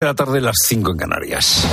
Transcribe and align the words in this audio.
de 0.00 0.06
la 0.06 0.14
tarde, 0.14 0.40
las 0.40 0.58
5 0.64 0.92
en 0.92 0.96
Canarias. 0.96 1.66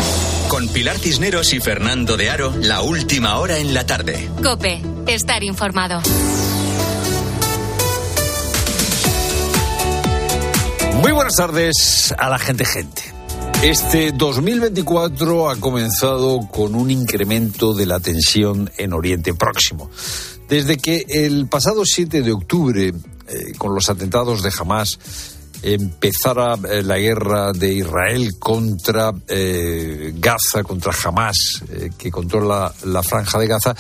Con 0.48 0.68
Pilar 0.70 0.98
Cisneros 0.98 1.54
y 1.54 1.60
Fernando 1.60 2.18
de 2.18 2.32
Aro, 2.32 2.55
la 2.59 2.82
última 2.82 3.38
hora 3.38 3.59
en 3.59 3.75
la 3.75 3.86
tarde. 3.86 4.32
Cope, 4.42 4.82
estar 5.05 5.44
informado. 5.44 6.01
Muy 11.04 11.11
buenas 11.11 11.36
tardes 11.36 12.16
a 12.18 12.27
la 12.30 12.39
gente 12.39 12.66
gente. 12.66 13.04
Este 13.61 14.11
2024 14.11 15.52
ha 15.52 15.57
comenzado 15.57 16.48
con 16.52 16.73
un 16.73 16.89
incremento 16.89 17.76
de 17.76 17.86
la 17.86 18.00
tensión 18.00 18.71
en 18.80 18.94
Oriente 18.94 19.36
Próximo. 19.36 19.92
Desde 20.50 20.78
que 20.78 21.05
el 21.10 21.46
pasado 21.46 21.84
7 21.86 22.23
de 22.23 22.32
octubre, 22.32 22.88
eh, 22.88 23.54
con 23.60 23.76
los 23.76 23.88
atentados 23.92 24.42
de 24.42 24.52
Hamas, 24.60 25.35
empezara 25.73 26.54
eh, 26.70 26.84
la 26.84 27.00
guerra 27.00 27.52
de 27.52 27.73
Israel 27.73 28.38
contra 28.38 29.11
eh, 29.27 30.14
Gaza, 30.15 30.64
contra 30.64 30.93
Hamas, 31.04 31.64
eh, 31.71 31.89
que 31.97 32.11
controla 32.11 32.71
la 32.83 33.01
franja 33.01 33.39
de 33.39 33.47
Gaza, 33.47 33.75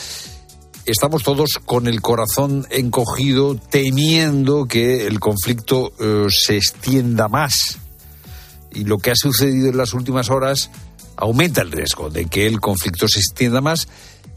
estamos 0.85 1.21
todos 1.21 1.59
con 1.63 1.85
el 1.85 2.01
corazón 2.01 2.65
encogido, 2.71 3.55
temiendo 3.55 4.65
que 4.65 5.05
el 5.05 5.19
conflicto 5.19 5.93
se 6.29 6.57
extienda 6.57 7.27
más. 7.27 7.77
Y 8.71 8.83
lo 8.83 8.97
que 8.97 9.11
ha 9.11 9.15
sucedido 9.15 9.69
en 9.69 9.77
las 9.77 9.93
últimas 9.93 10.29
horas 10.29 10.71
aumenta 11.15 11.61
el 11.61 11.71
riesgo 11.71 12.09
de 12.09 12.25
que 12.25 12.47
el 12.47 12.59
conflicto 12.59 13.07
se 13.07 13.19
extienda 13.19 13.61
más. 13.61 13.87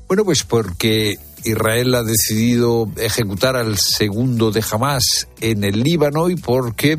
Bueno, 0.06 0.24
pues 0.24 0.44
porque 0.44 1.18
Israel 1.44 1.94
ha 1.94 2.02
decidido 2.02 2.90
ejecutar 2.96 3.56
al 3.56 3.76
segundo 3.78 4.50
de 4.50 4.64
Hamas 4.70 5.28
en 5.40 5.64
el 5.64 5.82
Líbano 5.82 6.30
y 6.30 6.36
porque 6.36 6.98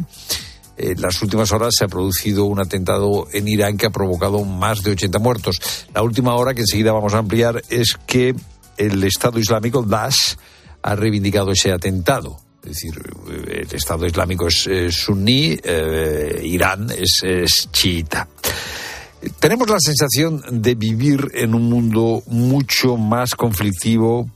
en 0.77 1.02
las 1.02 1.21
últimas 1.21 1.52
horas 1.52 1.73
se 1.77 1.85
ha 1.85 1.88
producido 1.88 2.45
un 2.45 2.59
atentado 2.59 3.27
en 3.34 3.48
Irán 3.48 3.77
que 3.77 3.85
ha 3.85 3.91
provocado 3.91 4.43
más 4.45 4.81
de 4.81 4.91
80 4.91 5.20
muertos. 5.20 5.59
La 5.93 6.02
última 6.02 6.35
hora, 6.35 6.53
que 6.53 6.62
enseguida 6.62 6.93
vamos 6.93 7.13
a 7.13 7.18
ampliar, 7.18 7.62
es 7.70 7.98
que 8.07 8.34
el 8.77 9.04
Estado 9.04 9.40
Islámico, 9.40 9.84
Daesh, 9.84 10.37
ha 10.81 10.96
reivindicado 10.96 11.51
ese 11.51 11.74
atentado. 11.74 12.40
Es 12.63 12.70
decir, 12.70 12.93
el 13.48 13.68
Estado 13.74 14.05
Islámico 14.05 14.48
es, 14.48 14.70
suní, 14.91 15.57
eh, 15.62 16.41
Irán 16.43 16.90
es, 16.91 17.24
es 17.24 17.70
chiita. 17.71 18.27
Tenemos 19.39 19.70
la 19.70 19.79
sensación 19.79 20.41
de 20.62 20.75
vivir 20.75 21.31
en 21.34 21.53
un 21.53 21.70
mundo 21.70 22.23
mucho 22.27 22.95
más 22.95 23.35
conflictivo 23.35 24.29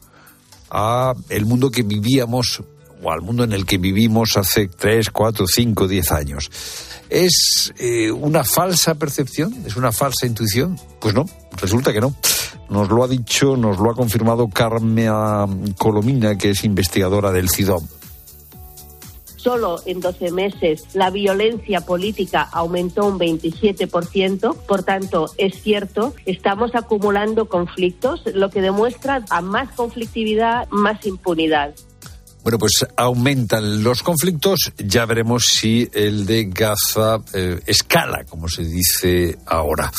a 0.69 1.13
el 1.29 1.45
mundo 1.45 1.71
que 1.71 1.83
vivíamos 1.83 2.61
o 3.01 3.11
al 3.11 3.21
mundo 3.21 3.43
en 3.43 3.53
el 3.53 3.65
que 3.65 3.77
vivimos 3.77 4.35
hace 4.35 4.67
3, 4.67 5.09
4, 5.09 5.45
5, 5.47 5.87
10 5.87 6.11
años. 6.11 6.51
¿Es 7.09 7.73
eh, 7.77 8.11
una 8.11 8.43
falsa 8.43 8.95
percepción? 8.95 9.53
¿Es 9.65 9.75
una 9.75 9.91
falsa 9.91 10.25
intuición? 10.25 10.77
Pues 10.99 11.13
no, 11.13 11.25
resulta 11.57 11.93
que 11.93 12.01
no. 12.01 12.15
Nos 12.69 12.89
lo 12.89 13.03
ha 13.03 13.07
dicho, 13.07 13.55
nos 13.55 13.77
lo 13.77 13.91
ha 13.91 13.95
confirmado 13.95 14.49
Carmen 14.49 15.73
Colomina, 15.77 16.37
que 16.37 16.51
es 16.51 16.63
investigadora 16.63 17.31
del 17.31 17.49
CIDOM 17.49 17.85
solo 19.44 19.81
en 19.86 19.99
12 19.99 20.31
meses 20.31 20.83
la 20.94 21.09
violencia 21.09 21.81
política 21.81 22.41
aumentó 22.41 23.05
un 23.05 23.19
27%. 23.19 24.55
Por 24.66 24.83
tanto, 24.83 25.31
es 25.38 25.61
cierto, 25.61 26.13
estamos 26.25 26.72
acumulando 26.75 27.47
conflictos, 27.50 28.22
lo 28.33 28.50
que 28.50 28.61
demuestra 28.61 29.23
a 29.30 29.41
más 29.41 29.69
conflictividad, 29.75 30.67
más 30.69 31.05
impunidad. 31.05 31.75
Bueno, 32.44 32.58
pues 32.58 32.85
aumentan 32.97 33.83
los 33.83 34.03
conflictos. 34.03 34.73
Ya 34.77 35.05
veremos 35.05 35.45
si 35.45 35.89
el 35.94 36.25
de 36.25 36.45
Gaza 36.45 37.19
eh, 37.33 37.59
escala, 37.66 38.25
como 38.25 38.50
se 38.50 38.63
dice 38.63 39.38
ahora 39.45 39.91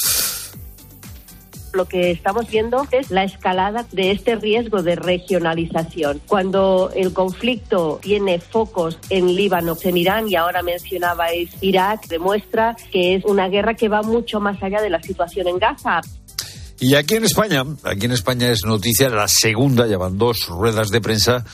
lo 1.75 1.87
que 1.87 2.11
estamos 2.11 2.49
viendo 2.49 2.87
es 2.91 3.11
la 3.11 3.25
escalada 3.25 3.87
de 3.93 4.11
este 4.11 4.37
riesgo 4.37 4.83
de 4.83 4.97
regionalización. 4.97 6.21
Cuando 6.27 6.91
el 6.95 7.13
conflicto 7.13 7.99
tiene 8.03 8.41
focos 8.41 8.99
en 9.11 9.35
Líbano, 9.35 9.77
en 9.83 9.97
Irán 9.97 10.29
y 10.29 10.37
ahora 10.37 10.63
mencionabais 10.63 11.51
Irak, 11.61 12.07
demuestra 12.09 12.77
que 12.91 13.17
es 13.17 13.25
una 13.25 13.49
guerra 13.49 13.75
que 13.75 13.89
va 13.89 14.03
mucho 14.03 14.41
más 14.41 14.63
allá 14.63 14.81
de 14.81 14.91
la 14.91 15.03
situación 15.03 15.49
en 15.49 15.59
Gaza. 15.59 16.01
Y 16.81 16.97
aquí 16.97 17.15
en 17.15 17.25
España, 17.25 17.63
aquí 17.85 18.07
en 18.07 18.13
España 18.13 18.51
es 18.51 18.65
noticia 18.65 19.09
la 19.09 19.29
segunda, 19.29 19.87
llevan 19.87 20.19
dos 20.19 20.49
ruedas 20.49 20.91
de 20.91 21.01
prensa 21.01 21.45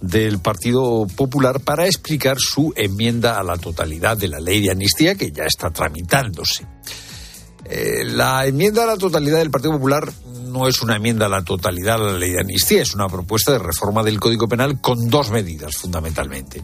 del 0.00 0.40
Partido 0.40 1.06
Popular 1.16 1.60
para 1.60 1.86
explicar 1.86 2.38
su 2.38 2.72
enmienda 2.76 3.38
a 3.38 3.42
la 3.42 3.56
totalidad 3.56 4.16
de 4.16 4.28
la 4.28 4.40
ley 4.40 4.62
de 4.62 4.70
amnistía 4.70 5.14
que 5.14 5.30
ya 5.30 5.44
está 5.44 5.70
tramitándose. 5.70 6.66
Eh, 7.72 8.02
la 8.04 8.46
enmienda 8.46 8.82
a 8.82 8.86
la 8.86 8.96
totalidad 8.96 9.38
del 9.38 9.50
Partido 9.50 9.74
Popular 9.74 10.12
no 10.46 10.66
es 10.66 10.82
una 10.82 10.96
enmienda 10.96 11.26
a 11.26 11.28
la 11.28 11.44
totalidad 11.44 11.94
a 11.94 12.12
la 12.12 12.18
ley 12.18 12.32
de 12.32 12.40
amnistía, 12.40 12.82
es 12.82 12.94
una 12.94 13.06
propuesta 13.06 13.52
de 13.52 13.60
reforma 13.60 14.02
del 14.02 14.18
Código 14.18 14.48
Penal 14.48 14.80
con 14.80 15.08
dos 15.08 15.30
medidas 15.30 15.76
fundamentalmente. 15.76 16.60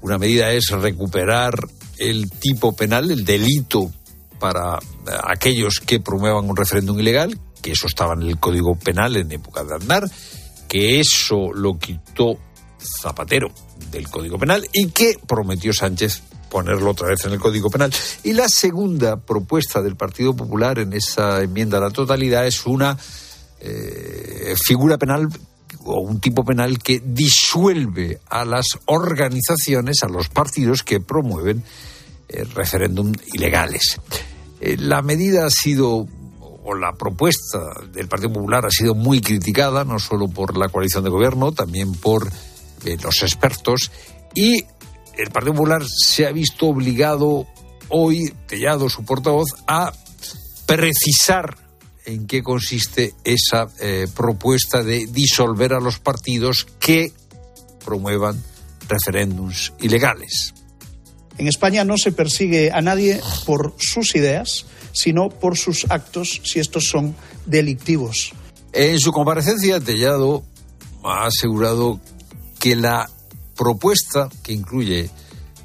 Una 0.00 0.18
medida 0.18 0.50
es 0.50 0.70
recuperar 0.70 1.54
el 1.96 2.28
tipo 2.28 2.74
penal, 2.74 3.12
el 3.12 3.24
delito 3.24 3.92
para 4.40 4.80
aquellos 5.28 5.78
que 5.78 6.00
promuevan 6.00 6.50
un 6.50 6.56
referéndum 6.56 6.98
ilegal, 6.98 7.38
que 7.62 7.70
eso 7.70 7.86
estaba 7.86 8.14
en 8.14 8.22
el 8.22 8.40
Código 8.40 8.74
Penal 8.74 9.16
en 9.16 9.30
época 9.30 9.62
de 9.62 9.76
andar, 9.76 10.10
que 10.68 10.98
eso 10.98 11.52
lo 11.54 11.78
quitó 11.78 12.36
Zapatero 13.00 13.52
del 13.92 14.08
Código 14.08 14.38
Penal 14.38 14.66
y 14.72 14.88
que 14.88 15.14
prometió 15.24 15.72
Sánchez 15.72 16.24
ponerlo 16.52 16.90
otra 16.90 17.08
vez 17.08 17.24
en 17.24 17.32
el 17.32 17.40
Código 17.40 17.70
Penal. 17.70 17.90
Y 18.22 18.34
la 18.34 18.46
segunda 18.50 19.16
propuesta 19.16 19.80
del 19.80 19.96
Partido 19.96 20.36
Popular 20.36 20.78
en 20.78 20.92
esa 20.92 21.42
enmienda 21.42 21.78
a 21.78 21.80
la 21.80 21.90
totalidad 21.90 22.46
es 22.46 22.66
una 22.66 22.98
eh, 23.58 24.54
figura 24.62 24.98
penal 24.98 25.28
o 25.84 26.00
un 26.00 26.20
tipo 26.20 26.44
penal 26.44 26.78
que 26.78 27.02
disuelve 27.02 28.20
a 28.28 28.44
las 28.44 28.66
organizaciones, 28.84 30.02
a 30.02 30.08
los 30.08 30.28
partidos 30.28 30.82
que 30.82 31.00
promueven 31.00 31.64
eh, 32.28 32.44
referéndum 32.54 33.12
ilegales. 33.32 33.98
Eh, 34.60 34.76
la 34.78 35.00
medida 35.00 35.46
ha 35.46 35.50
sido, 35.50 36.06
o 36.40 36.74
la 36.74 36.92
propuesta 36.92 37.60
del 37.94 38.08
Partido 38.08 38.34
Popular 38.34 38.66
ha 38.66 38.70
sido 38.70 38.94
muy 38.94 39.22
criticada, 39.22 39.84
no 39.84 39.98
solo 39.98 40.28
por 40.28 40.58
la 40.58 40.68
coalición 40.68 41.02
de 41.02 41.10
gobierno, 41.10 41.52
también 41.52 41.94
por 41.94 42.30
los 42.84 43.22
expertos, 43.22 43.90
y 44.34 44.64
el 45.16 45.30
Partido 45.30 45.54
Popular 45.54 45.82
se 45.86 46.26
ha 46.26 46.32
visto 46.32 46.66
obligado 46.66 47.46
hoy, 47.88 48.32
Tellado, 48.46 48.88
su 48.88 49.04
portavoz, 49.04 49.48
a 49.66 49.92
precisar 50.66 51.56
en 52.04 52.26
qué 52.26 52.42
consiste 52.42 53.14
esa 53.24 53.68
eh, 53.80 54.06
propuesta 54.14 54.82
de 54.82 55.06
disolver 55.06 55.74
a 55.74 55.80
los 55.80 55.98
partidos 55.98 56.66
que 56.80 57.12
promuevan 57.84 58.42
referéndums 58.88 59.72
ilegales. 59.80 60.54
En 61.38 61.48
España 61.48 61.84
no 61.84 61.96
se 61.96 62.12
persigue 62.12 62.70
a 62.72 62.80
nadie 62.80 63.20
por 63.46 63.74
sus 63.78 64.14
ideas, 64.14 64.66
sino 64.92 65.28
por 65.30 65.56
sus 65.56 65.86
actos, 65.90 66.40
si 66.44 66.60
estos 66.60 66.86
son 66.86 67.14
delictivos. 67.46 68.32
En 68.72 68.98
su 68.98 69.12
comparecencia, 69.12 69.80
Tellado 69.80 70.44
ha 71.04 71.26
asegurado 71.26 72.00
que 72.58 72.76
la 72.76 73.10
propuesta 73.62 74.28
que 74.42 74.52
incluye 74.52 75.10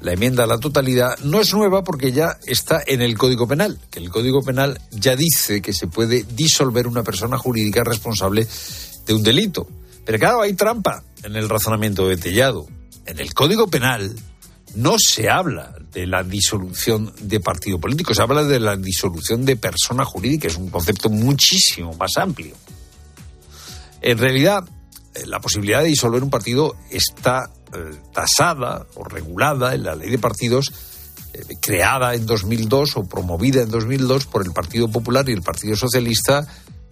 la 0.00 0.12
enmienda 0.12 0.44
a 0.44 0.46
la 0.46 0.58
totalidad 0.58 1.18
no 1.24 1.40
es 1.40 1.52
nueva 1.52 1.82
porque 1.82 2.12
ya 2.12 2.38
está 2.46 2.80
en 2.86 3.02
el 3.02 3.18
Código 3.18 3.48
Penal, 3.48 3.80
que 3.90 3.98
el 3.98 4.10
Código 4.10 4.42
Penal 4.42 4.80
ya 4.92 5.16
dice 5.16 5.60
que 5.60 5.72
se 5.72 5.88
puede 5.88 6.22
disolver 6.22 6.86
una 6.86 7.02
persona 7.02 7.36
jurídica 7.36 7.82
responsable 7.82 8.46
de 9.06 9.14
un 9.14 9.24
delito. 9.24 9.66
Pero 10.04 10.18
claro, 10.18 10.42
hay 10.42 10.54
trampa 10.54 11.02
en 11.24 11.34
el 11.34 11.48
razonamiento 11.48 12.06
de 12.06 12.16
Tellado. 12.16 12.68
En 13.06 13.18
el 13.18 13.34
Código 13.34 13.66
Penal 13.66 14.14
no 14.76 14.96
se 14.98 15.28
habla 15.28 15.74
de 15.92 16.06
la 16.06 16.22
disolución 16.22 17.12
de 17.20 17.40
partido 17.40 17.80
político, 17.80 18.14
se 18.14 18.22
habla 18.22 18.44
de 18.44 18.60
la 18.60 18.76
disolución 18.76 19.44
de 19.44 19.56
persona 19.56 20.04
jurídica, 20.04 20.46
es 20.46 20.56
un 20.56 20.70
concepto 20.70 21.10
muchísimo 21.10 21.92
más 21.94 22.16
amplio. 22.16 22.54
En 24.00 24.18
realidad, 24.18 24.64
eh, 25.14 25.26
la 25.26 25.40
posibilidad 25.40 25.82
de 25.82 25.88
disolver 25.88 26.22
un 26.22 26.30
partido 26.30 26.76
está 26.90 27.50
eh, 27.72 27.94
tasada 28.12 28.86
o 28.94 29.04
regulada 29.04 29.74
en 29.74 29.82
la 29.84 29.94
ley 29.94 30.10
de 30.10 30.18
partidos 30.18 30.72
eh, 31.34 31.56
creada 31.60 32.14
en 32.14 32.24
2002 32.24 32.96
o 32.96 33.04
promovida 33.04 33.62
en 33.62 33.70
2002 33.70 34.26
por 34.26 34.44
el 34.44 34.52
Partido 34.52 34.88
Popular 34.88 35.28
y 35.28 35.32
el 35.32 35.42
Partido 35.42 35.76
Socialista 35.76 36.46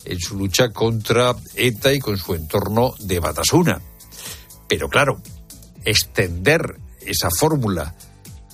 en 0.05 0.21
su 0.21 0.37
lucha 0.37 0.71
contra 0.71 1.35
ETA 1.55 1.93
y 1.93 1.99
con 1.99 2.17
su 2.17 2.35
entorno 2.35 2.95
de 3.01 3.19
Batasuna. 3.19 3.81
Pero 4.69 4.89
claro, 4.89 5.21
extender 5.85 6.77
esa 7.01 7.29
fórmula 7.31 7.95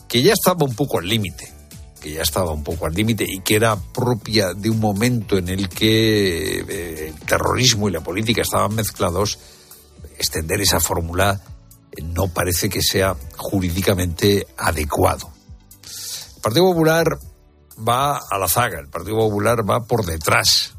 que 0.09 0.23
ya 0.23 0.35
estaba 0.35 0.65
un 0.65 0.75
poco 0.75 0.99
al 0.99 1.09
límite, 1.09 1.53
que 2.01 2.13
ya 2.13 2.23
estaba 2.23 2.53
un 2.53 2.63
poco 2.63 2.87
al 2.87 2.95
límite 2.95 3.25
y 3.27 3.41
que 3.41 3.57
era 3.57 3.77
propia 3.77 4.55
de 4.55 4.71
un 4.71 4.79
momento 4.79 5.37
en 5.39 5.49
el 5.49 5.69
que 5.69 6.61
eh, 6.61 7.09
el 7.09 7.27
terrorismo 7.27 7.89
y 7.89 7.93
la 7.93 8.03
política 8.03 8.43
estaban 8.43 8.75
mezclados, 8.75 9.39
extender 10.19 10.61
esa 10.61 10.81
fórmula 10.81 11.41
no 12.03 12.29
parece 12.29 12.69
que 12.69 12.83
sea 12.83 13.17
jurídicamente 13.37 14.47
adecuado. 14.56 15.31
El 16.37 16.41
Partido 16.43 16.65
Popular 16.67 17.19
va 17.77 18.19
a 18.19 18.39
la 18.39 18.49
zaga, 18.49 18.81
el 18.81 18.89
Partido 18.89 19.19
Popular 19.19 19.69
va 19.69 19.85
por 19.85 20.05
detrás, 20.05 20.75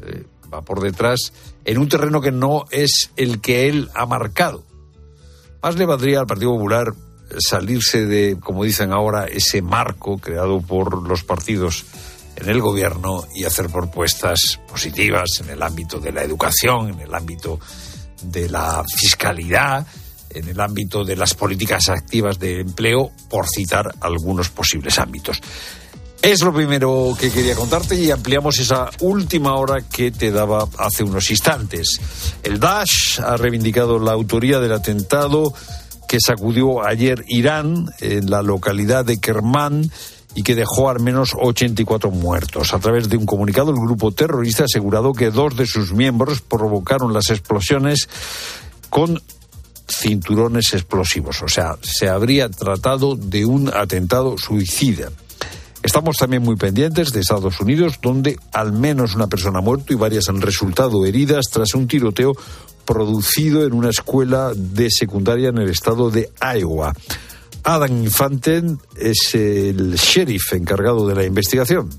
eh, 0.00 0.24
va 0.52 0.62
por 0.62 0.80
detrás 0.80 1.32
en 1.64 1.78
un 1.78 1.88
terreno 1.88 2.20
que 2.20 2.32
no 2.32 2.64
es 2.70 3.10
el 3.16 3.40
que 3.40 3.68
él 3.68 3.90
ha 3.94 4.06
marcado. 4.06 4.64
Más 5.62 5.76
le 5.76 5.86
valdría 5.86 6.20
al 6.20 6.26
Partido 6.26 6.52
Popular 6.52 6.92
salirse 7.38 8.04
de, 8.04 8.38
como 8.38 8.64
dicen 8.64 8.92
ahora, 8.92 9.26
ese 9.26 9.62
marco 9.62 10.18
creado 10.18 10.60
por 10.60 11.02
los 11.08 11.24
partidos 11.24 11.84
en 12.36 12.48
el 12.48 12.60
gobierno 12.60 13.24
y 13.34 13.44
hacer 13.44 13.70
propuestas 13.70 14.60
positivas 14.68 15.40
en 15.40 15.50
el 15.50 15.62
ámbito 15.62 16.00
de 16.00 16.12
la 16.12 16.22
educación, 16.22 16.88
en 16.90 17.00
el 17.00 17.14
ámbito 17.14 17.60
de 18.22 18.48
la 18.48 18.84
fiscalidad, 18.84 19.86
en 20.34 20.48
el 20.48 20.60
ámbito 20.60 21.04
de 21.04 21.16
las 21.16 21.34
políticas 21.34 21.88
activas 21.88 22.38
de 22.38 22.60
empleo, 22.60 23.10
por 23.30 23.46
citar 23.48 23.94
algunos 24.00 24.48
posibles 24.50 24.98
ámbitos. 24.98 25.40
Es 26.24 26.42
lo 26.42 26.54
primero 26.54 27.14
que 27.20 27.30
quería 27.30 27.54
contarte 27.54 27.96
y 27.96 28.10
ampliamos 28.10 28.58
esa 28.58 28.88
última 29.00 29.56
hora 29.56 29.82
que 29.82 30.10
te 30.10 30.30
daba 30.30 30.66
hace 30.78 31.04
unos 31.04 31.30
instantes. 31.30 32.00
El 32.42 32.58
Daesh 32.58 33.20
ha 33.20 33.36
reivindicado 33.36 33.98
la 33.98 34.12
autoría 34.12 34.58
del 34.58 34.72
atentado 34.72 35.52
que 36.08 36.18
sacudió 36.24 36.82
ayer 36.82 37.24
Irán 37.28 37.90
en 38.00 38.30
la 38.30 38.40
localidad 38.40 39.04
de 39.04 39.20
Kermán 39.20 39.90
y 40.34 40.42
que 40.42 40.54
dejó 40.54 40.88
al 40.88 41.00
menos 41.00 41.32
84 41.38 42.10
muertos. 42.10 42.72
A 42.72 42.78
través 42.78 43.08
de 43.08 43.16
un 43.16 43.26
comunicado, 43.26 43.70
el 43.70 43.76
grupo 43.76 44.10
terrorista 44.12 44.62
ha 44.62 44.66
asegurado 44.66 45.12
que 45.12 45.30
dos 45.30 45.56
de 45.56 45.66
sus 45.66 45.92
miembros 45.92 46.40
provocaron 46.40 47.12
las 47.12 47.30
explosiones 47.30 48.08
con 48.88 49.20
cinturones 49.88 50.72
explosivos. 50.72 51.42
O 51.42 51.48
sea, 51.48 51.76
se 51.82 52.08
habría 52.08 52.48
tratado 52.48 53.16
de 53.16 53.44
un 53.44 53.70
atentado 53.72 54.36
suicida. 54.38 55.10
Estamos 55.82 56.16
también 56.16 56.42
muy 56.42 56.56
pendientes 56.56 57.12
de 57.12 57.20
Estados 57.20 57.60
Unidos, 57.60 57.98
donde 58.00 58.38
al 58.52 58.72
menos 58.72 59.14
una 59.14 59.26
persona 59.26 59.58
ha 59.58 59.62
muerto 59.62 59.92
y 59.92 59.96
varias 59.96 60.30
han 60.30 60.40
resultado 60.40 61.04
heridas 61.04 61.46
tras 61.52 61.74
un 61.74 61.86
tiroteo 61.86 62.32
producido 62.86 63.66
en 63.66 63.74
una 63.74 63.90
escuela 63.90 64.52
de 64.54 64.88
secundaria 64.90 65.50
en 65.50 65.58
el 65.58 65.68
estado 65.68 66.10
de 66.10 66.30
Iowa. 66.40 66.94
Adam 67.64 68.02
Infanten 68.02 68.78
es 68.96 69.34
el 69.34 69.94
sheriff 69.94 70.52
encargado 70.52 71.06
de 71.06 71.14
la 71.14 71.24
investigación. 71.24 71.90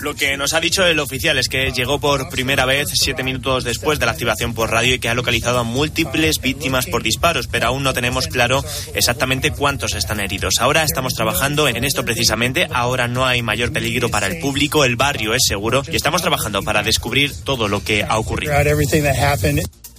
Lo 0.00 0.14
que 0.14 0.36
nos 0.36 0.54
ha 0.54 0.60
dicho 0.60 0.84
el 0.84 0.98
oficial 0.98 1.38
es 1.38 1.48
que 1.48 1.70
llegó 1.70 2.00
por 2.00 2.28
primera 2.30 2.64
vez 2.64 2.88
siete 2.94 3.22
minutos 3.22 3.62
después 3.62 4.00
de 4.00 4.06
la 4.06 4.12
activación 4.12 4.54
por 4.54 4.72
radio 4.72 4.94
y 4.94 4.98
que 4.98 5.08
ha 5.08 5.14
localizado 5.14 5.60
a 5.60 5.62
múltiples 5.62 6.40
víctimas 6.40 6.86
por 6.86 7.04
disparos, 7.04 7.46
pero 7.46 7.68
aún 7.68 7.84
no 7.84 7.94
tenemos 7.94 8.26
claro 8.26 8.64
exactamente 8.94 9.52
cuántos 9.52 9.94
están 9.94 10.18
heridos. 10.18 10.54
Ahora 10.58 10.82
estamos 10.82 11.14
trabajando 11.14 11.68
en 11.68 11.84
esto 11.84 12.04
precisamente. 12.04 12.66
Ahora 12.72 13.06
no 13.06 13.24
hay 13.24 13.40
mayor 13.40 13.72
peligro 13.72 14.08
para 14.08 14.26
el 14.26 14.40
público, 14.40 14.84
el 14.84 14.96
barrio 14.96 15.32
es 15.32 15.42
seguro 15.46 15.84
y 15.90 15.94
estamos 15.94 16.20
trabajando 16.20 16.62
para 16.62 16.82
descubrir 16.82 17.32
todo 17.44 17.68
lo 17.68 17.84
que 17.84 18.02
ha 18.02 18.18
ocurrido. 18.18 18.52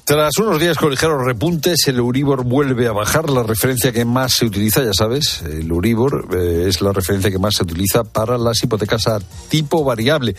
Tras 0.10 0.40
unos 0.40 0.60
días 0.60 0.76
con 0.76 0.90
ligeros 0.90 1.24
repuntes, 1.24 1.88
el 1.88 1.98
Euribor 1.98 2.44
vuelve 2.44 2.88
a 2.88 2.92
bajar. 2.92 3.30
La 3.30 3.44
referencia 3.44 3.92
que 3.92 4.06
más 4.06 4.34
se 4.34 4.46
utiliza, 4.46 4.84
ya 4.84 4.92
sabes, 4.92 5.44
el 5.44 5.70
Euribor 5.70 6.36
eh, 6.36 6.66
es 6.68 6.82
la 6.82 6.92
referencia 6.92 7.30
que 7.30 7.38
más 7.38 7.54
se 7.54 7.62
utiliza 7.62 8.04
para 8.04 8.36
las 8.40 8.64
hipotecas 8.64 9.06
a 9.06 9.20
tipo 9.50 9.84
variable 9.84 10.36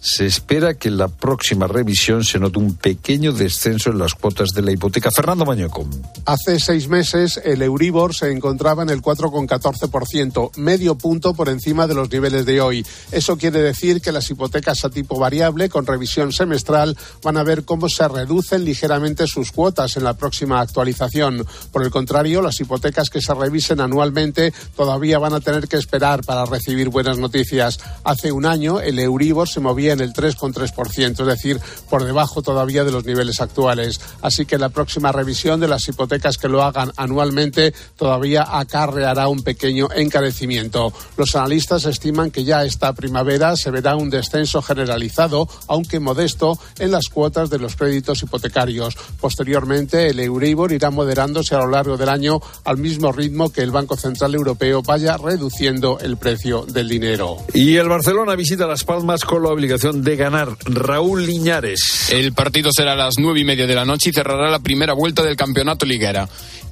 se 0.00 0.26
espera 0.26 0.74
que 0.74 0.88
en 0.88 0.98
la 0.98 1.08
próxima 1.08 1.66
revisión 1.66 2.24
se 2.24 2.38
note 2.38 2.58
un 2.58 2.74
pequeño 2.76 3.32
descenso 3.32 3.90
en 3.90 3.98
las 3.98 4.14
cuotas 4.14 4.50
de 4.54 4.62
la 4.62 4.72
hipoteca. 4.72 5.10
Fernando 5.10 5.44
Mañoco. 5.44 5.86
Hace 6.24 6.60
seis 6.60 6.88
meses 6.88 7.40
el 7.44 7.62
Euribor 7.62 8.14
se 8.14 8.30
encontraba 8.30 8.82
en 8.82 8.90
el 8.90 9.02
4,14%, 9.02 10.56
medio 10.56 10.96
punto 10.96 11.34
por 11.34 11.48
encima 11.48 11.86
de 11.86 11.94
los 11.94 12.10
niveles 12.10 12.46
de 12.46 12.60
hoy. 12.60 12.86
Eso 13.10 13.36
quiere 13.36 13.60
decir 13.60 14.00
que 14.00 14.12
las 14.12 14.30
hipotecas 14.30 14.84
a 14.84 14.90
tipo 14.90 15.18
variable 15.18 15.68
con 15.68 15.86
revisión 15.86 16.32
semestral 16.32 16.96
van 17.22 17.36
a 17.36 17.44
ver 17.44 17.64
cómo 17.64 17.88
se 17.88 18.06
reducen 18.06 18.64
ligeramente 18.64 19.26
sus 19.26 19.52
cuotas 19.52 19.96
en 19.96 20.04
la 20.04 20.14
próxima 20.14 20.60
actualización. 20.60 21.44
Por 21.72 21.82
el 21.82 21.90
contrario, 21.90 22.42
las 22.42 22.60
hipotecas 22.60 23.10
que 23.10 23.20
se 23.20 23.34
revisen 23.34 23.80
anualmente 23.80 24.52
todavía 24.76 25.18
van 25.18 25.34
a 25.34 25.40
tener 25.40 25.68
que 25.68 25.76
esperar 25.76 26.24
para 26.24 26.44
recibir 26.44 26.88
buenas 26.88 27.18
noticias. 27.18 27.78
Hace 28.04 28.32
un 28.32 28.46
año 28.46 28.80
el 28.80 28.98
Euribor 28.98 29.48
se 29.48 29.60
movía 29.60 29.92
en 29.92 29.97
el 30.00 30.12
3,3%, 30.12 31.20
es 31.20 31.26
decir, 31.26 31.60
por 31.88 32.04
debajo 32.04 32.42
todavía 32.42 32.84
de 32.84 32.92
los 32.92 33.04
niveles 33.04 33.40
actuales. 33.40 34.00
Así 34.22 34.46
que 34.46 34.58
la 34.58 34.68
próxima 34.68 35.12
revisión 35.12 35.60
de 35.60 35.68
las 35.68 35.88
hipotecas 35.88 36.38
que 36.38 36.48
lo 36.48 36.62
hagan 36.62 36.92
anualmente 36.96 37.74
todavía 37.96 38.46
acarreará 38.58 39.28
un 39.28 39.42
pequeño 39.42 39.88
encarecimiento. 39.94 40.92
Los 41.16 41.34
analistas 41.36 41.84
estiman 41.84 42.30
que 42.30 42.44
ya 42.44 42.64
esta 42.64 42.92
primavera 42.92 43.56
se 43.56 43.70
verá 43.70 43.96
un 43.96 44.10
descenso 44.10 44.62
generalizado, 44.62 45.48
aunque 45.66 46.00
modesto, 46.00 46.58
en 46.78 46.90
las 46.90 47.08
cuotas 47.08 47.50
de 47.50 47.58
los 47.58 47.76
créditos 47.76 48.22
hipotecarios. 48.22 48.96
Posteriormente, 49.20 50.08
el 50.08 50.20
Euribor 50.20 50.72
irá 50.72 50.90
moderándose 50.90 51.54
a 51.54 51.60
lo 51.60 51.68
largo 51.68 51.96
del 51.96 52.08
año 52.08 52.40
al 52.64 52.78
mismo 52.78 53.12
ritmo 53.12 53.52
que 53.52 53.62
el 53.62 53.70
Banco 53.70 53.96
Central 53.96 54.34
Europeo 54.34 54.82
vaya 54.82 55.16
reduciendo 55.16 55.98
el 56.00 56.16
precio 56.16 56.64
del 56.66 56.88
dinero. 56.88 57.38
Y 57.54 57.76
el 57.76 57.88
Barcelona 57.88 58.34
visita 58.34 58.66
Las 58.66 58.84
Palmas 58.84 59.24
con 59.24 59.42
la 59.42 59.50
obligación 59.50 59.77
de 59.82 60.16
ganar. 60.16 60.56
Raúl 60.64 61.24
Liñares. 61.26 62.10
El 62.10 62.32
partido 62.32 62.70
será 62.72 62.92
a 62.92 62.96
las 62.96 63.14
nueve 63.18 63.40
y 63.40 63.44
media 63.44 63.66
de 63.66 63.74
la 63.74 63.84
noche 63.84 64.10
y 64.10 64.12
cerrará 64.12 64.50
la 64.50 64.58
primera 64.58 64.92
vuelta 64.92 65.22
del 65.22 65.36
campeonato 65.36 65.86
liguera. 65.86 66.28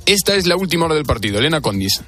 Esta 0.06 0.34
es 0.34 0.46
la 0.46 0.56
última 0.56 0.86
hora 0.86 0.94
del 0.94 1.04
partido. 1.04 1.38
Elena 1.38 1.60
Condis. 1.60 2.02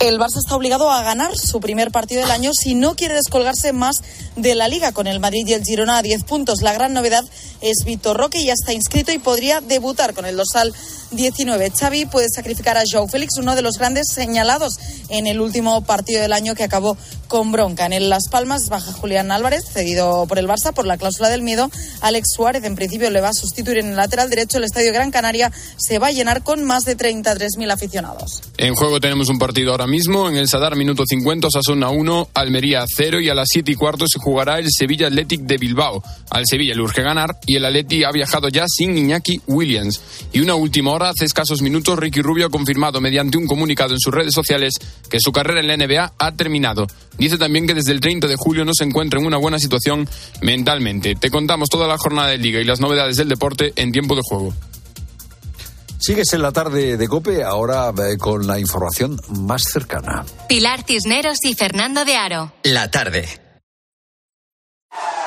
El 0.00 0.18
Barça 0.18 0.38
está 0.38 0.56
obligado 0.56 0.90
a 0.90 1.02
ganar 1.02 1.36
su 1.36 1.60
primer 1.60 1.90
partido 1.90 2.20
del 2.20 2.30
año 2.30 2.52
si 2.52 2.74
no 2.74 2.94
quiere 2.94 3.14
descolgarse 3.14 3.72
más 3.72 4.02
de 4.36 4.54
la 4.54 4.68
liga 4.68 4.92
con 4.92 5.06
el 5.06 5.20
Madrid 5.20 5.46
y 5.46 5.52
el 5.52 5.64
Girona 5.64 5.98
a 5.98 6.02
10 6.02 6.24
puntos. 6.24 6.62
La 6.62 6.72
gran 6.72 6.92
novedad 6.92 7.24
es 7.60 7.84
Vitor 7.84 8.16
Roque, 8.16 8.44
ya 8.44 8.52
está 8.52 8.72
inscrito 8.72 9.12
y 9.12 9.18
podría 9.18 9.60
debutar 9.60 10.12
con 10.12 10.26
el 10.26 10.36
dorsal 10.36 10.74
19. 11.12 11.70
Xavi 11.70 12.06
puede 12.06 12.28
sacrificar 12.28 12.76
a 12.76 12.82
Joe 12.90 13.08
Félix, 13.08 13.36
uno 13.38 13.54
de 13.54 13.62
los 13.62 13.78
grandes 13.78 14.08
señalados 14.12 14.78
en 15.08 15.26
el 15.26 15.40
último 15.40 15.82
partido 15.84 16.20
del 16.20 16.32
año 16.32 16.54
que 16.54 16.64
acabó 16.64 16.96
con 17.28 17.52
bronca. 17.52 17.86
En 17.86 17.92
el 17.92 18.10
Las 18.10 18.28
Palmas 18.28 18.68
baja 18.68 18.92
Julián 18.92 19.30
Álvarez, 19.30 19.64
cedido 19.72 20.26
por 20.26 20.38
el 20.38 20.48
Barça 20.48 20.72
por 20.72 20.86
la 20.86 20.98
cláusula 20.98 21.28
del 21.28 21.42
miedo. 21.42 21.70
Alex 22.00 22.32
Suárez 22.34 22.64
en 22.64 22.74
principio 22.74 23.10
le 23.10 23.20
va 23.20 23.28
a 23.28 23.34
sustituir 23.34 23.78
en 23.78 23.90
el 23.90 23.96
lateral 23.96 24.28
derecho. 24.28 24.58
El 24.58 24.64
Estadio 24.64 24.92
Gran 24.92 25.10
Canaria 25.10 25.50
se 25.76 25.98
va 25.98 26.08
a 26.08 26.12
llenar 26.12 26.42
con 26.42 26.64
más 26.64 26.84
de 26.84 26.96
33.000 26.96 27.72
aficionados. 27.72 28.42
En 28.56 28.74
juego 28.74 29.00
tenemos 29.00 29.28
un 29.28 29.38
partido 29.38 29.72
ahora 29.72 29.83
mismo. 29.86 30.28
En 30.28 30.36
el 30.36 30.48
Sadar, 30.48 30.76
minuto 30.76 31.04
50, 31.06 31.48
Sasuna 31.50 31.88
1, 31.90 32.28
Almería 32.34 32.84
0 32.86 33.20
y 33.20 33.28
a 33.28 33.34
las 33.34 33.48
7 33.50 33.72
y 33.72 33.74
cuarto 33.74 34.06
se 34.06 34.18
jugará 34.18 34.58
el 34.58 34.66
Sevilla 34.70 35.06
Athletic 35.06 35.40
de 35.42 35.58
Bilbao. 35.58 36.02
Al 36.30 36.44
Sevilla 36.46 36.74
le 36.74 36.82
urge 36.82 37.02
ganar 37.02 37.38
y 37.46 37.56
el 37.56 37.64
Atleti 37.64 38.04
ha 38.04 38.10
viajado 38.10 38.48
ya 38.48 38.64
sin 38.68 38.96
Iñaki 38.96 39.40
Williams. 39.46 40.00
Y 40.32 40.40
una 40.40 40.54
última 40.54 40.92
hora, 40.92 41.10
hace 41.10 41.24
escasos 41.24 41.62
minutos, 41.62 41.98
Ricky 41.98 42.22
Rubio 42.22 42.46
ha 42.46 42.50
confirmado 42.50 43.00
mediante 43.00 43.38
un 43.38 43.46
comunicado 43.46 43.94
en 43.94 44.00
sus 44.00 44.12
redes 44.12 44.34
sociales 44.34 44.74
que 45.10 45.20
su 45.20 45.32
carrera 45.32 45.60
en 45.60 45.68
la 45.68 45.76
NBA 45.76 46.12
ha 46.18 46.32
terminado. 46.32 46.86
Dice 47.18 47.38
también 47.38 47.66
que 47.66 47.74
desde 47.74 47.92
el 47.92 48.00
30 48.00 48.26
de 48.26 48.36
julio 48.36 48.64
no 48.64 48.72
se 48.74 48.84
encuentra 48.84 49.20
en 49.20 49.26
una 49.26 49.36
buena 49.36 49.58
situación 49.58 50.08
mentalmente. 50.42 51.14
Te 51.14 51.30
contamos 51.30 51.68
toda 51.68 51.86
la 51.86 51.98
jornada 51.98 52.28
de 52.28 52.38
liga 52.38 52.60
y 52.60 52.64
las 52.64 52.80
novedades 52.80 53.16
del 53.16 53.28
deporte 53.28 53.72
en 53.76 53.92
tiempo 53.92 54.16
de 54.16 54.22
juego. 54.24 54.54
Sigues 56.06 56.34
en 56.34 56.42
la 56.42 56.52
tarde 56.52 56.98
de 56.98 57.08
Cope, 57.08 57.42
ahora 57.42 57.90
eh, 57.96 58.18
con 58.18 58.46
la 58.46 58.58
información 58.58 59.18
más 59.46 59.62
cercana. 59.62 60.26
Pilar 60.50 60.84
Cisneros 60.86 61.38
y 61.44 61.54
Fernando 61.54 62.04
de 62.04 62.16
Aro. 62.16 62.52
La 62.62 62.90
tarde. 62.90 63.43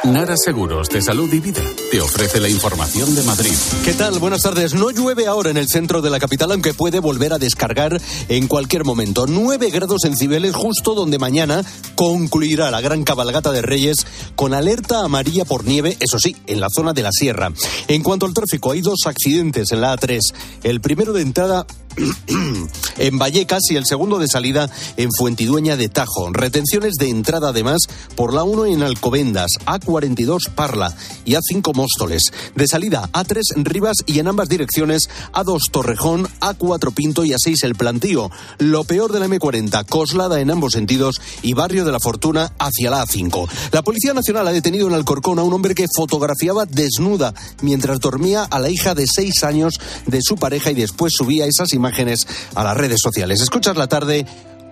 Nara 0.04 0.36
Seguros 0.38 0.90
de 0.90 1.02
Salud 1.02 1.32
y 1.34 1.40
Vida 1.40 1.62
te 1.92 2.00
ofrece 2.00 2.40
la 2.40 2.48
información 2.48 3.14
de 3.16 3.24
Madrid. 3.24 3.54
¿Qué 3.84 3.94
tal? 3.94 4.20
Buenas 4.20 4.42
tardes. 4.42 4.74
No 4.74 4.92
llueve 4.92 5.28
ahora 5.28 5.50
en 5.50 5.58
el 5.58 5.68
centro 5.68 6.02
de 6.02 6.10
la 6.10 6.20
capital, 6.20 6.52
aunque 6.52 6.74
puede 6.74 7.00
volver 7.00 7.34
a 7.34 7.40
descargar 7.40 8.00
en 8.30 8.48
cualquier 8.48 8.86
momento. 8.86 9.26
9 9.28 9.70
grados 9.70 10.06
en 10.06 10.16
Cibeles, 10.16 10.56
justo 10.56 10.94
donde 10.96 11.20
mañana 11.20 11.64
concluirá 11.96 12.72
la 12.72 12.80
gran 12.80 13.04
cabalgata 13.04 13.52
de 13.52 13.62
Reyes 13.62 14.06
con 14.36 14.54
alerta 14.54 15.04
amarilla 15.04 15.46
por 15.46 15.66
nieve, 15.66 15.98
eso 16.00 16.20
sí, 16.20 16.36
en 16.46 16.62
la 16.62 16.70
zona 16.70 16.94
de 16.94 17.04
la 17.04 17.12
sierra. 17.12 17.52
En 17.88 18.04
cuanto 18.04 18.26
al 18.26 18.34
tráfico, 18.34 18.72
hay 18.72 18.82
dos 18.82 19.02
accidentes 19.06 19.72
en 19.72 19.82
la 19.82 19.98
A3. 19.98 20.20
El 20.64 20.80
primero 20.80 21.12
de 21.12 21.22
entrada 21.22 21.66
en 22.98 23.18
Vallecas 23.18 23.64
y 23.70 23.76
el 23.76 23.86
segundo 23.86 24.20
de 24.20 24.28
salida 24.28 24.70
en 24.98 25.12
Fuentidueña 25.12 25.78
de 25.78 25.90
Tajo. 25.90 26.32
Retenciones 26.32 26.96
de 26.96 27.10
entrada 27.10 27.50
además 27.50 27.82
por 28.16 28.34
la 28.34 28.44
1 28.44 28.66
en 28.66 28.84
Alcobendas, 28.84 29.52
A42 29.66 30.50
Parla 30.50 30.96
y 31.26 31.34
A5 31.34 31.74
Móstoles. 31.74 32.24
De 32.56 32.68
salida 32.68 33.10
A3 33.14 33.42
Rivas 33.64 33.98
y 34.06 34.20
en 34.20 34.28
ambas 34.28 34.50
direcciones 34.50 35.10
A2 35.34 35.60
Torrejón, 35.72 36.28
A4 36.40 36.94
Pinto 36.94 37.24
y 37.24 37.32
A6 37.32 37.64
El 37.64 37.76
Plantío. 37.76 38.30
Lo 38.60 38.84
peor 38.84 39.12
de 39.12 39.20
la 39.20 39.28
M40, 39.28 39.86
Coslada 39.86 40.40
en 40.40 40.52
ambos 40.52 40.74
sentidos 40.74 41.22
y 41.42 41.54
Barrio 41.54 41.86
de 41.86 41.92
la 41.92 42.00
Fortuna 42.00 42.54
hacia 42.60 42.90
la 42.90 43.06
A5. 43.06 43.48
La 43.72 43.82
Policía 43.82 44.14
Nacional 44.14 44.48
ha 44.48 44.52
detenido 44.52 44.88
en 44.88 44.94
Alcorcón 44.94 45.40
a 45.40 45.44
un 45.44 45.54
hombre 45.54 45.76
que 45.76 45.88
fotografiaba 45.94 46.66
desnuda 46.66 47.34
mientras 47.62 48.00
dormía 48.00 48.44
a 48.44 48.60
la 48.60 48.70
hija 48.70 48.96
de 48.96 49.06
seis 49.08 49.44
años 49.44 49.76
de 50.06 50.22
su 50.22 50.36
pareja 50.36 50.72
y 50.72 50.76
después 50.76 51.14
subía 51.16 51.46
esas 51.46 51.74
imágenes 51.74 52.28
a 52.56 52.64
las 52.64 52.78
redes 52.88 53.02
sociales. 53.02 53.42
Escuchas 53.42 53.76
la 53.76 53.88
tarde 53.88 54.26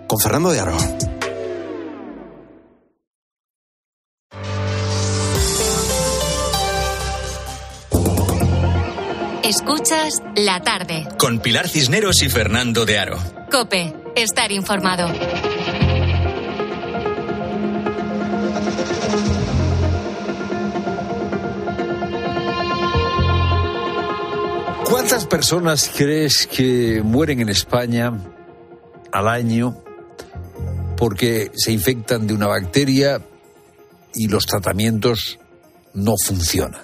con 0.07 0.19
Fernando 0.19 0.51
de 0.51 0.59
Aro. 0.59 0.77
Escuchas 9.43 10.23
la 10.35 10.61
tarde. 10.61 11.07
Con 11.17 11.39
Pilar 11.39 11.67
Cisneros 11.67 12.21
y 12.21 12.29
Fernando 12.29 12.85
de 12.85 12.99
Aro. 12.99 13.17
Cope, 13.51 13.93
estar 14.15 14.51
informado. 14.51 15.07
¿Cuántas 25.07 25.27
personas 25.27 25.91
crees 25.95 26.47
que 26.47 27.03
mueren 27.03 27.39
en 27.39 27.49
España 27.49 28.11
al 29.11 29.27
año 29.27 29.77
porque 30.97 31.51
se 31.53 31.71
infectan 31.71 32.25
de 32.25 32.33
una 32.33 32.47
bacteria 32.47 33.21
y 34.15 34.27
los 34.27 34.47
tratamientos 34.47 35.37
no 35.93 36.15
funcionan? 36.17 36.81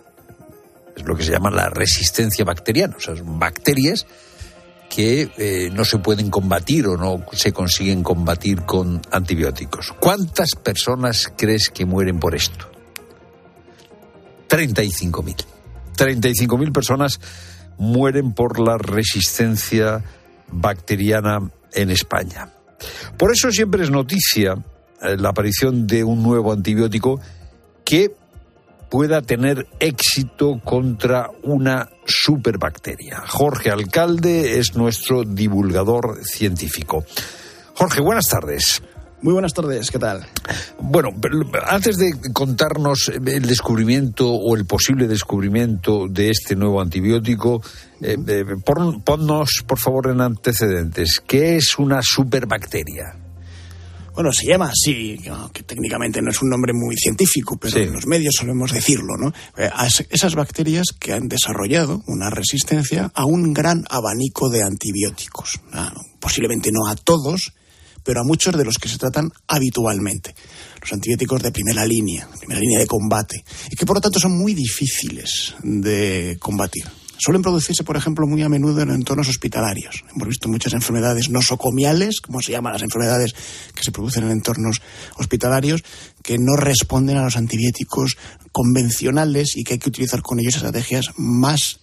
Es 0.96 1.04
lo 1.04 1.16
que 1.16 1.24
se 1.24 1.32
llama 1.32 1.50
la 1.50 1.72
resistencia 1.72 2.46
bacteriana. 2.46 2.96
O 2.96 3.00
sea, 3.00 3.16
son 3.16 3.40
bacterias 3.40 4.06
que 4.88 5.32
eh, 5.40 5.72
no 5.74 5.84
se 5.84 5.98
pueden 5.98 6.30
combatir 6.30 6.86
o 6.86 6.98
no 6.98 7.26
se 7.34 7.52
consiguen 7.52 8.04
combatir 8.04 8.62
con 8.68 9.02
antibióticos. 9.10 9.96
¿Cuántas 10.00 10.52
personas 10.52 11.34
crees 11.36 11.70
que 11.70 11.88
mueren 11.88 12.20
por 12.20 12.36
esto? 12.36 12.70
35.000. 14.48 15.44
35.000 15.98 16.72
personas 16.72 17.20
mueren 17.82 18.34
por 18.34 18.60
la 18.60 18.78
resistencia 18.78 20.04
bacteriana 20.52 21.50
en 21.74 21.90
España. 21.90 22.50
Por 23.18 23.32
eso 23.32 23.52
siempre 23.52 23.84
es 23.84 23.90
noticia 23.90 24.54
eh, 25.02 25.18
la 25.18 25.30
aparición 25.30 25.88
de 25.88 26.04
un 26.04 26.22
nuevo 26.22 26.54
antibiótico 26.54 27.20
que 27.84 28.14
pueda 28.92 29.24
tener 29.24 29.68
éxito 29.80 30.62
contra 30.64 31.32
una 31.42 31.90
superbacteria. 32.06 33.24
Jorge 33.26 33.72
Alcalde 33.72 34.60
es 34.60 34.76
nuestro 34.76 35.24
divulgador 35.24 36.20
científico. 36.24 37.04
Jorge, 37.74 38.00
buenas 38.00 38.28
tardes. 38.28 38.84
Muy 39.22 39.34
buenas 39.34 39.54
tardes, 39.54 39.92
¿qué 39.92 40.00
tal? 40.00 40.26
Bueno, 40.80 41.10
antes 41.68 41.98
de 41.98 42.12
contarnos 42.34 43.10
el 43.10 43.46
descubrimiento 43.46 44.28
o 44.28 44.56
el 44.56 44.66
posible 44.66 45.08
descubrimiento 45.08 46.08
de 46.10 46.32
este 46.32 46.56
nuevo 46.56 46.82
antibiótico, 46.82 47.62
eh, 48.02 48.18
eh, 48.28 48.44
ponnos, 49.06 49.64
por 49.68 49.78
favor, 49.78 50.10
en 50.10 50.22
antecedentes. 50.22 51.22
¿Qué 51.28 51.58
es 51.58 51.78
una 51.78 52.02
superbacteria? 52.02 53.16
Bueno, 54.16 54.32
se 54.34 54.48
llama 54.48 54.72
así, 54.72 55.20
que 55.54 55.64
técnicamente 55.64 56.20
no 56.22 56.32
es 56.32 56.42
un 56.42 56.50
nombre 56.50 56.74
muy 56.74 56.96
científico, 56.96 57.58
pero 57.58 57.78
en 57.78 57.94
los 57.94 58.08
medios 58.08 58.34
solemos 58.38 58.72
decirlo, 58.72 59.18
¿no? 59.18 59.32
Eh, 59.56 59.70
esas 60.10 60.34
bacterias 60.34 60.88
que 61.00 61.14
han 61.14 61.28
desarrollado 61.28 62.04
una 62.08 62.32
resistencia 62.32 63.12
a 63.14 63.26
un 63.26 63.54
gran 63.54 63.86
abanico 63.88 64.50
de 64.50 64.64
antibióticos. 64.64 65.62
Ah, 65.74 65.94
posiblemente 66.20 66.72
no 66.74 66.88
a 66.88 66.96
todos, 66.96 67.54
pero 68.04 68.22
a 68.22 68.24
muchos 68.24 68.56
de 68.58 68.66
los 68.66 68.78
que 68.78 68.90
se 68.90 68.98
tratan 68.98 69.32
habitualmente. 69.48 70.36
Los 70.82 70.94
antibióticos 70.94 71.42
de 71.42 71.52
primera 71.52 71.86
línea, 71.86 72.28
primera 72.40 72.60
línea 72.60 72.80
de 72.80 72.88
combate, 72.88 73.44
y 73.70 73.76
que 73.76 73.86
por 73.86 73.98
lo 73.98 74.02
tanto 74.02 74.20
son 74.20 74.38
muy 74.38 74.54
difíciles 74.54 75.56
de 75.64 76.38
combatir. 76.40 76.86
Suelen 77.24 77.44
producirse, 77.44 77.84
por 77.84 77.98
ejemplo, 77.98 78.26
muy 78.26 78.42
a 78.42 78.50
menudo 78.50 78.82
en 78.82 78.90
entornos 78.90 79.30
hospitalarios. 79.30 80.04
Hemos 80.16 80.28
visto 80.28 80.50
muchas 80.50 80.74
enfermedades 80.74 81.30
nosocomiales, 81.30 82.20
como 82.20 82.42
se 82.42 82.52
llaman 82.52 82.74
las 82.74 82.82
enfermedades 82.82 83.36
que 83.76 83.84
se 83.84 83.92
producen 83.92 84.24
en 84.24 84.32
entornos 84.32 84.82
hospitalarios, 85.20 85.84
que 86.24 86.40
no 86.40 86.56
responden 86.56 87.18
a 87.18 87.24
los 87.24 87.38
antibióticos 87.38 88.18
convencionales 88.52 89.56
y 89.56 89.64
que 89.64 89.74
hay 89.74 89.80
que 89.80 89.90
utilizar 89.90 90.24
con 90.24 90.40
ellos 90.40 90.56
estrategias 90.56 91.12
más 91.16 91.80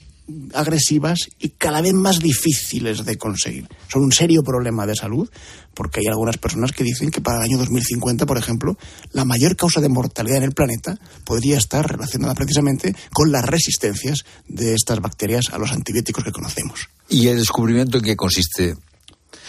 agresivas 0.55 1.29
y 1.39 1.51
cada 1.51 1.81
vez 1.81 1.95
más 1.95 2.19
difíciles 2.19 3.05
de 3.05 3.17
conseguir. 3.17 3.69
Son 3.89 4.03
un 4.03 4.13
serio 4.13 4.43
problema 4.43 4.87
de 4.87 4.95
salud 4.95 5.29
porque 5.75 6.01
hay 6.01 6.07
algunas 6.07 6.39
personas 6.39 6.73
que 6.73 6.85
dicen 6.85 7.11
que 7.11 7.21
para 7.21 7.39
el 7.39 7.45
año 7.45 7.59
2050, 7.59 8.27
por 8.27 8.39
ejemplo, 8.39 8.77
la 9.13 9.25
mayor 9.25 9.57
causa 9.57 9.81
de 9.81 9.89
mortalidad 9.89 10.39
en 10.39 10.45
el 10.45 10.53
planeta 10.53 10.99
podría 11.25 11.57
estar 11.57 11.87
relacionada 11.87 12.35
precisamente 12.35 12.95
con 13.13 13.33
las 13.33 13.45
resistencias 13.45 14.25
de 14.49 14.75
estas 14.75 15.01
bacterias 15.01 15.47
a 15.53 15.59
los 15.59 15.73
antibióticos 15.73 16.25
que 16.25 16.33
conocemos. 16.33 16.89
¿Y 17.09 17.29
el 17.29 17.39
descubrimiento 17.39 17.99
en 17.99 18.05
qué 18.05 18.17
consiste? 18.17 18.75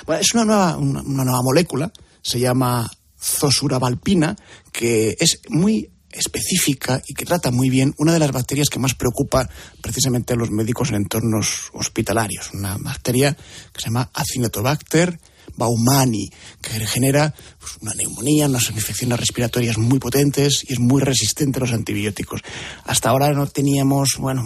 Bueno, 0.05 0.21
es 0.21 0.33
una 0.33 0.45
nueva, 0.45 0.77
una, 0.77 1.01
una 1.01 1.23
nueva 1.23 1.41
molécula, 1.41 1.91
se 2.21 2.39
llama 2.39 2.89
zosurabalpina, 3.19 4.35
que 4.71 5.15
es 5.19 5.41
muy 5.49 5.89
específica 6.11 7.01
y 7.07 7.13
que 7.13 7.25
trata 7.25 7.51
muy 7.51 7.69
bien 7.69 7.93
una 7.97 8.13
de 8.13 8.19
las 8.19 8.31
bacterias 8.31 8.69
que 8.69 8.79
más 8.79 8.95
preocupa 8.95 9.49
precisamente 9.81 10.33
a 10.33 10.37
los 10.37 10.51
médicos 10.51 10.89
en 10.89 10.95
entornos 10.95 11.69
hospitalarios, 11.73 12.51
una 12.53 12.77
bacteria 12.77 13.35
que 13.73 13.81
se 13.81 13.87
llama 13.87 14.09
Acinetobacter 14.13 15.19
baumani, 15.55 16.29
que 16.61 16.85
genera 16.85 17.33
pues, 17.69 17.81
una 17.81 17.93
neumonía, 17.93 18.47
unas 18.47 18.69
infecciones 18.69 19.19
respiratorias 19.19 19.77
muy 19.77 19.99
potentes 19.99 20.65
y 20.67 20.73
es 20.73 20.79
muy 20.79 21.01
resistente 21.01 21.59
a 21.59 21.61
los 21.61 21.73
antibióticos. 21.73 22.41
Hasta 22.85 23.09
ahora 23.09 23.31
no 23.31 23.47
teníamos, 23.47 24.17
bueno, 24.17 24.43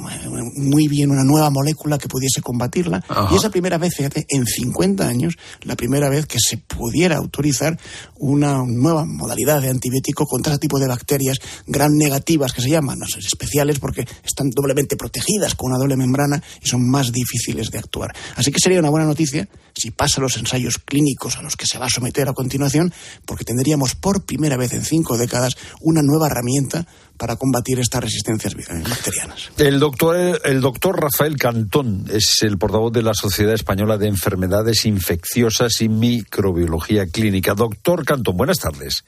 muy 0.55 0.87
bien 0.87 1.11
una 1.11 1.23
nueva 1.23 1.49
molécula 1.49 1.97
que 1.97 2.07
pudiese 2.07 2.41
combatirla 2.41 3.03
y 3.31 3.35
es 3.35 3.43
la 3.43 3.49
primera 3.49 3.77
vez, 3.77 3.95
fíjate, 3.95 4.25
en 4.29 4.45
50 4.45 5.07
años, 5.07 5.35
la 5.61 5.75
primera 5.75 6.09
vez 6.09 6.25
que 6.25 6.39
se 6.39 6.57
pudiera 6.57 7.17
autorizar 7.17 7.79
una 8.17 8.63
nueva 8.65 9.05
modalidad 9.05 9.61
de 9.61 9.69
antibiótico 9.69 10.25
contra 10.25 10.53
ese 10.53 10.59
tipo 10.59 10.79
de 10.79 10.87
bacterias 10.87 11.39
gran 11.67 11.97
negativas 11.97 12.53
que 12.53 12.61
se 12.61 12.69
llaman, 12.69 12.99
no 12.99 13.07
sé, 13.07 13.19
especiales 13.19 13.79
porque 13.79 14.07
están 14.23 14.49
doblemente 14.49 14.95
protegidas 14.95 15.55
con 15.55 15.71
una 15.71 15.79
doble 15.79 15.95
membrana 15.97 16.41
y 16.61 16.67
son 16.67 16.89
más 16.89 17.11
difíciles 17.11 17.69
de 17.69 17.79
actuar. 17.79 18.13
Así 18.35 18.51
que 18.51 18.59
sería 18.59 18.79
una 18.79 18.89
buena 18.89 19.05
noticia 19.05 19.47
si 19.75 19.91
pasa 19.91 20.21
los 20.21 20.37
ensayos 20.37 20.77
clínicos 20.77 21.37
a 21.37 21.41
los 21.41 21.55
que 21.55 21.65
se 21.65 21.79
va 21.79 21.87
a 21.87 21.89
someter 21.89 22.29
a 22.29 22.33
continuación, 22.33 22.93
porque 23.25 23.43
tendríamos 23.43 23.96
por 23.96 24.25
primera 24.25 24.58
vez 24.58 24.74
en 24.74 24.84
cinco 24.84 25.17
décadas 25.17 25.55
una 25.82 26.01
nueva 26.01 26.27
herramienta 26.27 26.86
para 27.17 27.36
combatir 27.36 27.79
estas 27.79 28.03
resistencias 28.03 28.55
bacterianas. 28.55 29.51
El 29.58 29.79
doctor, 29.79 30.41
el 30.43 30.62
doctor 30.62 31.00
Rafael 31.00 31.38
Cantón 31.38 32.05
es 32.12 32.39
el 32.41 32.58
portavoz 32.58 32.91
de 32.91 33.03
la 33.03 33.13
Sociedad 33.13 33.53
Española 33.53 33.98
de 33.98 34.08
Enfermedades 34.08 34.86
Infecciosas 34.86 35.82
y 35.82 35.89
Microbiología 35.89 37.05
Clínica. 37.05 37.53
Doctor 37.53 38.03
Cantón, 38.05 38.36
buenas 38.36 38.60
tardes. 38.60 39.05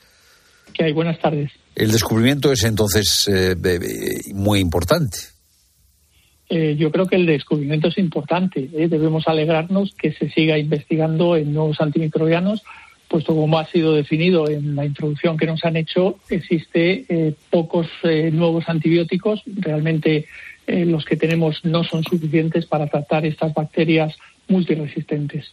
¿Qué 0.73 0.85
hay? 0.85 0.93
Buenas 0.93 1.19
tardes. 1.19 1.51
El 1.75 1.91
descubrimiento 1.91 2.51
es 2.51 2.63
entonces 2.63 3.27
eh, 3.27 3.55
muy 4.33 4.59
importante. 4.59 5.17
Eh, 6.49 6.75
yo 6.77 6.91
creo 6.91 7.07
que 7.07 7.15
el 7.15 7.25
descubrimiento 7.25 7.87
es 7.87 7.97
importante. 7.97 8.69
¿eh? 8.73 8.87
Debemos 8.87 9.27
alegrarnos 9.27 9.95
que 9.95 10.13
se 10.13 10.29
siga 10.29 10.57
investigando 10.57 11.35
en 11.35 11.53
nuevos 11.53 11.81
antimicrobianos, 11.81 12.61
puesto 13.07 13.35
como 13.35 13.59
ha 13.59 13.65
sido 13.67 13.93
definido 13.93 14.49
en 14.49 14.75
la 14.75 14.85
introducción 14.85 15.37
que 15.37 15.45
nos 15.45 15.63
han 15.63 15.75
hecho, 15.75 16.17
existe 16.29 17.05
eh, 17.07 17.33
pocos 17.49 17.87
nuevos 18.03 18.65
antibióticos. 18.67 19.43
Realmente 19.45 20.25
los 20.67 21.05
que 21.05 21.15
tenemos 21.15 21.63
no 21.63 21.83
son 21.83 22.03
suficientes 22.03 22.65
para 22.65 22.87
tratar 22.87 23.25
estas 23.25 23.53
bacterias 23.53 24.15
multiresistentes. 24.47 25.51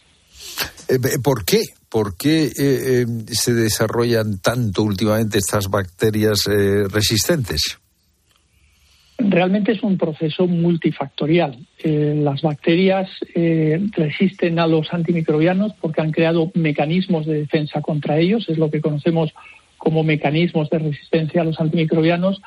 ¿Por 1.23 1.45
qué? 1.45 1.61
¿Por 1.87 2.17
qué 2.17 3.05
se 3.31 3.53
desarrollan 3.53 4.39
tanto 4.39 4.81
últimamente 4.81 5.37
estas 5.37 5.69
bacterias 5.69 6.45
resistentes? 6.89 7.77
Realmente 9.25 9.71
es 9.71 9.83
un 9.83 9.97
proceso 9.97 10.47
multifactorial. 10.47 11.57
Eh, 11.81 12.13
las 12.17 12.41
bacterias 12.41 13.09
eh, 13.33 13.79
resisten 13.91 14.59
a 14.59 14.67
los 14.67 14.93
antimicrobianos 14.93 15.73
porque 15.79 16.01
han 16.01 16.11
creado 16.11 16.51
mecanismos 16.55 17.25
de 17.25 17.35
defensa 17.35 17.81
contra 17.81 18.17
ellos, 18.17 18.49
es 18.49 18.57
lo 18.57 18.69
que 18.69 18.81
conocemos 18.81 19.33
como 19.77 20.03
mecanismos 20.03 20.69
de 20.69 20.79
resistencia 20.79 21.41
a 21.41 21.45
los 21.45 21.59
antimicrobianos 21.59 22.41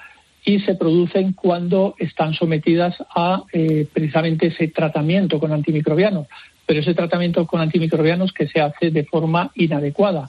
y 0.45 0.61
se 0.61 0.75
producen 0.75 1.33
cuando 1.33 1.95
están 1.99 2.35
sometidas 2.35 2.97
a 3.14 3.45
eh, 3.52 3.87
precisamente 3.90 4.49
ese 4.49 4.68
tratamiento 4.68 5.40
con 5.40 5.52
antimicrobianos, 5.52 6.26
pero 6.66 6.80
ese 6.80 6.95
tratamiento 6.95 7.47
con 7.47 7.61
antimicrobianos 7.61 8.33
que 8.33 8.49
se 8.49 8.61
hace 8.61 8.90
de 8.90 9.04
forma 9.04 9.50
inadecuada, 9.54 10.28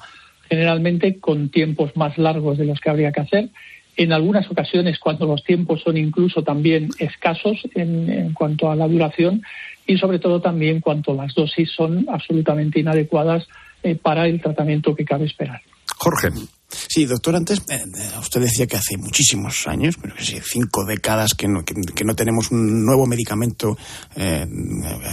generalmente 0.50 1.20
con 1.20 1.50
tiempos 1.50 1.96
más 1.98 2.18
largos 2.18 2.58
de 2.58 2.66
los 2.66 2.80
que 2.80 2.90
habría 2.90 3.12
que 3.12 3.22
hacer 3.22 3.50
en 3.98 4.14
algunas 4.14 4.50
ocasiones 4.50 5.00
cuando 5.00 5.26
los 5.26 5.44
tiempos 5.44 5.82
son 5.82 5.98
incluso 5.98 6.44
también 6.44 6.90
escasos 7.00 7.58
en, 7.74 8.34
cuanto 8.34 8.72
a 8.72 8.76
la 8.76 8.88
duración 8.88 9.42
y 9.86 9.98
sobre 9.98 10.20
todo 10.20 10.40
también 10.40 10.80
cuando 10.80 11.16
las 11.16 11.34
dosis 11.34 11.72
son 11.72 12.06
absolutamente 12.10 12.80
inadecuadas 12.80 13.48
eh, 13.84 13.96
para 13.96 14.28
el 14.28 14.40
tratamiento 14.42 14.96
que 14.96 15.04
cabe 15.04 15.26
esperar. 15.26 15.62
Jorge. 15.98 16.30
Sí, 16.70 17.06
doctor, 17.06 17.36
antes 17.36 17.62
eh, 17.70 17.86
usted 18.20 18.42
decía 18.42 18.68
que 18.68 18.76
hace 18.76 18.98
muchísimos 18.98 19.68
años, 19.68 19.96
pero 20.02 20.14
que 20.16 20.42
cinco 20.42 20.84
décadas 20.84 21.34
que 21.34 21.48
no, 21.48 21.64
que, 21.64 22.04
no 22.04 22.14
tenemos 22.14 22.52
un 22.52 22.86
nuevo 22.86 23.06
medicamento 23.06 23.78
eh, 24.18 24.46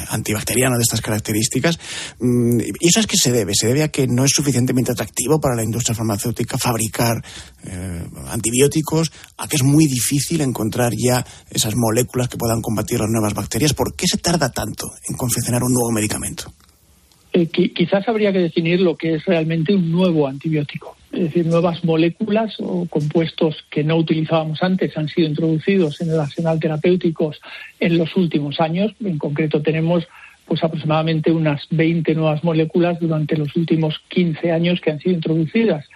antibacteriano 0.08 0.76
de 0.76 0.82
estas 0.82 1.00
características. 1.00 1.78
Mm, 2.18 2.58
¿Y 2.58 2.88
eso 2.88 2.98
es 2.98 3.06
que 3.06 3.16
se 3.16 3.30
debe? 3.30 3.52
¿Se 3.54 3.68
debe 3.68 3.84
a 3.84 3.88
que 3.88 4.08
no 4.08 4.24
es 4.24 4.32
suficientemente 4.32 4.90
atractivo 4.90 5.40
para 5.40 5.54
la 5.54 5.62
industria 5.62 5.94
farmacéutica 5.94 6.58
fabricar 6.58 7.24
eh, 7.62 8.04
antibióticos? 8.30 9.12
¿A 9.38 9.46
que 9.46 9.54
es 9.54 9.62
muy 9.62 9.86
difícil 9.86 10.40
encontrar 10.40 10.92
ya 10.96 11.24
esas 11.50 11.76
moléculas 11.76 12.28
que 12.28 12.36
puedan 12.36 12.62
combatir 12.62 12.98
las 12.98 13.10
nuevas 13.10 13.34
bacterias? 13.34 13.74
¿Por 13.74 13.94
qué 13.94 14.08
se 14.08 14.18
tarda 14.18 14.50
tanto 14.50 14.90
en 15.08 15.16
confeccionar 15.16 15.62
un 15.62 15.72
nuevo 15.72 15.92
medicamento? 15.92 16.52
Quizás 17.50 18.08
habría 18.08 18.32
que 18.32 18.38
definir 18.38 18.80
lo 18.80 18.96
que 18.96 19.14
es 19.14 19.24
realmente 19.24 19.74
un 19.74 19.90
nuevo 19.90 20.26
antibiótico 20.26 20.96
es 21.14 21.20
decir, 21.20 21.46
nuevas 21.46 21.84
moléculas 21.84 22.56
o 22.58 22.86
compuestos 22.86 23.64
que 23.70 23.84
no 23.84 23.96
utilizábamos 23.96 24.62
antes 24.62 24.96
han 24.96 25.08
sido 25.08 25.28
introducidos 25.28 26.00
en 26.00 26.10
el 26.10 26.18
arsenal 26.18 26.58
terapéutico 26.58 27.32
en 27.78 27.98
los 27.98 28.16
últimos 28.16 28.60
años. 28.60 28.92
En 29.02 29.18
concreto 29.18 29.62
tenemos 29.62 30.06
pues 30.46 30.62
aproximadamente 30.64 31.30
unas 31.30 31.66
20 31.70 32.14
nuevas 32.14 32.42
moléculas 32.42 32.98
durante 32.98 33.36
los 33.36 33.54
últimos 33.56 34.00
15 34.08 34.50
años 34.50 34.80
que 34.80 34.90
han 34.90 34.98
sido 34.98 35.14
introducidas. 35.14 35.88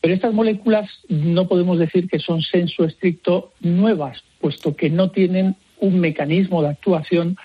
Pero 0.00 0.14
estas 0.14 0.34
moléculas 0.34 0.90
no 1.08 1.46
podemos 1.46 1.78
decir 1.78 2.08
que 2.08 2.18
son 2.18 2.42
senso 2.42 2.84
estricto 2.84 3.52
nuevas, 3.60 4.22
puesto 4.40 4.74
que 4.74 4.90
no 4.90 5.10
tienen 5.10 5.56
un 5.78 6.00
mecanismo 6.00 6.62
de 6.62 6.68
actuación, 6.70 7.36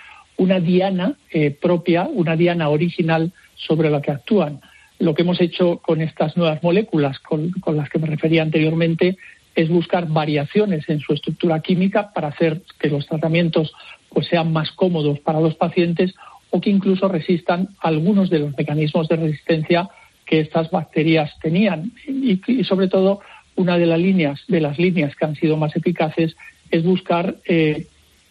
una 0.41 0.60
diana 0.60 1.13
eh, 1.29 1.51
propia, 1.51 2.10
una 2.12 2.36
diana 2.36 2.69
original 2.69 3.31
sobre 3.55 3.91
la 3.91 4.01
que 4.01 4.10
actúan. 4.10 4.60
Lo 4.98 5.13
que 5.13 5.21
hemos 5.21 5.39
hecho 5.39 5.77
con 5.77 6.01
estas 6.01 6.36
nuevas 6.36 6.63
moléculas, 6.63 7.19
con, 7.19 7.53
las 7.75 7.89
que 7.89 8.00
me 8.00 8.07
refería 8.07 8.41
anteriormente, 8.41 9.17
es 9.53 9.69
buscar 9.69 10.07
variaciones 10.07 10.89
en 10.89 11.00
su 11.00 11.13
estructura 11.13 11.60
química 11.60 12.12
para 12.12 12.29
hacer 12.29 12.63
que 12.79 12.89
los 12.89 13.05
tratamientos 13.05 13.71
pues, 14.10 14.25
sean 14.27 14.51
más 14.51 14.71
cómodos 14.71 15.19
para 15.19 15.39
los 15.39 15.53
pacientes 15.53 16.15
o 16.50 16.60
que 16.60 16.71
incluso 16.71 17.07
resistan 17.07 17.69
algunos 17.79 18.31
de 18.31 18.39
los 18.39 18.57
mecanismos 18.57 19.07
de 19.10 19.17
resistencia 19.17 19.89
que 20.25 20.39
estas 20.39 20.71
bacterias 20.71 21.38
tenían. 21.39 21.91
Y, 22.07 22.63
sobre 22.63 22.88
todo, 22.88 23.19
una 23.55 23.77
de 23.77 23.86
las 23.86 24.00
líneas, 24.00 24.41
de 24.48 24.60
las 24.60 24.79
líneas 24.79 25.15
que 25.15 25.25
han 25.25 25.36
sido 25.36 25.55
más 25.55 25.75
eficaces 25.75 26.36
es 26.71 26.83
buscar 26.83 27.36
eh, 27.45 27.86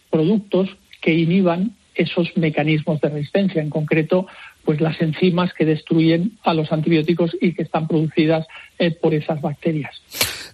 productos 0.09 0.75
que 0.99 1.13
inhiban 1.13 1.71
esos 1.95 2.35
mecanismos 2.37 3.01
de 3.01 3.09
resistencia. 3.09 3.61
En 3.61 3.69
concreto, 3.69 4.27
pues 4.63 4.81
las 4.81 5.01
enzimas 5.01 5.53
que 5.53 5.65
destruyen 5.65 6.37
a 6.43 6.53
los 6.53 6.71
antibióticos 6.71 7.35
y 7.39 7.53
que 7.53 7.63
están 7.63 7.87
producidas 7.87 8.47
eh, 8.79 8.91
por 8.91 9.13
esas 9.13 9.41
bacterias. 9.41 10.01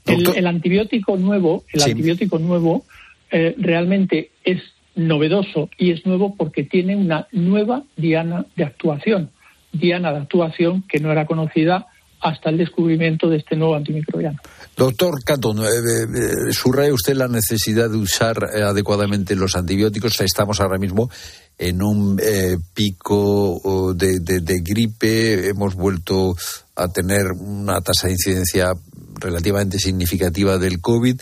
El, 0.05 0.47
antibiótico 0.47 1.17
nuevo, 1.17 1.63
el 1.73 1.81
antibiótico 1.81 2.39
nuevo 2.39 2.85
eh, 3.29 3.55
realmente 3.57 4.31
es 4.45 4.61
novedoso 4.95 5.69
y 5.77 5.91
es 5.91 6.05
nuevo 6.05 6.35
porque 6.35 6.63
tiene 6.63 6.95
una 6.95 7.27
nueva 7.31 7.83
diana 7.97 8.45
de 8.55 8.63
actuación, 8.63 9.29
diana 9.71 10.11
de 10.11 10.19
actuación 10.19 10.83
que 10.87 10.99
no 10.99 11.11
era 11.11 11.25
conocida 11.25 11.87
hasta 12.19 12.49
el 12.49 12.57
descubrimiento 12.57 13.29
de 13.29 13.37
este 13.37 13.55
nuevo 13.55 13.75
antimicrobiano. 13.75 14.39
Doctor 14.77 15.23
Catón, 15.23 15.57
eh, 15.65 16.91
usted 16.91 17.15
la 17.15 17.27
necesidad 17.27 17.89
de 17.89 17.97
usar 17.97 18.37
adecuadamente 18.43 19.35
los 19.35 19.55
antibióticos. 19.55 20.21
Estamos 20.21 20.59
ahora 20.59 20.77
mismo 20.77 21.09
en 21.57 21.81
un 21.81 22.19
eh, 22.21 22.57
pico 22.75 23.95
de, 23.95 24.19
de, 24.19 24.61
gripe, 24.61 25.47
hemos 25.47 25.73
vuelto 25.73 26.35
a 26.75 26.87
tener 26.89 27.31
una 27.31 27.81
tasa 27.81 28.05
de 28.05 28.13
incidencia 28.13 28.71
relativamente 29.19 29.79
significativa 29.79 30.59
del 30.59 30.79
COVID. 30.79 31.19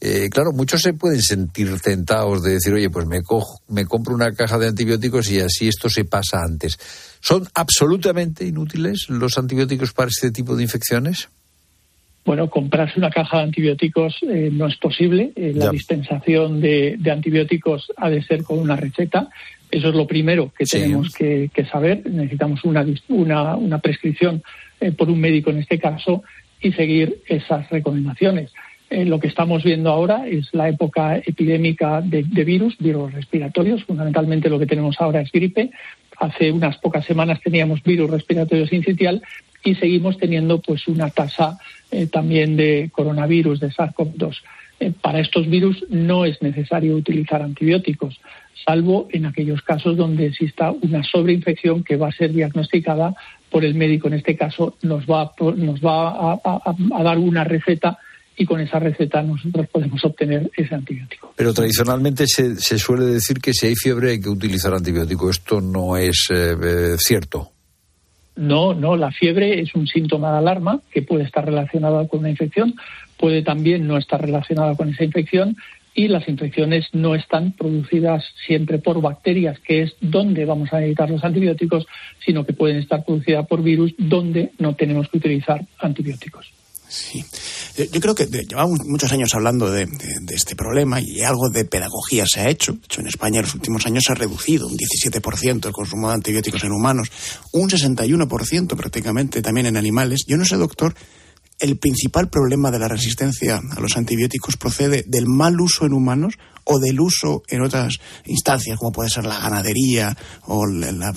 Eh, 0.00 0.30
claro, 0.30 0.52
muchos 0.52 0.80
se 0.80 0.94
pueden 0.94 1.20
sentir 1.20 1.78
tentados 1.80 2.42
de 2.42 2.54
decir, 2.54 2.72
oye, 2.72 2.88
pues 2.88 3.06
me, 3.06 3.22
cojo, 3.22 3.60
me 3.68 3.84
compro 3.84 4.14
una 4.14 4.32
caja 4.32 4.56
de 4.56 4.68
antibióticos 4.68 5.30
y 5.30 5.40
así 5.40 5.68
esto 5.68 5.90
se 5.90 6.06
pasa 6.06 6.40
antes. 6.42 6.78
¿Son 7.20 7.46
absolutamente 7.52 8.46
inútiles 8.46 9.10
los 9.10 9.36
antibióticos 9.36 9.92
para 9.92 10.08
este 10.08 10.30
tipo 10.30 10.56
de 10.56 10.62
infecciones? 10.62 11.28
Bueno, 12.24 12.48
comprarse 12.48 12.98
una 12.98 13.10
caja 13.10 13.38
de 13.38 13.42
antibióticos 13.44 14.16
eh, 14.22 14.48
no 14.50 14.66
es 14.66 14.76
posible. 14.76 15.32
la 15.36 15.70
dispensación 15.70 16.60
de, 16.60 16.96
de, 16.98 17.10
antibióticos 17.10 17.92
ha 17.96 18.08
de 18.08 18.22
ser 18.22 18.44
con 18.44 18.58
una 18.58 18.76
receta. 18.76 19.28
Eso 19.74 19.88
es 19.88 19.94
lo 19.96 20.06
primero 20.06 20.52
que 20.56 20.64
tenemos 20.66 21.12
que, 21.12 21.50
saber. 21.70 22.08
Necesitamos 22.08 22.62
una, 22.64 22.86
una, 23.56 23.78
prescripción 23.78 24.42
eh, 24.80 24.92
por 24.92 25.10
un 25.10 25.20
médico 25.20 25.50
en 25.50 25.58
este 25.58 25.78
caso 25.78 26.22
y 26.60 26.72
seguir 26.72 27.22
esas 27.26 27.68
recomendaciones. 27.70 28.52
Eh, 28.88 29.04
lo 29.04 29.18
que 29.18 29.26
estamos 29.26 29.64
viendo 29.64 29.90
ahora 29.90 30.28
es 30.28 30.48
la 30.52 30.68
época 30.68 31.16
epidémica 31.16 32.00
de, 32.00 32.22
virus, 32.22 32.78
virus 32.78 33.12
respiratorios. 33.12 33.82
Fundamentalmente 33.84 34.48
lo 34.48 34.60
que 34.60 34.66
tenemos 34.66 34.94
ahora 35.00 35.20
es 35.20 35.32
gripe. 35.32 35.70
Hace 36.18 36.52
unas 36.52 36.78
pocas 36.78 37.04
semanas 37.04 37.40
teníamos 37.42 37.82
virus 37.82 38.08
respiratorio 38.08 38.68
sincitial 38.68 39.22
y 39.64 39.74
seguimos 39.74 40.18
teniendo 40.18 40.60
pues 40.60 40.86
una 40.88 41.10
tasa 41.10 41.58
eh, 41.90 42.06
también 42.06 42.56
de 42.56 42.90
coronavirus, 42.92 43.60
de 43.60 43.70
SARS-CoV-2. 43.70 44.36
para 45.00 45.20
estos 45.20 45.48
virus 45.48 45.84
no 45.88 46.24
es 46.24 46.40
necesario 46.42 46.94
utilizar 46.96 47.42
antibióticos 47.42 48.20
salvo 48.64 49.08
en 49.12 49.26
aquellos 49.26 49.62
casos 49.62 49.96
donde 49.96 50.26
exista 50.26 50.70
una 50.70 51.02
sobreinfección 51.02 51.84
que 51.84 51.96
va 51.96 52.08
a 52.08 52.12
ser 52.12 52.32
diagnosticada 52.32 53.14
por 53.50 53.64
el 53.64 53.74
médico. 53.74 54.08
En 54.08 54.14
este 54.14 54.36
caso 54.36 54.76
nos 54.82 55.04
va, 55.04 55.32
nos 55.56 55.80
va 55.80 56.34
a, 56.34 57.02
dar 57.02 57.18
una 57.18 57.44
receta 57.44 57.98
y 58.36 58.46
con 58.46 58.60
esa 58.60 58.80
receta 58.80 59.22
nosotros 59.22 59.68
podemos 59.68 60.04
obtener 60.04 60.50
ese 60.56 60.74
antibiótico. 60.74 61.34
Pero 61.36 61.54
tradicionalmente 61.54 62.26
se, 62.26 62.78
suele 62.78 63.04
decir 63.04 63.38
que 63.38 63.52
si 63.52 63.68
hay 63.68 63.74
fiebre 63.76 64.12
hay 64.12 64.20
que 64.20 64.28
utilizar 64.28 64.74
antibiótico. 64.74 65.30
¿Esto 65.30 65.60
no 65.60 65.96
es 65.96 66.28
eh, 66.34 66.56
eh, 66.60 66.96
cierto? 66.98 67.53
No, 68.36 68.74
no, 68.74 68.96
la 68.96 69.12
fiebre 69.12 69.60
es 69.60 69.74
un 69.74 69.86
síntoma 69.86 70.32
de 70.32 70.38
alarma 70.38 70.80
que 70.92 71.02
puede 71.02 71.24
estar 71.24 71.44
relacionado 71.44 72.06
con 72.08 72.20
una 72.20 72.30
infección, 72.30 72.74
puede 73.16 73.42
también 73.42 73.86
no 73.86 73.96
estar 73.96 74.20
relacionada 74.20 74.74
con 74.74 74.88
esa 74.88 75.04
infección 75.04 75.56
y 75.94 76.08
las 76.08 76.28
infecciones 76.28 76.88
no 76.92 77.14
están 77.14 77.52
producidas 77.52 78.24
siempre 78.46 78.78
por 78.78 79.00
bacterias, 79.00 79.60
que 79.60 79.82
es 79.82 79.94
donde 80.00 80.44
vamos 80.44 80.72
a 80.72 80.78
necesitar 80.78 81.08
los 81.10 81.22
antibióticos, 81.22 81.86
sino 82.24 82.44
que 82.44 82.52
pueden 82.52 82.78
estar 82.78 83.04
producidas 83.04 83.46
por 83.46 83.62
virus, 83.62 83.94
donde 83.96 84.50
no 84.58 84.74
tenemos 84.74 85.08
que 85.08 85.18
utilizar 85.18 85.64
antibióticos. 85.78 86.63
Sí. 86.94 87.24
Yo 87.90 88.00
creo 88.00 88.14
que 88.14 88.26
llevamos 88.26 88.78
muchos 88.86 89.10
años 89.10 89.34
hablando 89.34 89.70
de, 89.70 89.88
este 90.28 90.54
problema 90.54 91.00
y 91.00 91.22
algo 91.22 91.50
de 91.50 91.64
pedagogía 91.64 92.24
se 92.26 92.40
ha 92.40 92.48
hecho. 92.48 92.72
De 92.72 92.84
hecho, 92.84 93.00
en 93.00 93.08
España 93.08 93.40
en 93.40 93.46
los 93.46 93.54
últimos 93.54 93.84
años 93.86 94.04
se 94.06 94.12
ha 94.12 94.14
reducido 94.14 94.68
un 94.68 94.76
17% 94.76 95.66
el 95.66 95.72
consumo 95.72 96.08
de 96.08 96.14
antibióticos 96.14 96.62
en 96.62 96.72
humanos, 96.72 97.10
un 97.52 97.68
61% 97.68 98.76
prácticamente 98.76 99.42
también 99.42 99.66
en 99.66 99.76
animales. 99.76 100.20
Yo 100.26 100.36
no 100.36 100.44
sé, 100.44 100.56
doctor, 100.56 100.94
el 101.58 101.78
principal 101.78 102.28
problema 102.28 102.70
de 102.70 102.78
la 102.78 102.88
resistencia 102.88 103.60
a 103.70 103.80
los 103.80 103.96
antibióticos 103.96 104.56
procede 104.56 105.04
del 105.06 105.26
mal 105.26 105.60
uso 105.60 105.86
en 105.86 105.92
humanos 105.92 106.34
o 106.64 106.78
del 106.78 107.00
uso 107.00 107.42
en 107.48 107.62
otras 107.62 107.94
instancias, 108.24 108.78
como 108.78 108.92
puede 108.92 109.10
ser 109.10 109.24
la 109.24 109.38
ganadería 109.38 110.16
o 110.46 110.66
la, 110.66 111.12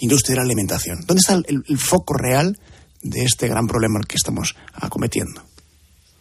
industria 0.00 0.34
de 0.34 0.36
la 0.36 0.42
alimentación. 0.42 0.98
¿Dónde 1.06 1.20
está 1.20 1.40
el, 1.46 1.78
foco 1.78 2.14
real 2.14 2.58
de 3.02 3.22
este 3.22 3.48
gran 3.48 3.66
problema 3.66 4.00
que 4.06 4.16
estamos 4.16 4.54
acometiendo? 4.74 5.42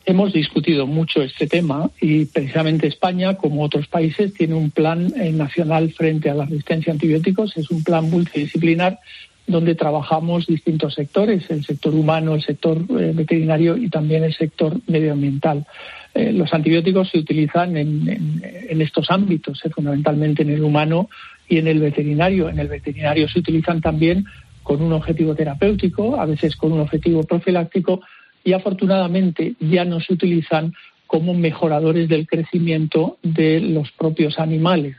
Hemos 0.05 0.31
discutido 0.31 0.87
mucho 0.87 1.21
este 1.21 1.47
tema 1.47 1.91
y 1.99 2.25
precisamente 2.25 2.87
España, 2.87 3.35
como 3.35 3.63
otros 3.63 3.87
países, 3.87 4.33
tiene 4.33 4.53
un 4.53 4.71
plan 4.71 5.11
eh, 5.17 5.31
nacional 5.31 5.91
frente 5.91 6.29
a 6.29 6.33
la 6.33 6.45
resistencia 6.45 6.91
a 6.91 6.93
antibióticos. 6.93 7.57
Es 7.57 7.69
un 7.69 7.83
plan 7.83 8.09
multidisciplinar 8.09 8.99
donde 9.47 9.75
trabajamos 9.75 10.45
distintos 10.45 10.93
sectores, 10.93 11.49
el 11.49 11.65
sector 11.65 11.93
humano, 11.93 12.35
el 12.35 12.41
sector 12.41 12.77
eh, 12.77 13.11
veterinario 13.13 13.77
y 13.77 13.89
también 13.89 14.23
el 14.23 14.33
sector 14.33 14.79
medioambiental. 14.87 15.65
Eh, 16.13 16.33
los 16.33 16.53
antibióticos 16.53 17.09
se 17.09 17.19
utilizan 17.19 17.77
en, 17.77 18.41
estos 18.81 19.09
ámbitos, 19.09 19.61
fundamentalmente 19.73 20.41
en 20.41 20.49
el 20.49 20.63
humano 20.63 21.09
y 21.47 21.57
en 21.57 21.67
el 21.67 21.79
veterinario. 21.79 22.49
En 22.49 22.59
el 22.59 22.67
veterinario 22.67 23.29
se 23.29 23.39
utilizan 23.39 23.81
también 23.81 24.25
con 24.67 24.82
un 24.82 24.91
objetivo 24.91 25.34
terapéutico, 25.34 26.19
a 26.19 26.25
veces 26.25 26.58
con 26.58 26.73
un 26.73 26.82
objetivo 26.82 27.23
profiláctico 27.23 28.01
y 28.43 28.51
afortunadamente 28.51 29.53
ya 29.62 29.86
no 29.86 30.01
se 30.01 30.12
utilizan 30.12 30.73
como 31.08 31.34
mejoradores 31.34 32.10
del 32.10 32.27
crecimiento 32.27 33.17
de 33.23 33.62
los 33.62 33.93
propios 33.93 34.39
animales. 34.39 34.97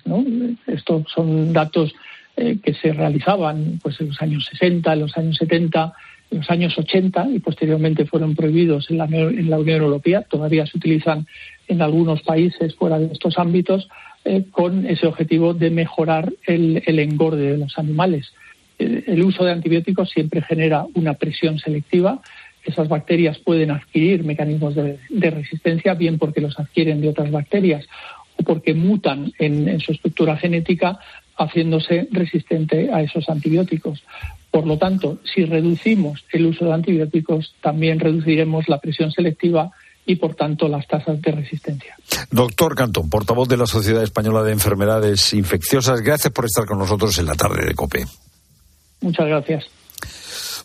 Estos 0.67 1.03
son 1.15 1.53
datos 1.53 1.93
eh, 2.39 2.57
que 2.63 2.73
se 2.73 2.95
realizaban 2.95 3.79
pues, 3.83 4.01
en 4.01 4.09
los 4.09 4.23
años 4.23 4.47
60, 4.47 4.91
en 4.91 5.01
los 5.01 5.15
años 5.19 5.37
70, 5.37 5.93
en 6.31 6.39
los 6.39 6.51
años 6.51 6.79
80 6.79 7.29
y 7.35 7.39
posteriormente 7.41 8.07
fueron 8.07 8.35
prohibidos 8.35 8.91
en 8.91 8.97
la, 8.97 9.05
Unión 9.05 9.83
Europea. 9.83 10.23
Todavía 10.23 10.65
se 10.65 10.79
utilizan 10.79 11.27
en 11.69 11.83
algunos 11.83 12.23
países 12.23 12.75
fuera 12.75 12.99
de 12.99 13.13
estos 13.13 13.39
ámbitos 13.39 13.87
eh, 14.25 14.45
con 14.51 14.87
ese 14.87 15.07
objetivo 15.07 15.53
de 15.53 15.69
mejorar 15.69 16.33
el 16.47 16.99
engorde 16.99 17.53
de 17.53 17.59
los 17.59 17.79
animales. 17.79 18.33
El 18.79 19.23
uso 19.25 19.45
de 19.45 19.53
antibióticos 19.53 20.11
siempre 20.11 20.43
genera 20.43 20.87
una 20.95 21.15
presión 21.15 21.59
selectiva 21.59 22.21
esas 22.69 22.89
bacterias 22.89 23.39
pueden 23.39 23.71
adquirir 23.71 24.25
mecanismos 24.25 24.75
de, 24.75 24.99
resistencia, 25.31 25.95
bien 25.95 26.19
porque 26.19 26.41
los 26.41 26.59
adquieren 26.59 27.01
de 27.01 27.09
otras 27.09 27.31
bacterias 27.31 27.87
o 28.37 28.43
porque 28.43 28.75
mutan 28.75 29.33
en, 29.39 29.81
su 29.81 29.93
estructura 29.93 30.37
genética, 30.37 30.99
haciéndose 31.37 32.09
resistente 32.13 32.91
a 32.93 33.03
esos 33.03 33.29
antibióticos. 33.29 34.03
Por 34.51 34.67
lo 34.67 34.77
tanto, 34.77 35.19
si 35.35 35.45
reducimos 35.45 36.25
el 36.33 36.47
uso 36.47 36.67
de 36.67 36.75
antibióticos, 36.75 37.55
también 37.63 38.01
reduciremos 38.01 38.69
la 38.69 38.79
presión 38.79 39.13
selectiva 39.13 39.71
y, 40.05 40.17
por 40.17 40.35
tanto, 40.35 40.69
las 40.69 40.87
tasas 40.87 41.21
de 41.23 41.33
resistencia. 41.33 41.97
Doctor 42.31 42.75
Cantón, 42.75 43.09
portavoz 43.09 43.49
de 43.49 43.57
la 43.57 43.67
Sociedad 43.67 44.03
Española 44.03 44.43
de 44.43 44.53
Enfermedades 44.53 45.33
Infecciosas, 45.33 46.03
gracias 46.03 46.33
por 46.33 46.45
estar 46.45 46.67
con 46.67 46.79
nosotros 46.79 47.19
en 47.19 47.27
la 47.27 47.35
tarde 47.35 47.65
de 47.67 47.75
COPE. 47.75 48.05
Muchas 49.01 49.27
gracias. 49.27 49.65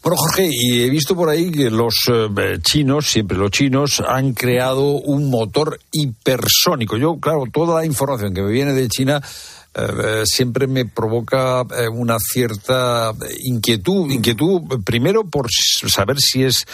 Bueno, 0.04 0.18
Jorge, 0.18 0.50
y 0.52 0.84
he 0.84 0.90
visto 0.90 1.16
por 1.16 1.30
ahí 1.30 1.50
que 1.50 1.70
los 1.70 1.94
eh, 2.12 2.60
chinos, 2.62 3.08
siempre 3.08 3.38
los 3.38 3.52
chinos, 3.52 4.04
han 4.06 4.34
creado 4.34 4.84
un 5.00 5.30
motor 5.30 5.80
hipersónico. 5.94 6.98
Yo, 6.98 7.18
claro, 7.22 7.46
toda 7.52 7.80
la 7.80 7.86
información 7.86 8.34
que 8.34 8.42
me 8.42 8.52
viene 8.52 8.74
de 8.74 8.90
China 8.90 9.22
eh, 9.76 10.24
siempre 10.26 10.68
me 10.68 10.86
provoca 10.86 11.62
eh, 11.62 11.88
una 11.88 12.18
cierta 12.20 13.14
inquietud. 13.46 14.12
Inquietud, 14.12 14.84
primero, 14.84 15.24
por 15.24 15.48
saber 15.50 16.18
si 16.20 16.44
es 16.44 16.66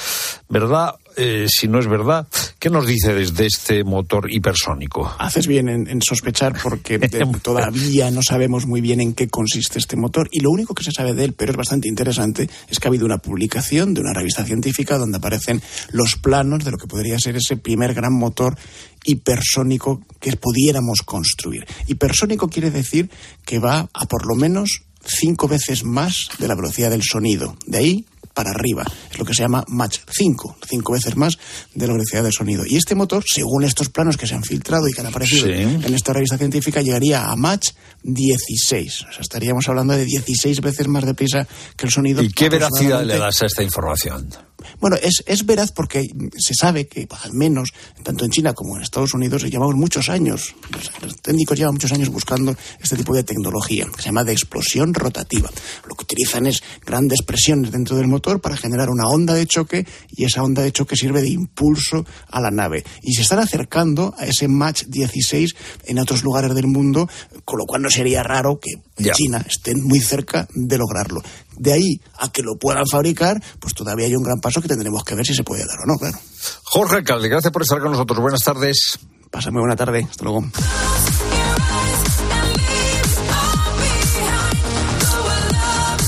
verdad, 0.50 0.95
eh, 1.21 1.47
si 1.49 1.67
no 1.67 1.79
es 1.79 1.88
verdad. 1.88 2.27
¿Qué 2.60 2.69
nos 2.69 2.88
dice 2.88 3.13
desde 3.13 3.45
este 3.45 3.84
motor 3.84 4.32
hipersónico? 4.32 5.13
Haces 5.19 5.47
bien 5.47 5.67
en, 5.67 6.01
sospechar 6.01 6.58
porque 6.63 6.97
todavía 7.43 8.10
no 8.10 8.21
sabemos 8.23 8.65
muy 8.65 8.79
bien 8.79 9.01
en 9.01 9.13
qué 9.13 9.27
consiste 9.27 9.79
este 9.79 9.97
motor 9.97 10.29
y 10.32 10.39
lo 10.39 10.49
único 10.49 10.73
que 10.73 10.84
se 10.86 10.93
sabe 10.93 11.13
de 11.13 11.25
él, 11.25 11.34
pero 11.34 11.51
es 11.51 11.58
bastante 11.58 11.89
interesante, 11.89 12.49
es 12.69 12.79
que 12.79 12.88
ha 12.88 12.89
habido 12.89 13.05
una 13.05 13.17
publicación 13.17 13.93
de 13.93 13.99
una 13.99 14.13
revista 14.13 14.45
científica 14.45 14.97
donde 14.97 15.17
aparecen 15.17 15.62
los 15.91 16.15
planos 16.15 16.63
de 16.63 16.71
lo 16.71 16.77
que 16.77 16.88
podría 16.88 17.19
ser 17.19 17.36
ese 17.36 17.58
primer 17.58 17.93
gran 17.93 18.13
motor 18.13 18.58
hipersónico 19.03 20.01
que 20.21 20.38
pudiéramos 20.38 21.01
construir. 21.01 21.65
Hipersónico 21.88 22.47
quiere 22.47 22.71
decir 22.71 23.10
que 23.45 23.60
va 23.60 23.89
a 23.93 24.05
por 24.05 24.25
lo 24.25 24.36
menos 24.36 24.84
cinco 25.05 25.49
veces 25.49 25.84
más 25.84 26.29
de 26.39 26.47
la 26.47 26.55
velocidad 26.55 26.91
del 26.91 27.03
sonido. 27.03 27.58
De 27.65 27.77
ahí 27.77 28.05
para 28.39 28.52
arriba. 28.52 28.86
Es 29.12 29.19
lo 29.19 29.25
que 29.25 29.34
se 29.34 29.41
llama 29.41 29.65
Mach 29.67 29.97
5, 30.10 30.60
cinco 30.65 30.93
veces 30.93 31.17
más 31.17 31.38
de 31.73 31.88
la 31.88 31.91
velocidad 31.91 32.23
del 32.23 32.32
sonido. 32.32 32.63
Y 32.65 32.78
este 32.78 32.95
motor, 32.95 33.21
según 33.28 33.65
estos 33.65 33.89
planos 33.89 34.15
que 34.15 34.28
se 34.28 34.34
han 34.34 34.43
filtrado 34.43 34.88
y 34.88 34.93
que 34.93 35.02
han 35.02 35.08
aparecido 35.08 35.45
en 35.47 35.93
esta 35.93 36.13
revista 36.13 36.38
científica, 36.38 36.82
llegaría 36.82 37.30
a 37.30 37.36
Mach 37.36 37.67
16. 38.02 39.02
O 39.02 39.12
sea, 39.12 39.19
estaríamos 39.19 39.67
hablando 39.67 39.93
de 39.93 40.06
16 40.06 40.62
veces 40.62 40.88
más 40.88 41.06
deprisa 41.06 41.45
que 41.75 41.86
el 41.86 41.91
sonido. 41.91 42.23
¿Y 42.23 42.32
qué 42.32 42.47
veracidad 42.47 43.04
le 43.04 43.17
das 43.17 43.41
a 43.41 43.47
esta 43.47 43.62
información? 43.62 44.30
Bueno, 44.80 44.98
es, 45.02 45.24
es 45.26 45.45
veraz 45.45 45.72
porque 45.72 46.08
se 46.38 46.54
sabe 46.54 46.88
que, 46.88 47.08
al 47.24 47.34
menos, 47.34 47.69
tanto 48.04 48.26
en 48.26 48.32
China 48.32 48.54
como 48.54 48.76
en 48.76 48.84
Estados 48.84 49.13
Unidos, 49.13 49.43
llevamos 49.43 49.76
muchos 49.76 50.10
años, 50.10 50.56
los 51.02 51.17
técnicos 51.17 51.58
llevan 51.58 51.74
muchos 51.74 51.91
años 51.91 52.10
buscando 52.10 52.56
este 52.82 52.95
tipo 52.95 53.13
de 53.13 53.24
tecnología, 53.24 53.88
que 53.95 54.02
se 54.02 54.08
llama 54.08 54.24
de 54.24 54.34
explosión 54.34 54.93
rotativa. 54.93 55.50
Lo 55.88 55.95
que 55.95 56.04
utilizan 56.04 56.48
es 56.48 56.62
grandes 56.86 57.22
presiones 57.22 57.72
dentro 57.72 57.98
del 57.98 58.08
motor 58.08 58.41
para 58.41 58.58
generar 58.58 58.89
una 58.89 59.08
onda 59.08 59.34
de 59.34 59.48
choque 59.48 59.86
y 60.10 60.26
esa 60.26 60.43
onda 60.43 60.62
de 60.62 60.72
choque 60.72 60.95
sirve 60.95 61.22
de 61.22 61.30
impulso 61.30 62.06
a 62.30 62.41
la 62.41 62.52
nave. 62.52 62.84
Y 63.02 63.13
se 63.13 63.22
están 63.22 63.39
acercando 63.39 64.13
a 64.17 64.26
ese 64.26 64.48
Mach 64.48 64.84
16 64.86 65.56
en 65.86 66.00
otros 66.00 66.24
lugares 66.24 66.54
del 66.54 66.67
mundo, 66.67 67.10
con 67.45 67.60
lo 67.60 67.65
cual 67.65 67.82
no 67.82 67.89
sería 67.89 68.24
raro 68.24 68.60
que 68.60 68.72
en 68.98 69.12
China 69.13 69.45
estén 69.48 69.84
muy 69.84 70.00
cerca 70.00 70.48
de 70.54 70.78
lograrlo. 70.78 71.22
De 71.60 71.74
ahí 71.74 72.02
a 72.17 72.32
que 72.32 72.41
lo 72.41 72.56
puedan 72.58 72.88
fabricar, 72.88 73.41
pues 73.60 73.74
todavía 73.74 74.08
hay 74.08 74.15
un 74.15 74.24
gran 74.24 74.39
paso 74.39 74.62
que 74.62 74.67
tendremos 74.67 75.04
que 75.04 75.13
ver 75.13 75.26
si 75.26 75.36
se 75.36 75.43
puede 75.43 75.65
dar 75.67 75.78
o 75.84 75.86
no, 75.86 75.98
claro. 75.98 76.17
Jorge 76.63 76.95
Alcalde, 76.95 77.28
gracias 77.28 77.52
por 77.54 77.62
estar 77.62 77.80
con 77.80 77.91
nosotros. 77.91 78.19
Buenas 78.19 78.43
tardes. 78.43 78.98
Pasa 79.30 79.52
muy 79.52 79.60
buena 79.60 79.76
tarde. 79.76 80.08
Hasta 80.10 80.24
luego. 80.24 80.45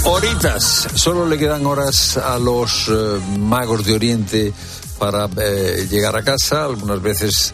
Horitas. 0.06 0.88
Solo 0.96 1.28
le 1.28 1.38
quedan 1.38 1.66
horas 1.66 2.18
a 2.18 2.40
los 2.40 2.88
eh, 2.90 3.20
magos 3.40 3.86
de 3.86 3.94
Oriente 3.94 4.54
para 4.98 5.30
eh, 5.38 5.88
llegar 5.90 6.16
a 6.16 6.24
casa. 6.24 6.66
Algunas 6.66 7.02
veces 7.02 7.54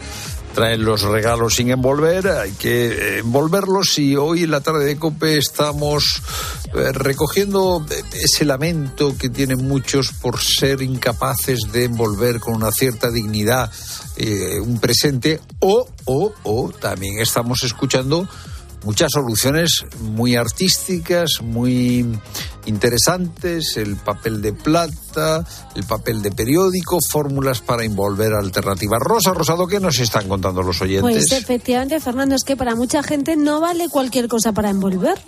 traen 0.58 0.84
los 0.84 1.02
regalos 1.02 1.54
sin 1.54 1.70
envolver, 1.70 2.26
hay 2.26 2.50
que 2.50 3.20
envolverlos 3.20 3.96
y 4.00 4.16
hoy 4.16 4.42
en 4.42 4.50
la 4.50 4.60
tarde 4.60 4.86
de 4.86 4.96
Cope 4.96 5.38
estamos 5.38 6.20
eh, 6.74 6.90
recogiendo 6.90 7.86
ese 8.12 8.44
lamento 8.44 9.16
que 9.16 9.28
tienen 9.28 9.68
muchos 9.68 10.10
por 10.10 10.40
ser 10.40 10.82
incapaces 10.82 11.60
de 11.70 11.84
envolver 11.84 12.40
con 12.40 12.56
una 12.56 12.72
cierta 12.72 13.08
dignidad 13.08 13.70
eh, 14.16 14.58
un 14.58 14.80
presente 14.80 15.40
o, 15.60 15.86
o, 16.06 16.32
o 16.42 16.72
también 16.72 17.20
estamos 17.20 17.62
escuchando 17.62 18.26
muchas 18.84 19.12
soluciones 19.12 19.84
muy 20.00 20.34
artísticas, 20.34 21.40
muy 21.40 22.04
interesantes, 22.68 23.76
el 23.76 23.96
papel 23.96 24.40
de 24.42 24.52
plata, 24.52 25.44
el 25.74 25.84
papel 25.84 26.22
de 26.22 26.30
periódico, 26.30 26.98
fórmulas 27.10 27.60
para 27.60 27.84
envolver 27.84 28.32
alternativas. 28.34 29.00
Rosa 29.00 29.32
Rosado, 29.32 29.66
¿qué 29.66 29.80
nos 29.80 29.98
están 29.98 30.28
contando 30.28 30.62
los 30.62 30.80
oyentes? 30.80 31.02
Pues 31.02 31.32
efectivamente, 31.32 31.98
Fernando, 32.00 32.34
es 32.34 32.44
que 32.44 32.56
para 32.56 32.74
mucha 32.74 33.02
gente 33.02 33.36
no 33.36 33.60
vale 33.60 33.88
cualquier 33.88 34.28
cosa 34.28 34.52
para 34.52 34.70
envolver. 34.70 35.18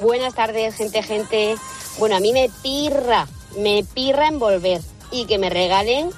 Buenas 0.00 0.34
tardes, 0.34 0.74
gente, 0.74 1.02
gente. 1.02 1.56
Bueno, 1.98 2.16
a 2.16 2.20
mí 2.20 2.32
me 2.32 2.50
pirra, 2.62 3.26
me 3.58 3.84
pirra 3.94 4.28
envolver 4.28 4.80
y 5.10 5.26
que 5.26 5.38
me 5.38 5.50
regalen 5.50 6.10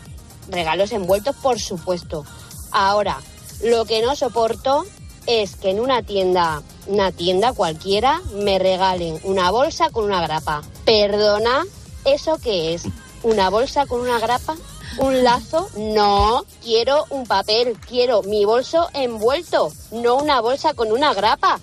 regalos 0.51 0.93
envueltos, 0.93 1.37
por 1.37 1.59
supuesto. 1.59 2.25
Ahora, 2.73 3.19
lo 3.65 3.85
que 3.85 4.03
no 4.03 4.17
soporto 4.17 4.85
es 5.27 5.57
que 5.57 5.71
en 5.71 5.81
una 5.81 6.03
tienda, 6.03 6.63
una 6.89 7.13
tienda 7.13 7.53
cualquiera, 7.53 8.21
me 8.33 8.59
regalen 8.59 9.21
una 9.23 9.51
bolsa 9.51 9.91
con 9.91 10.05
una 10.05 10.21
grapa. 10.21 10.63
Perdona, 10.85 11.65
¿eso 12.05 12.39
qué 12.43 12.75
es? 12.75 12.85
¿Una 13.23 13.51
bolsa 13.51 13.87
con 13.87 14.01
una 14.01 14.19
grapa? 14.19 14.57
¿Un 14.99 15.23
lazo? 15.23 15.69
No, 15.77 16.45
quiero 16.63 17.05
un 17.11 17.27
papel, 17.27 17.77
quiero 17.87 18.23
mi 18.23 18.45
bolso 18.45 18.89
envuelto, 18.95 19.71
no 19.93 20.17
una 20.17 20.41
bolsa 20.41 20.75
con 20.75 20.91
una 20.91 21.15
grapa. 21.15 21.61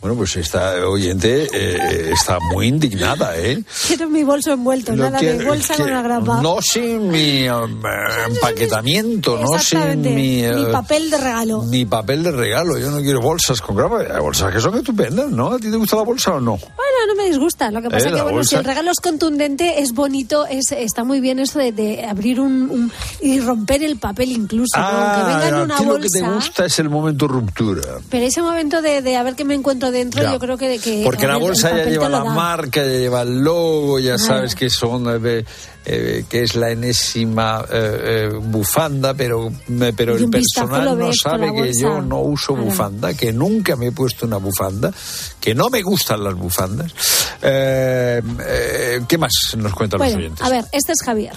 Bueno, 0.00 0.16
pues 0.16 0.36
esta 0.36 0.74
oyente 0.86 1.48
eh, 1.52 2.10
está 2.12 2.38
muy 2.38 2.68
indignada, 2.68 3.36
¿eh? 3.38 3.62
Quiero 3.86 4.08
mi 4.08 4.22
bolso 4.22 4.52
envuelto, 4.52 4.94
nada 4.94 5.18
de 5.18 5.44
bolsa 5.44 5.74
con 5.74 5.86
una 5.86 6.02
grapa. 6.02 6.40
No 6.42 6.58
sin 6.60 7.08
mi 7.08 7.48
um, 7.48 7.82
empaquetamiento, 8.28 9.38
no 9.38 9.58
sin 9.58 10.00
mi... 10.02 10.42
mi 10.42 10.48
uh, 10.48 10.72
papel 10.72 11.10
de 11.10 11.16
regalo. 11.16 11.62
Mi 11.62 11.86
papel 11.86 12.22
de 12.22 12.32
regalo. 12.32 12.78
Yo 12.78 12.90
no 12.90 12.98
quiero 12.98 13.20
bolsas 13.20 13.60
con 13.60 13.76
grapa. 13.76 14.00
Hay 14.00 14.20
bolsas 14.20 14.52
que 14.52 14.60
son 14.60 14.76
estupendas, 14.76 15.30
¿no? 15.30 15.52
¿A 15.52 15.58
ti 15.58 15.70
te 15.70 15.76
gusta 15.76 15.96
la 15.96 16.02
bolsa 16.02 16.34
o 16.34 16.40
no? 16.40 16.52
Bueno, 16.52 16.96
no 17.08 17.14
me 17.14 17.28
disgusta. 17.28 17.70
Lo 17.70 17.80
que 17.82 17.88
pasa 17.88 18.08
es 18.08 18.12
eh, 18.12 18.16
que, 18.16 18.22
bueno, 18.22 18.44
si 18.44 18.56
el 18.56 18.64
regalo 18.64 18.90
es 18.90 19.00
contundente, 19.00 19.80
es 19.80 19.92
bonito, 19.92 20.46
es, 20.46 20.72
está 20.72 21.04
muy 21.04 21.20
bien 21.20 21.38
eso 21.38 21.58
de, 21.58 22.04
abrir 22.08 22.40
un, 22.40 22.92
y 23.20 23.40
romper 23.40 23.82
el 23.82 23.98
papel 23.98 24.32
incluso, 24.32 24.72
ah, 24.76 25.16
Aunque 25.16 25.32
venga 25.32 25.48
en 25.48 25.64
una 25.64 25.76
bolsa. 25.78 25.92
lo 25.92 26.00
que 26.00 26.08
te 26.08 26.22
gusta 26.22 26.66
es 26.66 26.78
el 26.78 26.90
momento 26.90 27.26
ruptura. 27.26 27.82
Pero 28.10 28.26
ese 28.26 28.42
momento 28.42 28.82
de, 28.82 29.02
de 29.02 29.16
a 29.16 29.22
ver 29.22 29.34
qué 29.34 29.44
me 29.44 29.54
encuentro 29.54 29.90
dentro, 29.96 30.22
yo 30.22 30.38
creo 30.38 30.56
que... 30.56 30.78
que 30.78 31.02
Porque 31.04 31.26
la 31.26 31.36
bolsa 31.36 31.76
ya 31.76 31.84
lleva 31.84 32.08
la 32.08 32.24
marca, 32.24 32.82
ya 32.82 32.90
lleva 32.90 33.22
el 33.22 33.40
logo, 33.40 33.98
ya 33.98 34.18
sabes 34.18 34.54
que 34.54 34.70
son... 34.70 35.06
Eh, 35.24 35.44
eh, 35.88 36.24
que 36.28 36.42
es 36.42 36.56
la 36.56 36.72
enésima 36.72 37.64
eh, 37.70 38.28
bufanda, 38.42 39.14
pero, 39.14 39.52
pero 39.96 40.16
el 40.16 40.28
personal 40.28 40.98
no 40.98 41.12
sabe 41.12 41.54
que 41.54 41.72
yo 41.80 42.02
no 42.02 42.22
uso 42.22 42.56
bufanda, 42.56 43.14
que 43.14 43.32
nunca 43.32 43.76
me 43.76 43.86
he 43.86 43.92
puesto 43.92 44.26
una 44.26 44.38
bufanda, 44.38 44.92
que 45.40 45.54
no 45.54 45.70
me 45.70 45.82
gustan 45.82 46.24
las 46.24 46.34
bufandas. 46.34 46.92
¿Qué 47.40 49.16
más 49.16 49.30
nos 49.56 49.74
cuentan 49.74 50.00
los 50.00 50.12
oyentes? 50.12 50.44
A 50.44 50.50
ver, 50.50 50.64
este 50.72 50.90
es 50.90 50.98
Javier. 51.04 51.34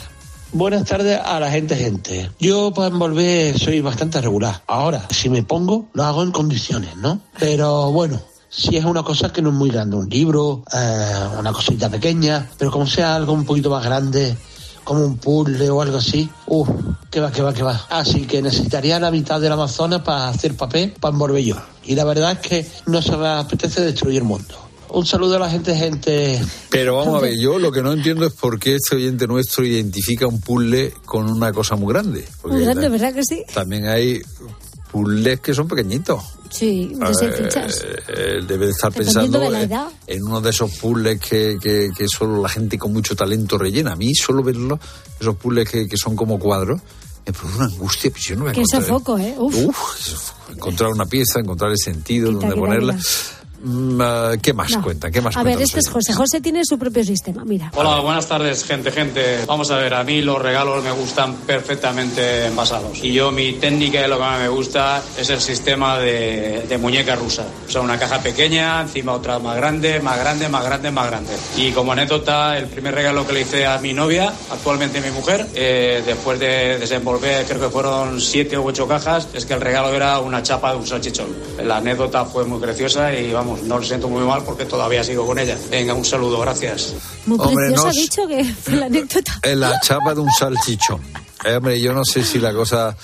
Buenas 0.51 0.83
tardes 0.85 1.19
a 1.23 1.39
la 1.39 1.51
gente, 1.51 1.75
gente. 1.75 2.31
Yo 2.39 2.73
para 2.73 2.87
envolver 2.87 3.57
soy 3.59 3.81
bastante 3.81 4.19
regular. 4.19 4.63
Ahora, 4.65 5.07
si 5.11 5.29
me 5.29 5.43
pongo, 5.43 5.89
lo 5.93 6.03
hago 6.03 6.23
en 6.23 6.31
condiciones, 6.31 6.95
¿no? 6.97 7.21
Pero 7.37 7.91
bueno, 7.91 8.19
si 8.49 8.77
es 8.77 8.85
una 8.85 9.03
cosa 9.03 9.31
que 9.31 9.41
no 9.41 9.49
es 9.49 9.55
muy 9.55 9.69
grande, 9.69 9.95
un 9.95 10.09
libro, 10.09 10.63
eh, 10.73 11.37
una 11.37 11.53
cosita 11.53 11.89
pequeña, 11.89 12.49
pero 12.57 12.71
como 12.71 12.87
sea 12.87 13.15
algo 13.15 13.33
un 13.33 13.45
poquito 13.45 13.69
más 13.69 13.85
grande, 13.85 14.35
como 14.83 15.05
un 15.05 15.17
puzzle 15.17 15.69
o 15.69 15.81
algo 15.81 15.97
así, 15.97 16.27
uff, 16.47 16.67
que 17.11 17.19
va, 17.19 17.31
que 17.31 17.43
va, 17.43 17.53
que 17.53 17.63
va. 17.63 17.85
Así 17.89 18.25
que 18.25 18.41
necesitaría 18.41 18.99
la 18.99 19.11
mitad 19.11 19.39
del 19.39 19.51
Amazonas 19.51 20.01
para 20.01 20.29
hacer 20.29 20.57
papel 20.57 20.93
para 20.99 21.13
envolver 21.13 21.43
yo. 21.43 21.55
Y 21.85 21.95
la 21.95 22.05
verdad 22.05 22.31
es 22.31 22.39
que 22.39 22.67
no 22.87 23.01
se 23.01 23.15
me 23.15 23.27
apetece 23.27 23.81
destruir 23.81 24.17
el 24.17 24.23
mundo. 24.23 24.55
Un 24.91 25.05
saludo 25.05 25.35
a 25.35 25.39
la 25.39 25.49
gente, 25.49 25.75
gente. 25.75 26.41
Pero 26.71 26.97
vamos 26.97 27.15
a 27.15 27.21
ver, 27.21 27.37
yo 27.37 27.59
lo 27.59 27.71
que 27.71 27.83
no 27.83 27.93
entiendo 27.93 28.25
es 28.25 28.33
por 28.33 28.59
qué 28.59 28.75
este 28.75 28.95
oyente 28.95 29.27
nuestro 29.27 29.63
identifica 29.63 30.25
un 30.25 30.41
puzzle 30.41 30.93
con 31.05 31.29
una 31.29 31.53
cosa 31.53 31.75
muy 31.75 31.93
grande. 31.93 32.27
muy 32.43 32.63
grande, 32.63 32.89
¿verdad 32.89 33.13
que 33.13 33.23
sí? 33.23 33.43
También 33.53 33.85
hay 33.85 34.19
puzzles 34.91 35.39
que 35.39 35.53
son 35.53 35.67
pequeñitos. 35.67 36.23
Sí, 36.49 36.93
de 36.95 37.13
seis 37.13 37.35
fichas. 37.35 37.85
eh, 38.07 38.39
debe 38.47 38.65
de 38.65 38.71
estar 38.71 38.91
pensando 38.91 39.39
de 39.39 39.69
en, 40.07 40.23
uno 40.23 40.41
de 40.41 40.49
esos 40.49 40.71
puzzles 40.77 41.19
que, 41.19 41.57
que, 41.61 41.91
que 41.95 42.07
solo 42.07 42.41
la 42.41 42.49
gente 42.49 42.77
con 42.77 42.91
mucho 42.91 43.15
talento 43.15 43.57
rellena. 43.57 43.91
A 43.91 43.95
mí 43.95 44.13
solo 44.15 44.41
verlo, 44.43 44.79
esos 45.19 45.35
puzzles 45.35 45.69
que, 45.69 45.87
que 45.87 45.95
son 45.97 46.15
como 46.15 46.39
cuadros, 46.39 46.81
me 47.25 47.33
produce 47.33 47.55
una 47.57 47.65
angustia. 47.65 48.09
Pues 48.11 48.23
yo 48.23 48.35
no 48.35 48.45
Que 48.45 48.61
encontrar- 48.61 48.81
sofoco, 48.83 49.17
¿eh? 49.19 49.35
Uf. 49.37 49.55
Uf, 49.65 50.31
encontrar 50.51 50.89
una 50.91 51.05
pieza, 51.05 51.39
encontrar 51.39 51.71
el 51.71 51.77
sentido, 51.77 52.29
Quita 52.29 52.39
donde 52.47 52.55
ponerla. 52.55 52.93
la 52.93 52.99
¿Qué 54.41 54.53
más 54.53 54.71
No. 54.71 54.81
cuenta? 54.81 55.11
¿Qué 55.11 55.21
más 55.21 55.35
A 55.35 55.41
cuentan 55.41 55.57
ver, 55.59 55.63
este 55.65 55.79
es 55.81 55.89
José. 55.89 56.13
José 56.13 56.39
tiene 56.41 56.61
su 56.63 56.77
propio 56.79 57.03
sistema, 57.03 57.43
mira. 57.45 57.71
Hola, 57.75 57.99
buenas 57.99 58.27
tardes, 58.27 58.63
gente, 58.63 58.91
gente. 58.91 59.43
Vamos 59.45 59.69
a 59.71 59.77
ver, 59.77 59.93
a 59.93 60.03
mí 60.03 60.21
los 60.21 60.41
regalos 60.41 60.83
me 60.83 60.91
gustan 60.91 61.35
perfectamente 61.35 62.45
envasados. 62.45 63.03
Y 63.03 63.11
yo, 63.13 63.31
mi 63.31 63.53
técnica 63.53 64.01
de 64.01 64.07
lo 64.07 64.15
que 64.17 64.21
más 64.23 64.39
me 64.39 64.47
gusta 64.47 65.01
es 65.17 65.29
el 65.29 65.41
sistema 65.41 65.97
de, 65.99 66.65
de 66.69 66.77
muñeca 66.77 67.15
rusa. 67.15 67.45
O 67.67 67.71
sea, 67.71 67.81
una 67.81 67.97
caja 67.99 68.19
pequeña, 68.21 68.81
encima 68.81 69.13
otra 69.13 69.39
más 69.39 69.55
grande, 69.57 69.99
más 69.99 70.17
grande, 70.19 70.47
más 70.49 70.63
grande, 70.63 70.91
más 70.91 71.07
grande. 71.07 71.33
Y 71.57 71.71
como 71.71 71.91
anécdota, 71.91 72.57
el 72.57 72.67
primer 72.67 72.95
regalo 72.95 73.25
que 73.27 73.33
le 73.33 73.41
hice 73.41 73.65
a 73.65 73.77
mi 73.79 73.93
novia, 73.93 74.31
actualmente 74.51 75.01
mi 75.01 75.11
mujer, 75.11 75.47
eh, 75.55 76.01
después 76.05 76.39
de 76.39 76.77
desenvolver, 76.79 77.45
creo 77.45 77.59
que 77.59 77.69
fueron 77.69 78.21
siete 78.21 78.57
u 78.57 78.65
ocho 78.67 78.87
cajas, 78.87 79.27
es 79.33 79.45
que 79.45 79.53
el 79.53 79.61
regalo 79.61 79.93
era 79.93 80.19
una 80.19 80.41
chapa 80.43 80.71
de 80.71 80.77
un 80.77 80.87
salchichón. 80.87 81.27
La 81.63 81.77
anécdota 81.77 82.25
fue 82.25 82.45
muy 82.45 82.59
preciosa 82.59 83.13
y 83.13 83.31
vamos, 83.33 83.48
no 83.63 83.77
lo 83.79 83.83
siento 83.83 84.07
muy 84.09 84.23
mal 84.23 84.43
porque 84.43 84.65
todavía 84.65 85.03
sigo 85.03 85.25
con 85.25 85.37
ella. 85.39 85.57
Venga, 85.69 85.93
un 85.93 86.05
saludo, 86.05 86.39
gracias. 86.39 86.93
Muy 87.25 87.37
Hombre, 87.39 87.55
precioso 87.67 87.81
no 87.83 87.87
ha 87.87 87.91
es- 87.91 87.95
dicho 87.97 88.27
que 88.27 88.43
fue 88.43 88.73
la 88.75 88.85
anécdota. 88.87 89.39
En 89.43 89.59
la 89.59 89.79
chapa 89.81 90.13
de 90.13 90.21
un 90.21 90.31
salchichón. 90.31 91.01
Eh, 91.45 91.55
hombre, 91.55 91.79
yo 91.79 91.93
no 91.93 92.03
sé 92.05 92.23
si 92.23 92.37
la 92.39 92.53
cosa 92.53 92.95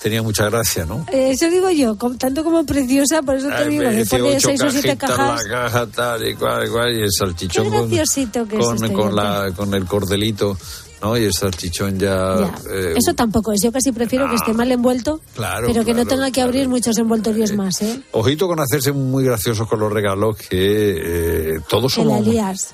tenía 0.00 0.22
mucha 0.22 0.48
gracia, 0.50 0.84
¿no? 0.84 1.06
Eh, 1.12 1.30
eso 1.32 1.48
digo 1.48 1.70
yo, 1.70 1.96
tanto 2.18 2.42
como 2.42 2.64
preciosa, 2.66 3.22
por 3.22 3.36
eso 3.36 3.48
te 3.48 3.54
Ay, 3.54 3.68
digo, 3.68 3.82
le 3.84 4.04
pone 4.06 4.40
seis 4.40 4.60
o 4.62 4.70
siete 4.70 4.96
cajas. 4.96 5.44
la 5.44 5.48
caja 5.50 5.86
tal 5.86 6.26
y 6.26 6.34
cual, 6.34 6.66
y 6.66 6.70
cual, 6.70 6.96
y 6.98 7.02
el 7.02 7.12
salchichón 7.12 7.64
Qué 7.64 7.70
con, 7.70 7.88
que 7.90 8.00
es 8.00 8.14
con, 8.58 8.74
este 8.76 8.92
con 8.92 9.14
la, 9.14 9.52
con 9.54 9.72
el 9.74 9.84
cordelito, 9.86 10.56
¿no? 11.02 11.16
Y 11.16 11.24
el 11.24 11.32
salchichón 11.32 11.98
ya... 11.98 12.36
Ya. 12.38 12.54
eh, 12.70 12.94
Eso 12.96 13.14
tampoco 13.14 13.52
es. 13.52 13.60
Yo 13.62 13.72
casi 13.72 13.92
prefiero 13.92 14.28
que 14.28 14.36
esté 14.36 14.54
mal 14.54 14.70
envuelto, 14.70 15.20
Claro, 15.34 15.66
pero 15.66 15.84
que 15.84 15.94
no 15.94 16.06
tenga 16.06 16.30
que 16.30 16.40
abrir 16.40 16.68
muchos 16.68 16.96
envoltorios 16.98 17.52
más, 17.54 17.82
¿eh? 17.82 18.00
Ojito 18.12 18.46
con 18.46 18.60
hacerse 18.60 18.92
muy 18.92 19.24
graciosos 19.24 19.66
con 19.68 19.80
los 19.80 19.92
regalos 19.92 20.36
que 20.36 21.54
eh, 21.56 21.60
todos 21.68 21.92
somos... 21.94 22.24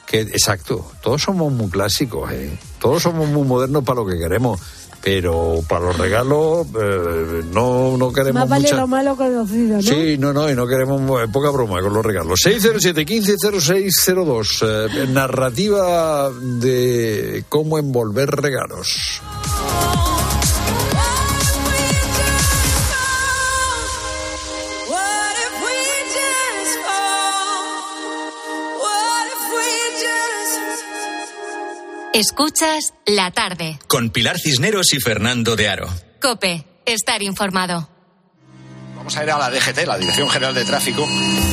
Que, 0.06 0.20
exacto, 0.20 0.90
todos 1.02 1.22
somos 1.22 1.52
muy 1.52 1.68
clásicos, 1.68 2.30
¿eh? 2.32 2.50
Todos 2.78 3.02
somos 3.02 3.28
muy 3.28 3.46
modernos 3.46 3.82
para 3.84 4.00
lo 4.00 4.06
que 4.06 4.18
queremos, 4.18 4.60
pero 5.10 5.60
para 5.66 5.86
los 5.86 5.96
regalos 5.96 6.66
eh, 6.78 7.42
no, 7.50 7.96
no 7.96 8.12
queremos 8.12 8.42
Más 8.42 8.48
vale 8.50 8.64
mucha... 8.64 8.76
lo 8.76 8.86
malo 8.86 9.16
conocido, 9.16 9.76
¿no? 9.76 9.82
Sí, 9.82 10.18
no, 10.18 10.34
no, 10.34 10.50
y 10.50 10.54
no 10.54 10.66
queremos 10.66 11.00
eh, 11.22 11.28
poca 11.32 11.48
broma 11.48 11.80
con 11.80 11.94
los 11.94 12.04
regalos. 12.04 12.40
607-150602, 12.44 14.66
eh, 14.66 15.06
narrativa 15.08 16.28
de 16.30 17.42
cómo 17.48 17.78
envolver 17.78 18.28
regalos. 18.28 19.22
Escuchas 32.18 32.94
la 33.06 33.30
tarde. 33.30 33.78
Con 33.86 34.10
Pilar 34.10 34.40
Cisneros 34.40 34.92
y 34.92 34.98
Fernando 34.98 35.54
de 35.54 35.68
Aro. 35.68 35.88
Cope, 36.20 36.64
estar 36.84 37.22
informado. 37.22 37.88
Vamos 38.96 39.16
a 39.16 39.22
ir 39.22 39.30
a 39.30 39.38
la 39.38 39.48
DGT, 39.48 39.86
la 39.86 39.96
Dirección 39.96 40.28
General 40.28 40.52
de 40.52 40.64
Tráfico. 40.64 41.06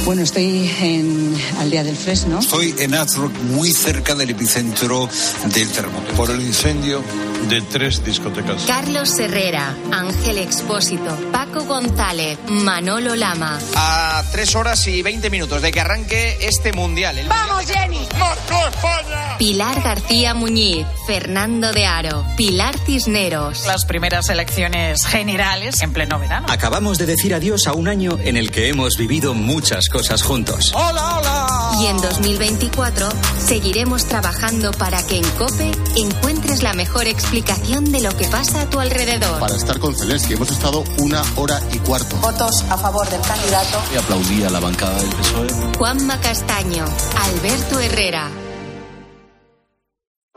Bueno, 0.06 0.24
estoy 0.24 0.68
en 0.82 1.38
Aldea 1.60 1.84
del 1.84 1.96
Fresno. 1.96 2.40
Estoy 2.40 2.74
en 2.80 2.96
Azrock, 2.96 3.32
muy 3.44 3.72
cerca 3.74 4.16
del 4.16 4.32
epicentro 4.32 5.08
del 5.54 5.70
terremoto. 5.72 6.12
Por 6.14 6.32
el 6.32 6.42
incendio 6.42 7.04
de 7.50 7.62
tres 7.62 8.04
discotecas. 8.04 8.64
Carlos 8.66 9.18
Herrera, 9.20 9.76
Ángel 9.92 10.38
Expósito, 10.40 11.16
Paco 11.32 11.64
González, 11.66 12.40
Manolo 12.48 13.16
Lama. 13.16 13.60
A 13.76 14.24
tres 14.32 14.56
horas 14.56 14.88
y 14.88 15.02
20 15.02 15.30
minutos 15.30 15.62
de 15.62 15.72
que 15.72 15.80
arranque 15.80 16.38
este 16.42 16.74
mundial. 16.74 17.18
El 17.18 17.28
¡Vamos, 17.28 17.66
Jenny! 17.66 18.08
¡Marco 18.18 18.68
España! 18.68 19.38
Pilar 19.38 19.82
García 19.82 20.34
Muñiz, 20.34 20.86
Fernando 21.06 21.72
de 21.72 21.86
Aro, 21.86 22.26
Pilar 22.38 22.78
Cisneros. 22.86 23.66
Las 23.66 23.86
primeras 23.86 24.30
elecciones 24.30 25.06
generales 25.06 25.82
en 25.82 25.94
pleno 25.94 26.20
verano. 26.20 26.48
Acabamos 26.50 26.98
de 26.98 27.06
decir 27.06 27.34
adiós 27.34 27.68
a 27.68 27.74
un 27.74 27.88
año 27.88 28.18
en 28.24 28.38
el 28.38 28.52
que 28.52 28.70
hemos 28.70 28.98
vivido 28.98 29.34
muchas 29.34 29.90
cosas 29.90 30.24
juntos. 30.24 30.72
¡Hola, 30.74 31.18
hola! 31.18 31.65
Y 31.80 31.88
en 31.88 31.98
2024 31.98 33.10
seguiremos 33.38 34.06
trabajando 34.06 34.72
para 34.72 35.06
que 35.06 35.18
en 35.18 35.30
COPE 35.32 35.72
encuentres 35.98 36.64
la 36.64 36.74
mejor 36.74 37.06
explicación 37.06 37.92
de 37.92 38.02
lo 38.02 38.16
que 38.16 38.26
pasa 38.28 38.62
a 38.62 38.70
tu 38.70 38.80
alrededor. 38.80 39.40
Para 39.40 39.56
estar 39.56 39.80
con 39.80 39.94
Zelensky 39.96 40.34
hemos 40.34 40.52
estado 40.52 40.84
una 41.00 41.22
hora 41.36 41.62
y 41.74 41.80
cuarto. 41.80 42.16
Votos 42.18 42.64
a 42.70 42.78
favor 42.78 43.10
del 43.10 43.22
candidato. 43.22 43.80
Y 43.94 43.98
aplaudí 43.98 44.44
a 44.44 44.50
la 44.50 44.60
bancada 44.60 44.96
del 45.02 45.10
PSOE. 45.10 45.48
Juanma 45.78 46.20
Castaño, 46.22 46.86
Alberto 47.22 47.80
Herrera. 47.80 48.45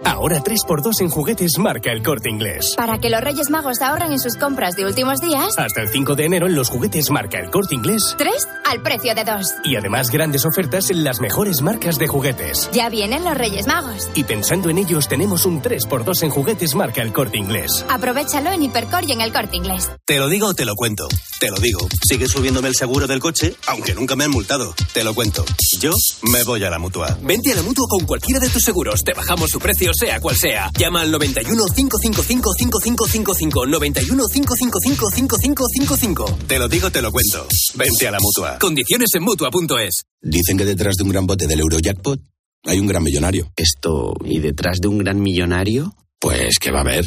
Ahora 0.05 0.43
3x2 0.43 1.01
en 1.01 1.09
juguetes 1.11 1.59
marca 1.59 1.91
el 1.91 2.03
corte 2.03 2.31
inglés. 2.31 2.75
Para 2.77 2.99
que 2.99 3.11
los 3.11 3.21
Reyes 3.21 3.51
Magos 3.51 3.83
ahorren 3.83 4.13
en 4.13 4.21
sus 4.21 4.37
compras 4.37 4.77
de 4.77 4.87
últimos 4.87 5.21
días, 5.21 5.59
Hasta 5.59 5.83
el 5.83 5.89
5 5.89 6.15
de 6.15 6.25
enero 6.25 6.47
en 6.47 6.55
los 6.55 6.71
juguetes 6.71 7.11
marca 7.11 7.39
el 7.41 7.51
corte 7.51 7.75
inglés. 7.75 8.15
tres 8.17 8.47
al 8.65 8.81
precio 8.83 9.15
de 9.15 9.25
dos. 9.25 9.55
Y 9.65 9.77
además 9.77 10.11
grandes 10.11 10.45
ofertas 10.45 10.91
en 10.91 11.03
las 11.03 11.21
mejores 11.21 11.63
marcas 11.63 11.99
de 11.99 12.07
juguetes. 12.07 12.71
Ya 12.73 12.89
vienen 12.89 13.25
los 13.25 13.37
Reyes 13.37 13.67
Magos. 13.67 14.09
Y 14.15 14.23
pensando 14.25 14.71
en 14.71 14.79
ellos 14.79 15.09
tenemos 15.09 15.45
un 15.47 15.61
3x2 15.63 16.23
en 16.23 16.31
juguetes 16.31 16.75
marca 16.77 17.03
el 17.03 17.13
corte 17.13 17.39
inglés. 17.39 17.85
Aprovechalo 17.91 18.53
en 18.53 18.63
Hipercor 18.63 19.05
y 19.09 19.13
en 19.13 19.21
el 19.21 19.33
Corte 19.33 19.57
Inglés. 19.57 19.91
Te 20.05 20.19
lo 20.19 20.29
digo 20.29 20.49
o 20.49 20.55
te 20.55 20.65
lo 20.65 20.75
cuento. 20.77 21.09
Te 21.41 21.51
lo 21.51 21.57
digo. 21.59 21.81
Sigue 22.09 22.27
subiéndome 22.29 22.69
el 22.69 22.75
seguro 22.77 23.07
del 23.07 23.21
coche, 23.21 23.55
aunque 23.67 23.95
nunca 23.95 24.15
me 24.17 24.25
han 24.25 24.31
multado. 24.31 24.75
Te 24.93 25.03
lo 25.05 25.15
cuento. 25.15 25.45
Yo 25.81 25.93
me 26.23 26.43
voy 26.45 26.63
a 26.65 26.71
la 26.71 26.79
mutua. 26.79 27.17
Vente 27.23 27.53
a 27.53 27.57
la 27.57 27.63
mutua 27.63 27.87
con 27.89 28.07
cualquiera 28.07 28.41
de 28.41 28.49
tus 28.49 28.63
seguros. 28.63 29.03
Te 29.05 29.13
bajamos 29.15 29.51
su 29.51 29.59
precio, 29.59 29.88
sea 29.93 30.21
cual 30.21 30.37
sea. 30.37 30.71
Llama 30.79 31.03
al 31.03 31.11
91 31.11 31.65
555 31.75 32.53
5555. 32.59 33.67
91 33.67 34.25
555 34.33 35.11
5555. 35.11 36.39
Te 36.47 36.59
lo 36.59 36.69
digo, 36.69 36.91
te 36.91 37.03
lo 37.03 37.13
cuento. 37.13 37.47
Vente 37.75 38.09
a 38.09 38.11
la 38.11 38.19
mutua. 38.21 38.59
Condiciones 38.59 39.09
en 39.15 39.23
mutua.es. 39.23 40.05
Dicen 40.21 40.57
que 40.57 40.65
detrás 40.65 40.97
de 40.97 41.05
un 41.05 41.11
gran 41.11 41.27
bote 41.27 41.47
del 41.47 41.61
Eurojackpot 41.61 42.21
hay 42.65 42.79
un 42.79 42.87
gran 42.87 43.03
millonario. 43.03 43.51
Esto, 43.57 44.15
¿y 44.25 44.41
detrás 44.41 44.79
de 44.81 44.89
un 44.89 44.99
gran 44.99 45.21
millonario? 45.21 45.95
Pues 46.19 46.59
que 46.59 46.71
va 46.71 46.79
a 46.79 46.83
haber 46.83 47.07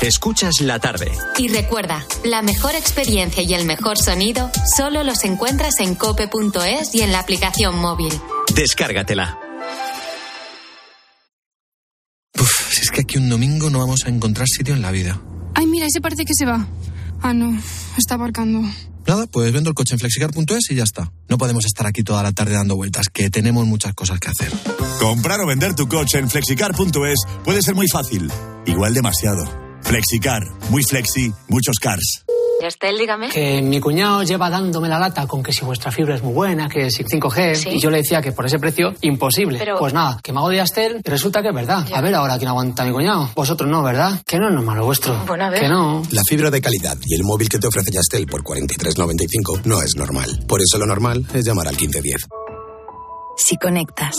Escuchas 0.00 0.60
la 0.60 0.78
tarde. 0.78 1.10
Y 1.38 1.48
recuerda, 1.48 2.06
la 2.24 2.40
mejor 2.40 2.76
experiencia 2.76 3.42
y 3.42 3.52
el 3.54 3.64
mejor 3.64 3.98
sonido 3.98 4.48
solo 4.76 5.02
los 5.02 5.24
encuentras 5.24 5.80
en 5.80 5.96
cope.es 5.96 6.94
y 6.94 7.02
en 7.02 7.10
la 7.10 7.18
aplicación 7.18 7.76
móvil. 7.78 8.12
Descárgatela. 8.54 9.38
Si 12.70 12.82
es 12.82 12.90
que 12.92 13.00
aquí 13.00 13.18
un 13.18 13.28
domingo 13.28 13.70
no 13.70 13.80
vamos 13.80 14.04
a 14.06 14.08
encontrar 14.08 14.46
sitio 14.46 14.72
en 14.74 14.82
la 14.82 14.92
vida. 14.92 15.20
Ay, 15.54 15.66
mira, 15.66 15.86
ese 15.86 16.00
parece 16.00 16.24
que 16.24 16.34
se 16.34 16.46
va. 16.46 16.64
Ah, 17.20 17.34
no, 17.34 17.60
está 17.96 18.14
aparcando. 18.14 18.62
Nada, 19.04 19.26
pues 19.26 19.52
vendo 19.52 19.70
el 19.70 19.74
coche 19.74 19.94
en 19.94 19.98
flexicar.es 19.98 20.70
y 20.70 20.76
ya 20.76 20.84
está. 20.84 21.10
No 21.28 21.38
podemos 21.38 21.64
estar 21.64 21.88
aquí 21.88 22.04
toda 22.04 22.22
la 22.22 22.30
tarde 22.30 22.52
dando 22.52 22.76
vueltas, 22.76 23.06
que 23.12 23.30
tenemos 23.30 23.66
muchas 23.66 23.94
cosas 23.94 24.20
que 24.20 24.28
hacer. 24.28 24.52
Comprar 25.00 25.40
o 25.40 25.46
vender 25.46 25.74
tu 25.74 25.88
coche 25.88 26.18
en 26.18 26.30
flexicar.es 26.30 27.18
puede 27.44 27.62
ser 27.62 27.74
muy 27.74 27.88
fácil, 27.88 28.30
igual 28.64 28.94
demasiado. 28.94 29.67
Flexicar, 29.82 30.42
muy 30.70 30.82
flexi, 30.82 31.32
muchos 31.48 31.76
cars. 31.80 32.24
Estel, 32.60 32.98
dígame. 32.98 33.28
Que 33.28 33.62
mi 33.62 33.78
cuñado 33.78 34.24
lleva 34.24 34.50
dándome 34.50 34.88
la 34.88 34.98
lata 34.98 35.26
con 35.28 35.44
que 35.44 35.52
si 35.52 35.64
vuestra 35.64 35.92
fibra 35.92 36.16
es 36.16 36.22
muy 36.24 36.32
buena, 36.34 36.68
que 36.68 36.90
si 36.90 37.04
5G, 37.04 37.54
Sí. 37.54 37.68
y 37.74 37.80
yo 37.80 37.88
le 37.88 37.98
decía 37.98 38.20
que 38.20 38.32
por 38.32 38.44
ese 38.46 38.58
precio, 38.58 38.92
imposible. 39.00 39.58
Pero- 39.60 39.78
Pues 39.78 39.94
nada, 39.94 40.18
que 40.22 40.32
me 40.32 40.38
hago 40.40 40.48
de 40.50 40.60
Astel 40.60 41.00
y 41.04 41.08
resulta 41.08 41.40
que 41.40 41.48
es 41.48 41.54
verdad. 41.54 41.86
Ya. 41.88 41.98
A 41.98 42.00
ver 42.00 42.14
ahora 42.16 42.36
quién 42.36 42.48
aguanta 42.48 42.82
a 42.82 42.86
mi 42.86 42.92
cuñado. 42.92 43.30
Vosotros 43.36 43.70
no, 43.70 43.82
¿verdad? 43.84 44.20
Que 44.26 44.38
no 44.38 44.48
es 44.48 44.54
normal 44.54 44.76
lo 44.78 44.86
vuestro. 44.86 45.16
Bueno, 45.26 45.44
a 45.44 45.50
ver. 45.50 45.60
Que 45.60 45.68
no. 45.68 46.02
La 46.10 46.22
fibra 46.28 46.50
de 46.50 46.60
calidad 46.60 46.98
y 47.06 47.14
el 47.14 47.22
móvil 47.22 47.48
que 47.48 47.58
te 47.58 47.68
ofrece 47.68 47.92
Yastel 47.92 48.26
por 48.26 48.42
43.95 48.42 49.60
no 49.64 49.80
es 49.80 49.94
normal. 49.96 50.44
Por 50.48 50.60
eso 50.60 50.78
lo 50.78 50.86
normal 50.86 51.24
es 51.32 51.44
llamar 51.46 51.68
al 51.68 51.76
1510. 51.76 52.26
Si 53.36 53.56
conectas, 53.56 54.16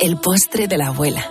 el 0.00 0.16
postre 0.18 0.66
de 0.68 0.78
la 0.78 0.86
abuela. 0.86 1.30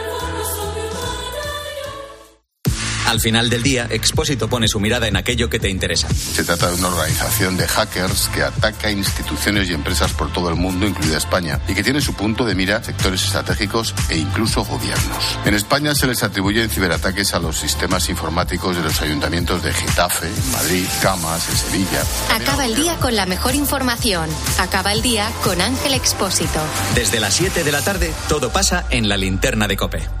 Al 3.11 3.19
final 3.19 3.49
del 3.49 3.61
día, 3.61 3.87
Expósito 3.89 4.47
pone 4.47 4.69
su 4.69 4.79
mirada 4.79 5.05
en 5.05 5.17
aquello 5.17 5.49
que 5.49 5.59
te 5.59 5.69
interesa. 5.69 6.07
Se 6.07 6.45
trata 6.45 6.69
de 6.69 6.75
una 6.75 6.87
organización 6.87 7.57
de 7.57 7.67
hackers 7.67 8.29
que 8.29 8.41
ataca 8.41 8.89
instituciones 8.89 9.69
y 9.69 9.73
empresas 9.73 10.13
por 10.13 10.31
todo 10.31 10.47
el 10.47 10.55
mundo, 10.55 10.87
incluida 10.87 11.17
España, 11.17 11.59
y 11.67 11.73
que 11.73 11.83
tiene 11.83 11.99
su 11.99 12.13
punto 12.13 12.45
de 12.45 12.55
mira 12.55 12.81
sectores 12.81 13.21
estratégicos 13.25 13.93
e 14.07 14.17
incluso 14.17 14.63
gobiernos. 14.63 15.37
En 15.43 15.55
España 15.55 15.93
se 15.93 16.07
les 16.07 16.23
atribuyen 16.23 16.69
ciberataques 16.69 17.33
a 17.33 17.39
los 17.39 17.57
sistemas 17.57 18.07
informáticos 18.07 18.77
de 18.77 18.83
los 18.83 19.01
ayuntamientos 19.01 19.61
de 19.61 19.73
Getafe, 19.73 20.29
Madrid, 20.53 20.85
Camas, 21.01 21.49
en 21.49 21.57
Sevilla. 21.57 22.03
Acaba 22.33 22.65
el 22.65 22.75
día 22.75 22.95
con 22.95 23.17
la 23.17 23.25
mejor 23.25 23.55
información. 23.55 24.29
Acaba 24.57 24.93
el 24.93 25.01
día 25.01 25.29
con 25.43 25.59
Ángel 25.59 25.95
Expósito. 25.95 26.61
Desde 26.95 27.19
las 27.19 27.33
7 27.33 27.65
de 27.65 27.71
la 27.73 27.81
tarde, 27.81 28.13
todo 28.29 28.53
pasa 28.53 28.85
en 28.89 29.09
la 29.09 29.17
linterna 29.17 29.67
de 29.67 29.75
Cope. 29.75 30.20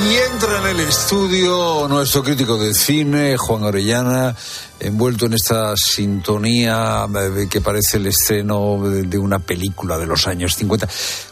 Y 0.00 0.16
entra 0.32 0.58
en 0.70 0.76
el 0.78 0.88
estudio 0.88 1.86
nuestro 1.88 2.22
crítico 2.22 2.56
de 2.56 2.72
cine, 2.72 3.36
Juan 3.36 3.64
Orellana, 3.64 4.34
envuelto 4.78 5.26
en 5.26 5.34
esta 5.34 5.74
sintonía 5.76 7.06
eh, 7.14 7.46
que 7.50 7.60
parece 7.60 7.96
el 7.96 8.06
estreno 8.06 8.78
de 8.88 9.02
de 9.02 9.18
una 9.18 9.38
película 9.40 9.98
de 9.98 10.06
los 10.06 10.26
años 10.26 10.54
50. 10.54 10.88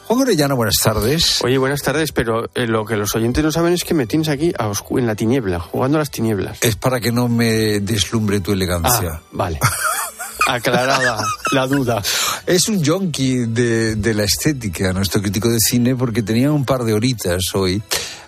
Juan 0.09 0.20
Orellana, 0.20 0.55
buenas 0.55 0.76
tardes. 0.83 1.42
Oye, 1.44 1.59
buenas 1.59 1.81
tardes, 1.83 2.11
pero 2.12 2.50
eh, 2.55 2.66
lo 2.66 2.85
que 2.85 2.96
los 2.96 3.14
oyentes 3.14 3.44
no 3.44 3.52
saben 3.52 3.72
es 3.72 3.85
que 3.85 3.94
me 3.94 4.07
tienes 4.07 4.29
aquí 4.29 4.52
a 4.59 4.68
oscu- 4.68 4.98
en 4.98 5.07
la 5.07 5.14
tiniebla, 5.14 5.61
jugando 5.61 5.98
a 5.98 6.00
las 6.00 6.11
tinieblas. 6.11 6.59
Es 6.61 6.76
para 6.76 6.98
que 7.00 7.12
no 7.12 7.29
me 7.29 7.81
deslumbre 7.81 8.40
tu 8.40 8.52
elegancia. 8.52 9.11
Ah, 9.14 9.20
vale. 9.33 9.61
Aclarada 10.47 11.19
la 11.53 11.67
duda. 11.67 12.03
Es 12.47 12.69
un 12.69 12.85
junkie 12.85 13.47
de, 13.47 13.97
de 13.97 14.15
la 14.15 14.25
estética, 14.25 14.93
nuestro 14.93 15.21
crítico 15.21 15.49
de 15.49 15.59
cine, 15.61 15.95
porque 15.97 16.23
tenía 16.23 16.53
un 16.53 16.65
par 16.65 16.85
de 16.85 16.93
horitas 16.95 17.43
hoy, 17.55 17.83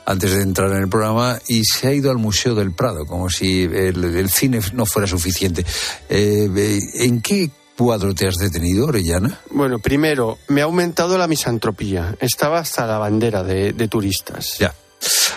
antes 0.04 0.32
de 0.32 0.42
entrar 0.42 0.70
en 0.72 0.78
el 0.78 0.88
programa, 0.88 1.38
y 1.46 1.62
se 1.64 1.88
ha 1.88 1.92
ido 1.92 2.10
al 2.10 2.18
Museo 2.18 2.54
del 2.54 2.72
Prado, 2.72 3.06
como 3.06 3.30
si 3.30 3.62
el, 3.62 4.04
el 4.04 4.30
cine 4.30 4.60
no 4.72 4.84
fuera 4.84 5.06
suficiente. 5.06 5.64
Eh, 6.08 6.48
eh, 6.56 6.78
¿En 7.04 7.20
qué 7.22 7.50
cuadro 7.76 8.12
te 8.14 8.26
has 8.26 8.34
detenido, 8.34 8.86
Orellana? 8.86 9.40
Bueno, 9.50 9.78
primero, 9.78 10.38
me 10.48 10.62
ha 10.62 10.64
aumentado 10.64 11.16
la 11.16 11.28
misantropía. 11.28 12.16
Estaba 12.20 12.58
hasta 12.58 12.84
la 12.86 12.98
bandera 12.98 13.44
de, 13.44 13.72
de 13.72 13.88
turistas. 13.88 14.58
Ya. 14.58 14.74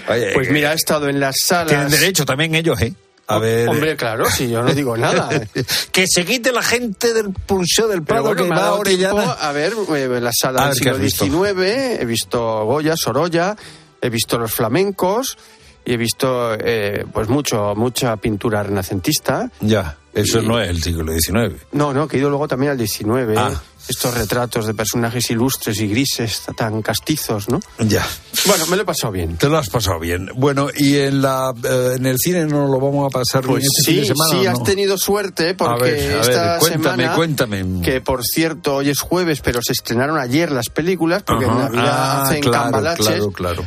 Oye, 0.10 0.32
Pues 0.34 0.48
eh, 0.48 0.52
mira, 0.52 0.72
he 0.72 0.76
estado 0.76 1.08
en 1.08 1.20
las 1.20 1.36
salas. 1.46 1.68
Tienen 1.68 1.90
derecho 1.90 2.26
también 2.26 2.56
ellos, 2.56 2.82
¿eh? 2.82 2.96
A 3.36 3.40
ver. 3.40 3.70
Hombre, 3.70 3.96
claro, 3.96 4.30
si 4.30 4.50
yo 4.50 4.62
no 4.64 4.74
digo 4.74 4.98
nada. 4.98 5.30
que 5.92 6.06
se 6.08 6.26
quite 6.26 6.52
la 6.52 6.64
gente 6.64 7.14
del 7.14 7.34
Museo 7.48 7.88
del 7.88 8.04
Prado 8.04 8.24
bueno, 8.24 8.44
que 8.44 8.50
me 8.50 8.56
va 8.56 8.84
tiempo 8.84 9.16
Orellana. 9.16 9.32
a 9.34 9.52
ver 9.52 9.74
eh, 9.96 10.20
la 10.22 10.32
sala 10.34 10.70
del 10.70 10.80
ver, 10.84 11.02
¿qué 11.02 11.10
siglo? 11.10 11.46
XIX, 11.46 12.00
he 12.02 12.06
visto 12.06 12.66
Goya, 12.66 12.96
Sorolla, 12.98 13.56
he 14.02 14.10
visto 14.10 14.38
los 14.38 14.52
flamencos 14.52 15.38
y 15.86 15.94
he 15.94 15.98
visto 15.98 16.54
eh, 16.56 17.06
pues 17.12 17.28
mucho 17.30 17.74
mucha 17.76 18.16
pintura 18.18 18.64
renacentista. 18.64 19.50
Ya, 19.62 19.98
eso 20.14 20.42
no 20.42 20.60
es 20.60 20.70
el 20.70 20.82
siglo 20.84 21.06
XIX. 21.12 21.56
No, 21.72 21.94
no, 21.94 22.08
que 22.08 22.18
he 22.18 22.20
ido 22.20 22.30
luego 22.30 22.48
también 22.48 22.72
al 22.74 22.78
XIX. 22.88 23.38
Ah. 23.38 23.62
Estos 23.90 24.14
retratos 24.14 24.68
de 24.68 24.76
personajes 24.76 25.32
ilustres 25.32 25.80
y 25.82 25.88
grises, 25.88 26.44
tan 26.56 26.84
castizos, 26.84 27.50
¿no? 27.50 27.60
Ya. 27.80 28.06
Bueno, 28.46 28.68
me 28.68 28.76
lo 28.76 28.84
he 28.84 28.86
pasado 28.86 29.12
bien. 29.12 29.38
Te 29.38 29.50
lo 29.50 29.58
has 29.58 29.70
pasado 29.70 30.00
bien. 30.00 30.30
Bueno, 30.36 30.68
y 30.78 30.98
en 30.98 31.22
la 31.24 31.52
eh, 31.64 31.94
en 31.98 32.06
el 32.06 32.18
cine 32.20 32.46
no 32.46 32.68
lo 32.68 32.80
vamos 32.80 33.08
a 33.08 33.10
pasar 33.10 33.42
Pues 33.44 33.64
bien 33.64 33.70
este 33.76 33.82
sí, 33.92 33.92
fin 33.92 34.02
de 34.02 34.08
semana. 34.08 34.30
sí 34.40 34.48
¿o 34.48 34.52
has 34.52 34.60
no? 34.60 34.66
tenido 34.66 34.98
suerte 35.00 35.56
porque 35.56 35.74
A 35.74 35.78
ver, 35.84 36.12
a 36.14 36.16
ver, 36.18 36.22
esta 36.22 36.58
cuéntame, 36.60 37.04
semana, 37.04 37.16
cuéntame. 37.16 37.66
que 37.84 38.02
por 38.02 38.24
cierto 38.24 38.76
hoy 38.76 38.92
es 38.92 39.00
jueves, 39.00 39.42
pero 39.42 39.62
se 39.64 39.74
estrenaron 39.74 40.20
ayer 40.20 40.52
las 40.52 40.70
películas 40.70 41.24
porque 41.24 41.46
en 41.46 41.52
Ajá. 41.52 41.64
Navidad 41.64 41.90
Ah, 41.92 42.22
hacen 42.22 42.42
claro, 42.44 42.64
cambalaches. 42.66 43.06
claro, 43.08 43.32
claro. 43.32 43.66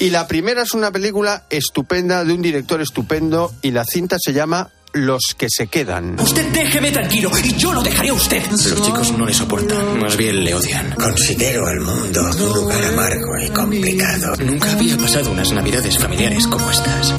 Y 0.00 0.08
la 0.08 0.26
primera 0.26 0.62
es 0.62 0.72
una 0.72 0.90
película 0.90 1.44
estupenda 1.50 2.24
de 2.24 2.32
un 2.32 2.40
director 2.40 2.80
estupendo 2.80 3.52
y 3.60 3.70
la 3.70 3.84
cinta 3.84 4.16
se 4.18 4.32
llama 4.32 4.70
Los 4.94 5.34
que 5.36 5.48
se 5.50 5.66
quedan. 5.66 6.18
Usted 6.18 6.50
déjeme 6.54 6.90
tranquilo 6.90 7.30
y 7.44 7.54
yo 7.56 7.74
lo 7.74 7.82
dejaré 7.82 8.08
a 8.08 8.14
usted. 8.14 8.42
Los 8.50 8.82
chicos 8.82 9.12
no 9.18 9.26
le 9.26 9.34
soportan, 9.34 10.00
más 10.00 10.16
bien 10.16 10.42
le 10.42 10.54
odian. 10.54 10.92
Considero 10.92 11.68
el 11.68 11.80
mundo 11.80 12.22
un 12.22 12.52
lugar 12.54 12.82
amargo 12.82 13.38
y 13.44 13.50
complicado. 13.50 14.36
Nunca 14.42 14.72
había 14.72 14.96
pasado 14.96 15.32
unas 15.32 15.52
navidades 15.52 15.98
familiares 15.98 16.46
como 16.46 16.70
estas. 16.70 17.14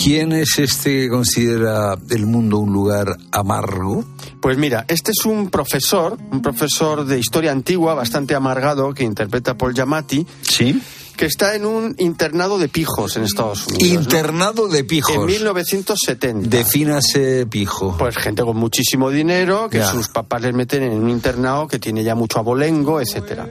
¿Quién 0.00 0.30
es 0.30 0.58
este 0.58 0.90
que 0.90 1.08
considera 1.08 1.96
el 2.08 2.26
mundo 2.26 2.58
un 2.58 2.72
lugar 2.72 3.16
amargo? 3.32 4.04
Pues 4.40 4.56
mira, 4.58 4.84
este 4.86 5.10
es 5.10 5.24
un 5.24 5.50
profesor, 5.50 6.18
un 6.30 6.40
profesor 6.40 7.04
de 7.04 7.18
historia 7.18 7.50
antigua, 7.50 7.94
bastante 7.94 8.36
amargado, 8.36 8.94
que 8.94 9.02
interpreta 9.02 9.52
a 9.52 9.58
Paul 9.58 9.74
Giamatti. 9.74 10.24
Sí. 10.42 10.80
Que 11.16 11.26
está 11.26 11.54
en 11.54 11.64
un 11.64 11.94
internado 11.98 12.58
de 12.58 12.68
pijos 12.68 13.16
en 13.16 13.22
Estados 13.24 13.66
Unidos. 13.68 13.88
¿no? 13.92 14.00
Internado 14.02 14.68
de 14.68 14.82
pijos. 14.84 15.14
En 15.14 15.24
1970. 15.26 16.48
Defínase 16.48 17.46
pijo. 17.46 17.96
Pues 17.96 18.16
gente 18.16 18.42
con 18.42 18.56
muchísimo 18.56 19.10
dinero, 19.10 19.68
que 19.70 19.78
Ya. 19.78 19.90
sus 19.90 20.08
papás 20.08 20.42
les 20.42 20.54
meten 20.54 20.82
en 20.82 20.92
un 21.02 21.08
internado 21.10 21.68
que 21.68 21.78
tiene 21.78 22.02
ya 22.02 22.14
mucho 22.14 22.38
abolengo, 22.40 23.00
etcétera. 23.00 23.48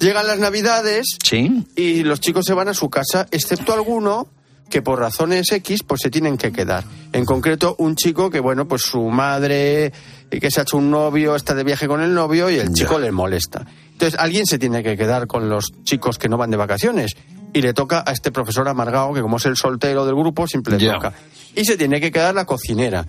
Llegan 0.00 0.26
las 0.26 0.38
navidades 0.38 1.06
Sí. 1.22 1.64
y 1.76 2.02
los 2.02 2.20
chicos 2.20 2.44
se 2.44 2.54
van 2.54 2.68
a 2.68 2.74
su 2.74 2.90
casa, 2.90 3.26
excepto 3.30 3.72
alguno 3.72 4.26
que 4.68 4.82
por 4.82 4.98
razones 4.98 5.52
X 5.52 5.84
pues 5.86 6.00
se 6.02 6.10
tienen 6.10 6.36
que 6.36 6.50
quedar. 6.50 6.82
En 7.12 7.24
concreto, 7.24 7.76
un 7.78 7.94
chico 7.94 8.30
que, 8.30 8.40
bueno, 8.40 8.66
pues 8.66 8.82
su 8.82 9.00
madre 9.10 9.92
eh, 10.30 10.40
que 10.40 10.50
se 10.50 10.58
ha 10.58 10.62
hecho 10.64 10.76
un 10.78 10.90
novio, 10.90 11.36
está 11.36 11.54
de 11.54 11.62
viaje 11.62 11.86
con 11.86 12.00
el 12.02 12.12
novio 12.12 12.50
y 12.50 12.56
el 12.58 12.72
chico 12.72 12.98
le 12.98 13.12
molesta. 13.12 13.64
Entonces, 13.96 14.20
alguien 14.20 14.44
se 14.44 14.58
tiene 14.58 14.82
que 14.82 14.94
quedar 14.94 15.26
con 15.26 15.48
los 15.48 15.72
chicos 15.82 16.18
que 16.18 16.28
no 16.28 16.36
van 16.36 16.50
de 16.50 16.58
vacaciones. 16.58 17.16
Y 17.54 17.62
le 17.62 17.72
toca 17.72 18.04
a 18.06 18.12
este 18.12 18.30
profesor 18.30 18.68
amargado 18.68 19.14
que 19.14 19.22
como 19.22 19.38
es 19.38 19.46
el 19.46 19.56
soltero 19.56 20.04
del 20.04 20.14
grupo 20.14 20.46
siempre 20.46 20.78
le 20.78 20.92
toca. 20.92 21.14
Y 21.54 21.64
se 21.64 21.78
tiene 21.78 21.98
que 21.98 22.12
quedar 22.12 22.34
la 22.34 22.44
cocinera 22.44 23.06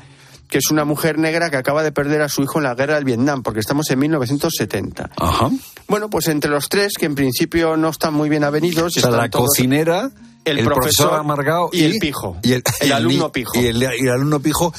que 0.47 0.59
es 0.59 0.71
una 0.71 0.85
mujer 0.85 1.17
negra 1.17 1.49
que 1.49 1.57
acaba 1.57 1.83
de 1.83 1.91
perder 1.91 2.21
a 2.21 2.29
su 2.29 2.41
hijo 2.41 2.59
en 2.59 2.63
la 2.63 2.75
guerra 2.75 2.95
del 2.95 3.03
Vietnam, 3.03 3.43
porque 3.43 3.59
estamos 3.59 3.89
en 3.89 3.99
1970. 3.99 5.09
Ajá. 5.17 5.49
Bueno, 5.87 6.09
pues 6.09 6.27
entre 6.27 6.49
los 6.49 6.69
tres, 6.69 6.93
que 6.97 7.05
en 7.05 7.15
principio 7.15 7.77
no 7.77 7.89
están 7.89 8.13
muy 8.13 8.29
bien 8.29 8.43
avenidos... 8.43 8.85
O 8.85 8.89
sea, 8.89 9.09
están 9.09 9.17
la 9.17 9.29
todos- 9.29 9.47
cocinera, 9.47 10.09
el, 10.45 10.59
el, 10.59 10.65
profesor, 10.65 11.07
profesor 11.09 11.19
amargado 11.19 11.69
y, 11.73 11.83
el 11.83 11.99
pijo. 11.99 12.37
Y 12.41 12.53
el, 12.53 12.63
alumno 12.93 13.31
pijo. 13.31 13.59
Y 13.59 13.65
el, 13.65 13.83
alumno 14.09 14.39
pijo 14.39 14.73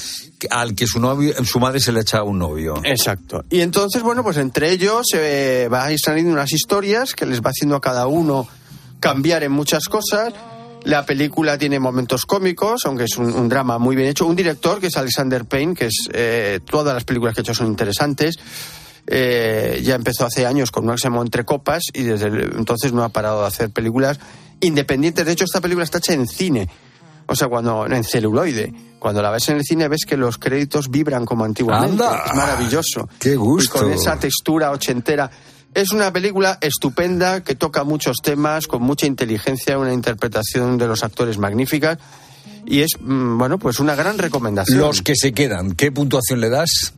al 0.49 0.73
que 0.73 0.87
su 0.87 0.99
novio, 0.99 1.33
su 1.45 1.59
madre 1.59 1.79
se 1.79 1.91
le 1.91 2.01
echa 2.01 2.23
un 2.23 2.39
novio. 2.39 2.81
Exacto. 2.83 3.43
Y 3.49 3.61
entonces, 3.61 4.01
bueno, 4.01 4.23
pues 4.23 4.37
entre 4.37 4.71
ellos 4.71 5.05
se 5.11 5.67
va 5.67 5.85
a 5.85 5.91
ir 5.91 5.99
saliendo 6.03 6.31
unas 6.33 6.51
historias 6.51 7.13
que 7.13 7.25
les 7.25 7.41
va 7.41 7.51
haciendo 7.51 7.75
a 7.75 7.81
cada 7.81 8.07
uno 8.07 8.47
cambiar 8.99 9.43
en 9.43 9.51
muchas 9.51 9.85
cosas. 9.85 10.33
La 10.85 11.05
película 11.05 11.57
tiene 11.57 11.79
momentos 11.79 12.25
cómicos, 12.25 12.81
aunque 12.85 13.03
es 13.03 13.17
un, 13.17 13.33
un 13.33 13.49
drama 13.49 13.77
muy 13.77 13.95
bien 13.95 14.07
hecho. 14.09 14.25
Un 14.25 14.35
director 14.35 14.79
que 14.79 14.87
es 14.87 14.97
Alexander 14.97 15.45
Payne, 15.45 15.75
que 15.75 15.85
es 15.87 16.09
eh, 16.13 16.59
todas 16.65 16.93
las 16.93 17.03
películas 17.03 17.35
que 17.35 17.41
ha 17.41 17.43
hecho 17.43 17.53
son 17.53 17.67
interesantes. 17.67 18.35
Eh, 19.07 19.81
ya 19.83 19.95
empezó 19.95 20.25
hace 20.25 20.45
años 20.45 20.71
con 20.71 20.85
un 20.87 20.91
que 20.95 21.01
se 21.01 21.07
llamó 21.07 21.21
Entre 21.21 21.43
Copas 21.43 21.83
y 21.93 22.03
desde 22.03 22.27
el- 22.27 22.53
entonces 22.57 22.93
no 22.93 23.03
ha 23.03 23.09
parado 23.09 23.41
de 23.41 23.47
hacer 23.47 23.71
películas 23.71 24.19
independientes. 24.61 25.25
De 25.25 25.31
hecho, 25.31 25.45
esta 25.45 25.61
película 25.61 25.83
está 25.83 25.97
hecha 25.97 26.13
en 26.13 26.27
cine. 26.27 26.69
O 27.25 27.35
sea, 27.35 27.47
cuando 27.47 27.85
en 27.85 28.03
celuloide. 28.03 28.73
Cuando 28.99 29.21
la 29.21 29.29
ves 29.31 29.47
en 29.49 29.57
el 29.57 29.63
cine 29.63 29.87
ves 29.87 30.01
que 30.07 30.17
los 30.17 30.37
créditos 30.37 30.89
vibran 30.89 31.25
como 31.25 31.45
antiguamente. 31.45 32.03
Anda. 32.03 32.23
Es 32.25 32.33
maravilloso. 32.35 33.07
Qué 33.19 33.35
gusto. 33.35 33.77
Y 33.77 33.81
con 33.81 33.91
esa 33.93 34.17
textura 34.19 34.71
ochentera. 34.71 35.29
Es 35.73 35.91
una 35.91 36.11
película 36.11 36.57
estupenda 36.61 37.43
que 37.43 37.55
toca 37.55 37.83
muchos 37.83 38.17
temas 38.23 38.67
con 38.67 38.81
mucha 38.81 39.05
inteligencia, 39.05 39.77
una 39.77 39.93
interpretación 39.93 40.77
de 40.77 40.87
los 40.87 41.03
actores 41.03 41.37
magníficas 41.37 41.99
y 42.65 42.81
es, 42.81 42.91
mm, 42.99 43.37
bueno, 43.37 43.59
pues 43.59 43.79
una 43.79 43.95
gran 43.95 44.17
recomendación. 44.17 44.79
Los 44.79 45.01
que 45.01 45.15
se 45.15 45.33
quedan, 45.33 45.73
¿qué 45.73 45.91
puntuación 45.91 46.41
le 46.41 46.49
das? 46.49 46.93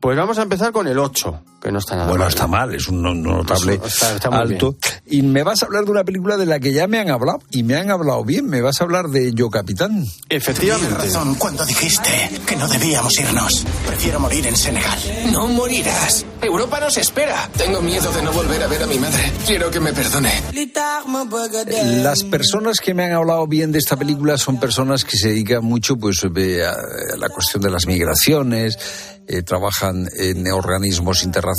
Pues 0.00 0.16
vamos 0.16 0.38
a 0.38 0.42
empezar 0.42 0.72
con 0.72 0.88
el 0.88 0.98
8, 0.98 1.42
que 1.60 1.70
no 1.70 1.78
está 1.78 1.94
nada 1.94 2.08
bueno, 2.08 2.24
mal. 2.24 2.28
está 2.32 2.46
mal, 2.46 2.74
es 2.74 2.88
un 2.88 3.02
no- 3.02 3.14
notable 3.14 3.74
Está- 3.84 4.14
está 4.14 4.28
alto. 4.30 4.76
Y 5.06 5.22
me 5.22 5.42
vas 5.42 5.62
a 5.62 5.66
hablar 5.66 5.84
de 5.84 5.90
una 5.90 6.04
película 6.04 6.36
de 6.36 6.46
la 6.46 6.58
que 6.60 6.72
ya 6.72 6.86
me 6.86 6.98
han 7.00 7.10
hablado, 7.10 7.40
y 7.50 7.62
me 7.64 7.76
han 7.76 7.90
hablado 7.90 8.24
bien, 8.24 8.46
me 8.48 8.60
vas 8.62 8.80
a 8.80 8.84
hablar 8.84 9.08
de 9.08 9.32
Yo 9.34 9.50
Capitán. 9.50 10.04
Efectivamente. 10.28 10.94
Tenías 10.94 11.14
razón 11.14 11.34
cuando 11.34 11.64
dijiste 11.66 12.30
que 12.46 12.56
no 12.56 12.66
debíamos 12.68 13.18
irnos. 13.18 13.66
Prefiero 13.86 14.20
morir 14.20 14.46
en 14.46 14.56
Senegal. 14.56 14.98
No 15.32 15.48
morirás. 15.48 16.24
Europa 16.40 16.80
nos 16.80 16.96
espera. 16.96 17.50
Tengo 17.56 17.82
miedo 17.82 18.10
de 18.12 18.22
no 18.22 18.32
volver 18.32 18.62
a 18.62 18.66
ver 18.66 18.82
a 18.82 18.86
mi 18.86 18.98
madre. 18.98 19.30
Quiero 19.46 19.70
que 19.70 19.80
me 19.80 19.92
perdone. 19.92 20.32
Las 22.02 22.22
personas 22.24 22.78
que 22.80 22.94
me 22.94 23.04
han 23.04 23.12
hablado 23.12 23.46
bien 23.46 23.72
de 23.72 23.78
esta 23.78 23.96
película 23.96 24.38
son 24.38 24.58
personas 24.58 25.04
que 25.04 25.16
se 25.16 25.28
dedican 25.28 25.64
mucho 25.64 25.96
pues 25.96 26.24
eh, 26.24 26.64
a 26.64 26.70
a 26.72 27.16
la 27.18 27.28
cuestión 27.28 27.62
de 27.62 27.70
las 27.70 27.86
migraciones, 27.86 28.78
eh, 29.26 29.42
trabajan 29.42 30.08
en 30.18 30.50
organismos 30.52 31.22
internacionales. 31.24 31.49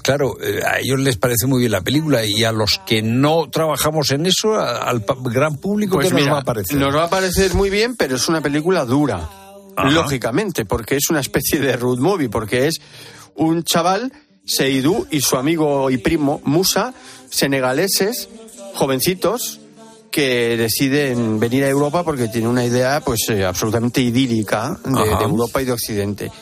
Claro, 0.00 0.36
eh, 0.40 0.60
a 0.64 0.80
ellos 0.80 1.00
les 1.00 1.16
parece 1.16 1.46
muy 1.46 1.60
bien 1.60 1.72
la 1.72 1.80
película 1.80 2.24
y 2.24 2.44
a 2.44 2.52
los 2.52 2.80
que 2.86 3.02
no 3.02 3.48
trabajamos 3.50 4.10
en 4.10 4.26
eso, 4.26 4.54
al 4.54 5.04
gran 5.24 5.56
público, 5.56 5.96
Pues 5.96 6.12
¿qué 6.12 6.20
nos 6.20 6.28
va 6.28 6.38
a 6.38 6.44
parecer? 6.44 6.76
Nos 6.76 6.94
va 6.94 7.04
a 7.04 7.10
parecer 7.10 7.54
muy 7.54 7.70
bien, 7.70 7.96
pero 7.96 8.16
es 8.16 8.28
una 8.28 8.40
película 8.40 8.84
dura. 8.84 9.28
Ajá. 9.76 9.90
Lógicamente, 9.90 10.64
porque 10.64 10.96
es 10.96 11.10
una 11.10 11.20
especie 11.20 11.60
de 11.60 11.76
road 11.76 11.98
movie, 11.98 12.28
porque 12.30 12.66
es 12.66 12.80
un 13.34 13.62
chaval, 13.62 14.12
Seydou, 14.44 15.06
y 15.10 15.20
su 15.20 15.36
amigo 15.36 15.90
y 15.90 15.98
primo, 15.98 16.40
Musa, 16.44 16.94
senegaleses, 17.28 18.28
jovencitos, 18.74 19.60
que 20.10 20.56
deciden 20.56 21.38
venir 21.38 21.64
a 21.64 21.68
Europa 21.68 22.02
porque 22.02 22.28
tienen 22.28 22.48
una 22.48 22.64
idea 22.64 23.02
pues 23.04 23.28
eh, 23.28 23.44
absolutamente 23.44 24.00
idílica 24.00 24.78
de 24.82 25.24
Europa 25.24 25.60
y 25.60 25.66
de 25.66 25.72
Occidente. 25.72 26.32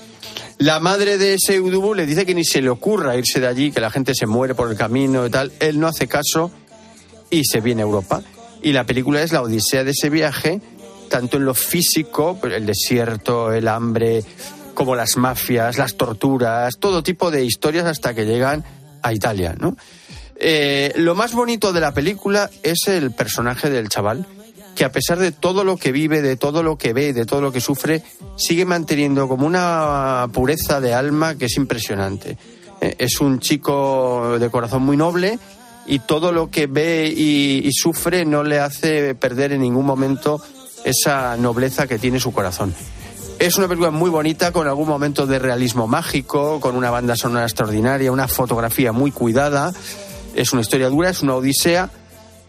La 0.58 0.78
madre 0.80 1.18
de 1.18 1.36
Seydou 1.38 1.94
le 1.94 2.06
dice 2.06 2.24
que 2.24 2.34
ni 2.34 2.44
se 2.44 2.62
le 2.62 2.70
ocurra 2.70 3.16
irse 3.16 3.40
de 3.40 3.46
allí, 3.46 3.72
que 3.72 3.80
la 3.80 3.90
gente 3.90 4.14
se 4.14 4.26
muere 4.26 4.54
por 4.54 4.70
el 4.70 4.76
camino 4.76 5.26
y 5.26 5.30
tal. 5.30 5.52
Él 5.60 5.80
no 5.80 5.88
hace 5.88 6.06
caso 6.06 6.50
y 7.30 7.44
se 7.44 7.60
viene 7.60 7.82
a 7.82 7.86
Europa. 7.86 8.22
Y 8.62 8.72
la 8.72 8.84
película 8.84 9.22
es 9.22 9.32
la 9.32 9.42
odisea 9.42 9.84
de 9.84 9.90
ese 9.90 10.10
viaje, 10.10 10.60
tanto 11.10 11.36
en 11.36 11.44
lo 11.44 11.54
físico, 11.54 12.38
pues, 12.40 12.54
el 12.54 12.66
desierto, 12.66 13.52
el 13.52 13.68
hambre, 13.68 14.24
como 14.74 14.94
las 14.94 15.16
mafias, 15.16 15.76
las 15.76 15.96
torturas, 15.96 16.78
todo 16.78 17.02
tipo 17.02 17.30
de 17.30 17.44
historias 17.44 17.86
hasta 17.86 18.14
que 18.14 18.24
llegan 18.24 18.64
a 19.02 19.12
Italia, 19.12 19.54
¿no? 19.58 19.76
Eh, 20.36 20.92
lo 20.96 21.14
más 21.14 21.32
bonito 21.32 21.72
de 21.72 21.80
la 21.80 21.92
película 21.92 22.50
es 22.62 22.88
el 22.88 23.12
personaje 23.12 23.70
del 23.70 23.88
chaval, 23.88 24.26
que 24.74 24.84
a 24.84 24.92
pesar 24.92 25.18
de 25.18 25.32
todo 25.32 25.64
lo 25.64 25.76
que 25.76 25.92
vive, 25.92 26.22
de 26.22 26.36
todo 26.36 26.62
lo 26.62 26.76
que 26.76 26.92
ve, 26.92 27.12
de 27.12 27.26
todo 27.26 27.40
lo 27.40 27.52
que 27.52 27.60
sufre, 27.60 28.02
sigue 28.36 28.64
manteniendo 28.64 29.28
como 29.28 29.46
una 29.46 30.28
pureza 30.32 30.80
de 30.80 30.94
alma 30.94 31.36
que 31.36 31.46
es 31.46 31.56
impresionante. 31.56 32.36
Eh, 32.80 32.96
es 32.98 33.20
un 33.20 33.40
chico 33.40 34.38
de 34.38 34.50
corazón 34.50 34.82
muy 34.82 34.96
noble 34.96 35.38
y 35.86 36.00
todo 36.00 36.32
lo 36.32 36.50
que 36.50 36.66
ve 36.66 37.12
y, 37.14 37.66
y 37.66 37.72
sufre 37.72 38.24
no 38.24 38.42
le 38.42 38.58
hace 38.58 39.14
perder 39.14 39.52
en 39.52 39.60
ningún 39.62 39.86
momento 39.86 40.40
esa 40.84 41.36
nobleza 41.36 41.86
que 41.86 41.98
tiene 41.98 42.20
su 42.20 42.32
corazón. 42.32 42.74
Es 43.38 43.58
una 43.58 43.66
película 43.66 43.90
muy 43.90 44.10
bonita, 44.10 44.52
con 44.52 44.68
algún 44.68 44.88
momento 44.88 45.26
de 45.26 45.38
realismo 45.38 45.88
mágico, 45.88 46.60
con 46.60 46.76
una 46.76 46.90
banda 46.90 47.16
sonora 47.16 47.44
extraordinaria, 47.44 48.12
una 48.12 48.28
fotografía 48.28 48.92
muy 48.92 49.10
cuidada. 49.10 49.72
Es 50.34 50.52
una 50.52 50.62
historia 50.62 50.88
dura, 50.88 51.10
es 51.10 51.22
una 51.22 51.34
odisea, 51.34 51.90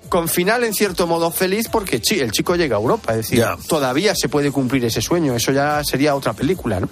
con 0.10 0.28
final 0.30 0.64
en 0.64 0.74
cierto 0.74 1.08
modo 1.08 1.32
feliz, 1.32 1.68
porque 1.72 2.02
sí, 2.04 2.20
el 2.20 2.32
chico 2.32 2.56
llega 2.56 2.76
a 2.78 2.80
Europa, 2.80 3.12
es 3.12 3.18
decir, 3.30 3.44
todavía 3.68 4.14
se 4.16 4.30
puede 4.30 4.52
cumplir 4.52 4.86
ese 4.86 5.02
sueño, 5.02 5.36
eso 5.36 5.52
ya 5.52 5.84
sería 5.84 6.16
otra 6.16 6.34
película, 6.34 6.80
¿no? 6.80 6.90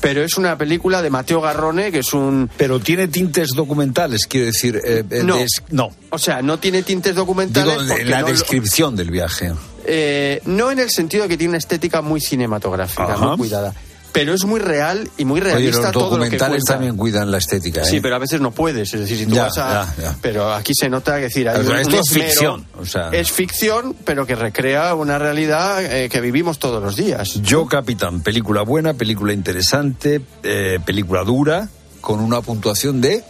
Pero 0.00 0.22
es 0.24 0.38
una 0.38 0.56
película 0.56 1.02
de 1.02 1.10
Mateo 1.10 1.42
Garrone, 1.42 1.92
que 1.92 1.98
es 1.98 2.14
un... 2.14 2.48
Pero 2.56 2.80
tiene 2.80 3.08
tintes 3.08 3.50
documentales, 3.50 4.26
quiero 4.26 4.46
decir. 4.46 4.80
eh, 4.82 5.04
eh, 5.10 5.22
No. 5.22 5.36
no. 5.70 5.90
O 6.08 6.18
sea, 6.18 6.40
no 6.40 6.58
tiene 6.58 6.82
tintes 6.82 7.14
documentales. 7.14 7.74
Digo, 7.74 7.86
porque 7.88 8.04
la 8.06 8.20
no 8.22 8.28
lo- 8.28 8.32
descripción 8.32 8.96
del 8.96 9.10
viaje. 9.10 9.52
Eh, 9.84 10.40
no 10.46 10.70
en 10.70 10.78
el 10.78 10.88
sentido 10.90 11.24
de 11.24 11.28
que 11.28 11.36
tiene 11.36 11.50
una 11.50 11.58
estética 11.58 12.00
muy 12.00 12.18
cinematográfica, 12.20 13.12
Ajá. 13.12 13.26
muy 13.28 13.36
cuidada. 13.38 13.74
Pero 14.12 14.34
es 14.34 14.44
muy 14.44 14.58
real 14.58 15.08
y 15.16 15.24
muy 15.24 15.40
Oye, 15.40 15.50
realista 15.50 15.82
los 15.82 15.92
todo 15.92 16.02
lo 16.02 16.08
que 16.10 16.16
documentales 16.30 16.64
cuenta. 16.64 16.72
también 16.72 16.96
cuidan 16.96 17.30
la 17.30 17.38
estética. 17.38 17.82
¿eh? 17.82 17.84
Sí, 17.84 18.00
pero 18.00 18.16
a 18.16 18.18
veces 18.18 18.40
no 18.40 18.50
puedes. 18.50 18.92
Es 18.92 19.00
decir, 19.00 19.18
si 19.18 19.26
tú 19.26 19.34
Ya, 19.36 19.44
vas 19.44 19.58
a. 19.58 19.94
ya, 19.96 20.02
ya. 20.02 20.16
Pero 20.20 20.52
aquí 20.52 20.72
se 20.74 20.88
nota 20.88 21.14
que 21.16 21.22
decir, 21.22 21.48
hay 21.48 21.60
O 21.60 21.62
sea, 21.62 21.72
un- 21.74 21.78
esto 21.80 21.94
un 21.94 22.00
es 22.00 22.10
ficción, 22.10 22.66
o 22.78 22.84
sea. 22.84 23.10
Es 23.12 23.30
ficción, 23.30 23.94
pero 24.04 24.26
que 24.26 24.34
recrea 24.34 24.94
una 24.96 25.18
realidad 25.18 25.84
eh, 25.84 26.08
que 26.08 26.20
vivimos 26.20 26.58
todos 26.58 26.82
los 26.82 26.96
días. 26.96 27.34
Yo, 27.42 27.66
Capitán, 27.66 28.20
película 28.22 28.62
buena, 28.62 28.94
película 28.94 29.32
interesante, 29.32 30.20
eh, 30.42 30.78
película 30.84 31.22
dura, 31.22 31.68
con 32.00 32.18
una 32.20 32.40
puntuación 32.40 33.00
de... 33.00 33.22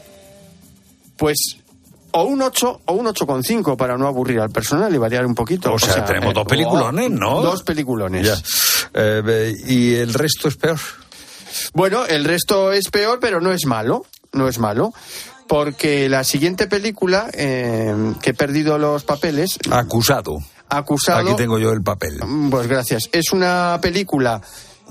Pues 1.17 1.59
o 2.13 2.23
un 2.25 2.43
8 2.43 2.81
o 2.87 2.93
un 2.95 3.07
8,5 3.07 3.77
para 3.77 3.97
no 3.97 4.07
aburrir 4.07 4.41
al 4.41 4.51
personal 4.51 4.95
y 4.95 4.99
variar 4.99 5.27
un 5.27 5.35
poquito. 5.35 5.73
O 5.73 5.79
sea, 5.79 6.05
tenemos 6.05 6.35
dos 6.35 6.45
o- 6.45 6.47
peliculones, 6.49 7.11
¿no? 7.11 7.41
Dos 7.43 7.63
peliculones. 7.63 8.27
Ya. 8.27 8.35
Eh, 8.95 9.55
¿Y 9.67 9.95
el 9.95 10.13
resto 10.15 10.49
es 10.49 10.57
peor? 10.57 10.79
Bueno, 11.73 12.07
el 12.07 12.25
resto 12.25 12.73
es 12.73 12.89
peor, 12.91 13.19
pero 13.21 13.41
no 13.41 13.53
es 13.53 13.67
malo. 13.67 14.05
No 14.33 14.49
es 14.49 14.59
malo. 14.59 14.93
Porque 15.49 16.09
la 16.09 16.23
siguiente 16.23 16.69
película, 16.69 17.29
eh, 17.33 17.93
que 18.23 18.31
he 18.31 18.35
perdido 18.35 18.79
los 18.79 19.03
papeles. 19.03 19.59
Acusado. 19.71 20.39
Acusado. 20.69 21.19
Aquí 21.31 21.35
tengo 21.37 21.59
yo 21.59 21.73
el 21.73 21.83
papel. 21.83 22.21
Pues 22.51 22.69
gracias. 22.69 23.09
Es 23.13 23.33
una 23.33 23.79
película. 23.83 24.41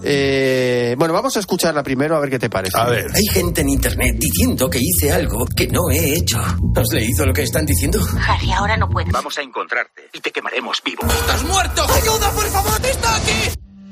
Eh, 0.04 0.96
bueno, 0.98 1.14
vamos 1.14 1.36
a 1.38 1.40
escucharla 1.40 1.84
primero 1.84 2.16
a 2.16 2.20
ver 2.20 2.30
qué 2.30 2.40
te 2.40 2.50
parece. 2.50 2.78
A 2.78 2.86
ver. 2.86 3.06
Hay 3.14 3.26
gente 3.26 3.62
en 3.62 3.70
internet 3.70 4.16
diciendo 4.18 4.70
que 4.70 4.80
hice 4.82 5.12
algo 5.12 5.46
que 5.46 5.68
no 5.68 5.90
he 5.92 6.16
hecho. 6.16 6.40
¿Has 6.40 6.94
leído 6.94 7.26
lo 7.26 7.34
que 7.34 7.44
están 7.44 7.66
diciendo? 7.66 8.00
Harry, 8.28 8.52
ahora 8.52 8.78
no 8.78 8.90
puedes. 8.90 9.12
Vamos 9.12 9.38
a 9.38 9.42
encontrarte 9.42 10.04
y 10.14 10.20
te 10.20 10.32
quemaremos 10.32 10.82
vivo. 10.84 11.04
¡Estás 11.06 11.44
muerto! 11.44 11.84
¡Ayuda, 11.84 12.32
por 12.32 12.46
favor! 12.46 12.86
¡Está 12.86 13.16
aquí! 13.16 13.50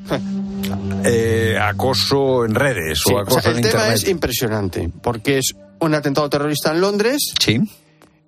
Eh, 1.04 1.58
acoso 1.62 2.44
en 2.44 2.54
redes 2.56 3.00
Sí, 3.06 3.14
o 3.14 3.18
o 3.18 3.20
acoso 3.20 3.40
sea, 3.40 3.52
en 3.52 3.58
el 3.58 3.64
tema 3.64 3.74
internet. 3.84 4.04
es 4.04 4.10
impresionante, 4.10 4.90
porque 5.02 5.38
es 5.38 5.54
un 5.80 5.94
atentado 5.94 6.30
terrorista 6.30 6.72
en 6.72 6.82
Londres. 6.82 7.34
Sí. 7.40 7.62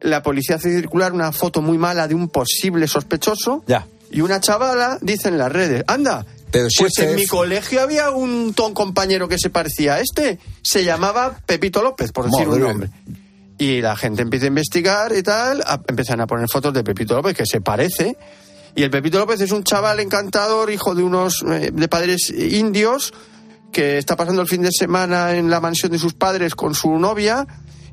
La 0.02 0.22
policía 0.24 0.56
hace 0.56 0.74
circular 0.74 1.12
una 1.12 1.32
foto 1.34 1.62
muy 1.62 1.78
mala 1.78 2.08
de 2.08 2.16
un 2.16 2.30
posible 2.30 2.88
sospechoso. 2.88 3.64
Ya. 3.68 3.86
Y 4.12 4.22
una 4.22 4.40
chavala 4.40 4.98
dice 5.02 5.28
en 5.28 5.38
las 5.38 5.52
redes, 5.52 5.84
anda, 5.88 6.26
Pero 6.52 6.70
si 6.70 6.80
pues 6.80 6.94
este 6.98 7.10
en 7.12 7.16
mi 7.16 7.26
colegio 7.28 7.82
había 7.82 8.10
un 8.12 8.54
ton 8.54 8.74
compañero 8.74 9.28
que 9.28 9.38
se 9.38 9.50
parecía 9.50 9.96
a 9.96 10.00
este. 10.00 10.40
Se 10.64 10.84
llamaba 10.84 11.38
Pepito 11.46 11.82
López, 11.84 12.12
por 12.12 12.26
decir 12.30 12.48
un 12.48 12.60
nombre. 12.68 12.90
Y 13.58 13.82
la 13.82 13.96
gente 13.96 14.22
empieza 14.22 14.46
a 14.46 14.48
investigar 14.48 15.14
y 15.16 15.22
tal, 15.22 15.62
a- 15.62 15.82
empiezan 15.88 16.22
a 16.22 16.28
poner 16.28 16.48
fotos 16.50 16.74
de 16.74 16.84
Pepito 16.84 17.16
López 17.16 17.36
que 17.36 17.46
se 17.46 17.62
parece. 17.62 18.18
Y 18.76 18.84
el 18.84 18.90
Pepito 18.90 19.20
López 19.20 19.42
es 19.42 19.52
un 19.52 19.64
chaval 19.64 20.00
encantador, 20.00 20.72
hijo 20.72 20.96
de 20.96 21.04
unos 21.04 21.44
eh, 21.44 21.72
de 21.74 21.88
padres 21.88 22.30
indios, 22.30 23.14
que 23.72 23.98
está 23.98 24.16
pasando 24.16 24.42
el 24.42 24.48
fin 24.48 24.62
de 24.62 24.72
semana 24.72 25.36
en 25.36 25.50
la 25.50 25.60
mansión 25.60 25.92
de 25.92 26.00
sus 26.00 26.14
padres 26.14 26.56
con 26.56 26.74
su 26.74 26.98
novia 26.98 27.46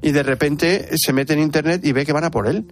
y 0.02 0.12
de 0.12 0.22
repente 0.22 0.88
se 0.96 1.12
mete 1.12 1.32
en 1.32 1.40
internet 1.40 1.84
y 1.84 1.92
ve 1.92 2.06
que 2.06 2.12
van 2.12 2.24
a 2.24 2.30
por 2.30 2.46
él. 2.46 2.64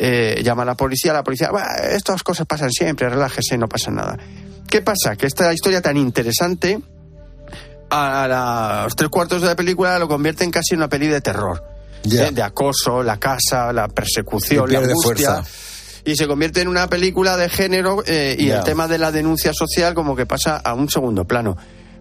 Eh, 0.00 0.40
llama 0.44 0.62
a 0.62 0.66
la 0.66 0.76
policía, 0.76 1.12
la 1.12 1.24
policía, 1.24 1.50
"Bah, 1.50 1.74
estas 1.90 2.22
cosas 2.22 2.46
pasan 2.46 2.70
siempre, 2.70 3.08
relájese, 3.08 3.58
no 3.58 3.68
pasa 3.68 3.90
nada. 3.90 4.16
¿Qué 4.70 4.80
pasa? 4.80 5.16
Que 5.16 5.26
esta 5.26 5.52
historia 5.52 5.82
tan 5.82 5.96
interesante, 5.96 6.78
a 7.90 8.82
los 8.84 8.96
tres 8.96 9.08
cuartos 9.08 9.42
de 9.42 9.48
la 9.48 9.56
película 9.56 9.98
lo 9.98 10.08
convierte 10.08 10.44
en 10.44 10.50
casi 10.50 10.74
una 10.74 10.88
peli 10.88 11.08
de 11.08 11.20
terror. 11.20 11.62
¿eh? 12.04 12.30
De 12.32 12.42
acoso, 12.42 13.02
la 13.02 13.18
casa, 13.18 13.72
la 13.72 13.88
persecución, 13.88 14.70
la 14.72 14.78
angustia. 14.78 15.02
fuerza. 15.02 15.44
Y 16.04 16.16
se 16.16 16.26
convierte 16.26 16.60
en 16.60 16.68
una 16.68 16.88
película 16.88 17.36
de 17.36 17.48
género 17.48 18.02
eh, 18.06 18.36
y 18.38 18.50
el 18.50 18.62
tema 18.64 18.88
de 18.88 18.98
la 18.98 19.10
denuncia 19.10 19.52
social 19.52 19.94
como 19.94 20.16
que 20.16 20.26
pasa 20.26 20.56
a 20.56 20.74
un 20.74 20.88
segundo 20.88 21.24
plano. 21.26 21.56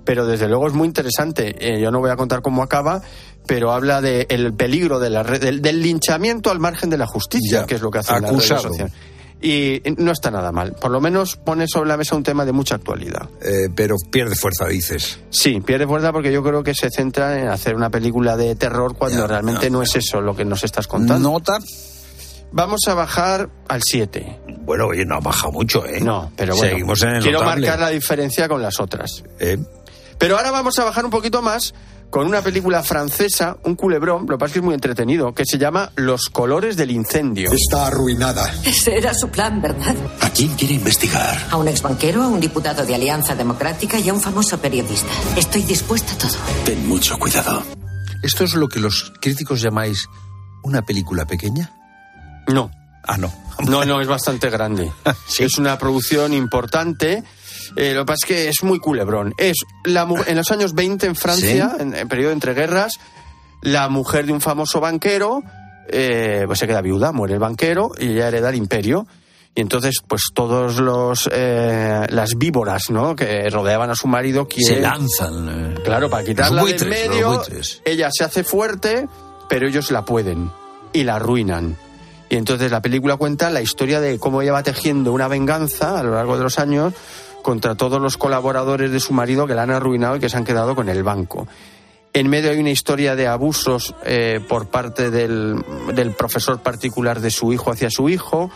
Pero 0.05 0.25
desde 0.25 0.47
luego 0.47 0.67
es 0.67 0.73
muy 0.73 0.87
interesante. 0.87 1.55
Eh, 1.59 1.81
yo 1.81 1.91
no 1.91 1.99
voy 1.99 2.09
a 2.09 2.15
contar 2.15 2.41
cómo 2.41 2.63
acaba, 2.63 3.01
pero 3.47 3.71
habla 3.71 4.01
del 4.01 4.53
peligro 4.53 4.99
de 4.99 5.09
la 5.09 5.23
red, 5.23 5.41
del, 5.41 5.61
del 5.61 5.81
linchamiento 5.81 6.51
al 6.51 6.59
margen 6.59 6.89
de 6.89 6.97
la 6.97 7.07
justicia, 7.07 7.61
Ya. 7.61 7.65
que 7.65 7.75
es 7.75 7.81
lo 7.81 7.89
que 7.89 7.99
redes 8.01 8.11
Acusado. 8.23 8.61
sociales. 8.69 8.93
Y 9.39 9.83
no 9.97 10.11
está 10.11 10.31
nada 10.31 10.51
mal. 10.51 10.73
Por 10.73 10.89
lo 10.89 10.99
menos 10.99 11.35
pone 11.35 11.67
sobre 11.67 11.89
la 11.89 11.95
mesa 11.97 12.15
un 12.15 12.23
tema 12.23 12.43
de 12.43 12.51
mucha 12.53 12.73
actualidad. 12.73 13.29
Eh, 13.43 13.69
pero 13.75 13.95
pierde 14.11 14.35
fuerza, 14.35 14.65
dices. 14.65 15.19
Sí, 15.29 15.61
pierde 15.61 15.85
fuerza 15.85 16.11
porque 16.11 16.31
yo 16.33 16.41
creo 16.43 16.63
que 16.63 16.73
se 16.73 16.89
centra 16.89 17.39
en 17.39 17.47
hacer 17.47 17.75
una 17.75 17.91
película 17.91 18.35
de 18.35 18.55
terror 18.55 18.95
cuando 18.97 19.21
Ya, 19.21 19.27
realmente 19.27 19.65
ya. 19.65 19.69
no 19.69 19.83
es 19.83 19.95
eso 19.95 20.21
lo 20.21 20.35
que 20.35 20.43
nos 20.43 20.63
estás 20.63 20.87
contando. 20.87 21.29
¿Nota? 21.33 21.59
Vamos 22.51 22.79
a 22.87 22.93
bajar 22.95 23.49
al 23.67 23.81
7. 23.83 24.39
Bueno, 24.61 24.87
oye, 24.87 25.05
no 25.05 25.15
ha 25.15 25.19
bajado 25.19 25.51
mucho, 25.51 25.85
¿eh? 25.85 25.99
No, 26.01 26.31
pero 26.35 26.55
bueno. 26.55 26.71
Seguimos 26.71 27.01
en 27.03 27.09
el 27.09 27.21
Quiero 27.21 27.39
notable. 27.41 27.67
marcar 27.67 27.79
la 27.79 27.89
diferencia 27.89 28.47
con 28.47 28.61
las 28.61 28.79
otras. 28.79 29.23
Eh, 29.39 29.57
Pero 30.17 30.37
ahora 30.37 30.49
vamos 30.49 30.79
a 30.79 30.83
bajar 30.83 31.05
un 31.05 31.11
poquito 31.11 31.43
más 31.43 31.75
con 32.09 32.25
una 32.25 32.41
película 32.41 32.83
francesa, 32.83 33.57
un 33.63 33.75
culebrón, 33.75 34.25
lo 34.27 34.35
que 34.35 34.39
pasa 34.39 34.47
es 34.47 34.53
que 34.53 34.59
es 34.59 34.65
muy 34.65 34.73
entretenido, 34.73 35.33
que 35.33 35.45
se 35.45 35.57
llama 35.57 35.91
Los 35.95 36.29
colores 36.29 36.77
del 36.77 36.91
incendio. 36.91 37.51
Está 37.51 37.87
arruinada. 37.87 38.51
Ese 38.65 38.97
era 38.97 39.13
su 39.13 39.29
plan, 39.29 39.61
¿verdad? 39.61 39.95
¿A 40.21 40.29
quién 40.29 40.55
quiere 40.55 40.75
investigar? 40.75 41.47
A 41.51 41.57
un 41.57 41.67
exbanquero, 41.67 42.23
a 42.23 42.27
un 42.27 42.39
diputado 42.39 42.85
de 42.85 42.95
Alianza 42.95 43.35
Democrática 43.35 43.99
y 43.99 44.09
a 44.09 44.13
un 44.13 44.21
famoso 44.21 44.57
periodista. 44.59 45.11
Estoy 45.35 45.63
dispuesta 45.63 46.13
a 46.13 46.17
todo. 46.17 46.37
Ten 46.65 46.87
mucho 46.87 47.17
cuidado. 47.17 47.63
¿Esto 48.23 48.43
es 48.43 48.55
lo 48.55 48.67
que 48.67 48.79
los 48.79 49.13
críticos 49.21 49.61
llamáis 49.61 50.07
una 50.63 50.81
película 50.81 51.25
pequeña? 51.25 51.71
No. 52.47 52.71
Ah, 53.03 53.17
no. 53.17 53.31
No, 53.65 53.85
no, 53.85 54.01
es 54.01 54.07
bastante 54.07 54.49
grande. 54.49 54.91
Es 55.39 55.57
una 55.57 55.77
producción 55.77 56.33
importante. 56.33 57.23
Eh, 57.75 57.93
lo 57.93 58.01
que 58.01 58.05
pasa 58.05 58.17
es 58.23 58.25
que 58.27 58.49
es 58.49 58.63
muy 58.63 58.79
culebrón. 58.79 59.33
Es 59.37 59.57
la, 59.83 60.07
en 60.27 60.37
los 60.37 60.51
años 60.51 60.73
20 60.73 61.05
en 61.07 61.15
Francia, 61.15 61.75
en 61.79 61.93
el 61.93 62.07
periodo 62.07 62.31
entre 62.31 62.53
guerras, 62.53 62.93
la 63.61 63.89
mujer 63.89 64.25
de 64.25 64.33
un 64.33 64.41
famoso 64.41 64.79
banquero 64.79 65.43
eh, 65.89 66.43
pues 66.45 66.59
se 66.59 66.67
queda 66.67 66.81
viuda, 66.81 67.11
muere 67.11 67.33
el 67.35 67.39
banquero 67.39 67.91
y 67.97 68.11
ella 68.11 68.27
hereda 68.27 68.49
el 68.49 68.55
imperio. 68.55 69.07
Y 69.55 69.61
entonces, 69.61 69.95
pues 70.07 70.21
todos 70.35 70.77
los 70.77 71.27
eh, 71.31 72.05
las 72.09 72.37
víboras, 72.37 72.91
¿no? 72.91 73.15
Que 73.15 73.49
rodeaban 73.49 73.89
a 73.89 73.95
su 73.95 74.07
marido 74.07 74.47
quieren 74.47 74.75
Se 74.75 74.81
lanzan. 74.81 75.73
eh, 75.77 75.81
Claro, 75.83 76.09
para 76.11 76.23
quitarla 76.23 76.61
buitres, 76.61 76.81
los 76.83 76.89
medio, 76.89 77.43
ella 77.83 78.09
se 78.11 78.23
hace 78.23 78.43
fuerte, 78.43 79.07
pero 79.49 79.67
ellos 79.67 79.89
la 79.89 80.05
pueden 80.05 80.51
y 80.93 81.03
la 81.05 81.15
arruinan. 81.15 81.75
Y 82.29 82.35
entonces 82.35 82.69
la 82.69 82.81
película 82.81 83.15
cuenta 83.15 83.49
la 83.49 83.61
historia 83.61 83.99
de 83.99 84.19
cómo 84.19 84.41
ella 84.43 84.51
va 84.51 84.61
tejiendo 84.61 85.11
una 85.13 85.27
venganza 85.27 85.97
a 85.97 86.03
lo 86.03 86.13
largo 86.15 86.37
de 86.37 86.43
los 86.43 86.59
años 86.59 86.93
contra 87.47 87.75
todos 87.75 88.01
los 88.01 88.17
colaboradores 88.17 88.91
de 88.91 88.99
su 88.99 89.13
marido 89.13 89.47
que 89.47 89.55
la 89.55 89.63
han 89.63 89.71
arruinado 89.71 90.17
y 90.17 90.19
que 90.19 90.27
se 90.27 90.35
han 90.35 90.43
quedado 90.43 90.75
con 90.75 90.89
el 90.89 91.01
banco. 91.01 91.47
En 92.11 92.27
medio 92.27 92.51
hay 92.51 92.59
una 92.59 92.71
historia 92.71 93.15
de 93.15 93.25
abusos 93.25 93.95
eh, 94.03 94.41
por 94.49 94.67
parte 94.67 95.09
del, 95.11 95.55
del 95.95 96.11
profesor 96.11 96.59
particular 96.59 97.21
de 97.21 97.31
su 97.31 97.53
hijo 97.53 97.71
hacia 97.71 97.89
su 97.89 98.09
hijo. 98.09 98.51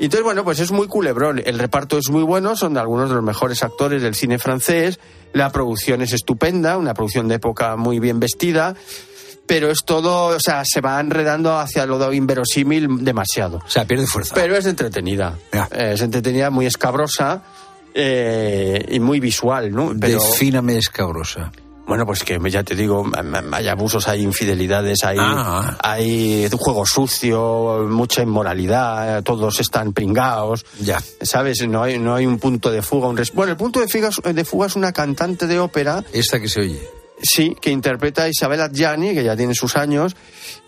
Y 0.00 0.06
entonces, 0.06 0.24
bueno, 0.24 0.42
pues 0.42 0.58
es 0.58 0.72
muy 0.72 0.88
culebrón. 0.88 1.40
El 1.46 1.60
reparto 1.60 1.96
es 1.96 2.10
muy 2.10 2.24
bueno, 2.24 2.56
son 2.56 2.74
de 2.74 2.80
algunos 2.80 3.08
de 3.08 3.14
los 3.14 3.22
mejores 3.22 3.62
actores 3.62 4.02
del 4.02 4.16
cine 4.16 4.40
francés. 4.40 4.98
La 5.32 5.52
producción 5.52 6.02
es 6.02 6.12
estupenda, 6.12 6.76
una 6.76 6.92
producción 6.92 7.28
de 7.28 7.36
época 7.36 7.76
muy 7.76 8.00
bien 8.00 8.18
vestida. 8.18 8.74
Pero 9.46 9.70
es 9.70 9.84
todo, 9.84 10.34
o 10.34 10.40
sea, 10.40 10.64
se 10.64 10.80
va 10.80 10.98
enredando 10.98 11.56
hacia 11.56 11.86
lo 11.86 12.00
de 12.00 12.16
inverosímil 12.16 13.04
demasiado. 13.04 13.58
O 13.58 13.70
sea, 13.70 13.84
pierde 13.84 14.08
fuerza. 14.08 14.34
Pero 14.34 14.56
es 14.56 14.66
entretenida. 14.66 15.38
Eh, 15.52 15.92
Es 15.92 16.00
entretenida, 16.00 16.50
muy 16.50 16.66
escabrosa 16.66 17.44
eh, 17.94 18.84
y 18.90 19.00
muy 19.00 19.20
visual, 19.20 19.70
¿no? 19.72 19.92
Pero, 19.98 20.20
Defíname 20.20 20.76
escabrosa. 20.78 21.52
bueno, 21.86 22.04
pues 22.06 22.24
que 22.24 22.38
ya 22.50 22.62
te 22.64 22.74
digo, 22.74 23.04
hay 23.52 23.68
abusos, 23.68 24.08
hay 24.08 24.22
infidelidades, 24.22 25.04
hay, 25.04 25.18
Ah. 25.20 25.76
hay 25.82 26.48
juego 26.58 26.84
sucio, 26.86 27.86
mucha 27.88 28.22
inmoralidad, 28.22 29.22
todos 29.22 29.60
están 29.60 29.92
pringados. 29.92 30.64
Ya. 30.80 31.00
¿Sabes? 31.22 31.66
No 31.68 31.82
hay, 31.82 31.98
no 31.98 32.14
hay 32.14 32.26
un 32.26 32.38
punto 32.38 32.70
de 32.70 32.82
fuga. 32.82 33.08
Un 33.08 33.16
res- 33.16 33.32
Bueno, 33.32 33.52
el 33.52 33.58
punto 33.58 33.80
de 33.80 33.88
fuga, 33.88 34.08
es- 34.08 34.34
de 34.34 34.44
fuga 34.44 34.66
es 34.66 34.76
una 34.76 34.92
cantante 34.92 35.46
de 35.46 35.58
ópera. 35.60 36.02
Esta 36.12 36.40
que 36.40 36.48
se 36.48 36.60
oye. 36.60 36.80
Sí, 37.22 37.56
que 37.60 37.70
interpreta 37.70 38.24
a 38.24 38.28
Isabel 38.28 38.60
Adjani, 38.60 39.14
que 39.14 39.22
ya 39.24 39.36
tiene 39.36 39.54
sus 39.54 39.76
años, 39.76 40.16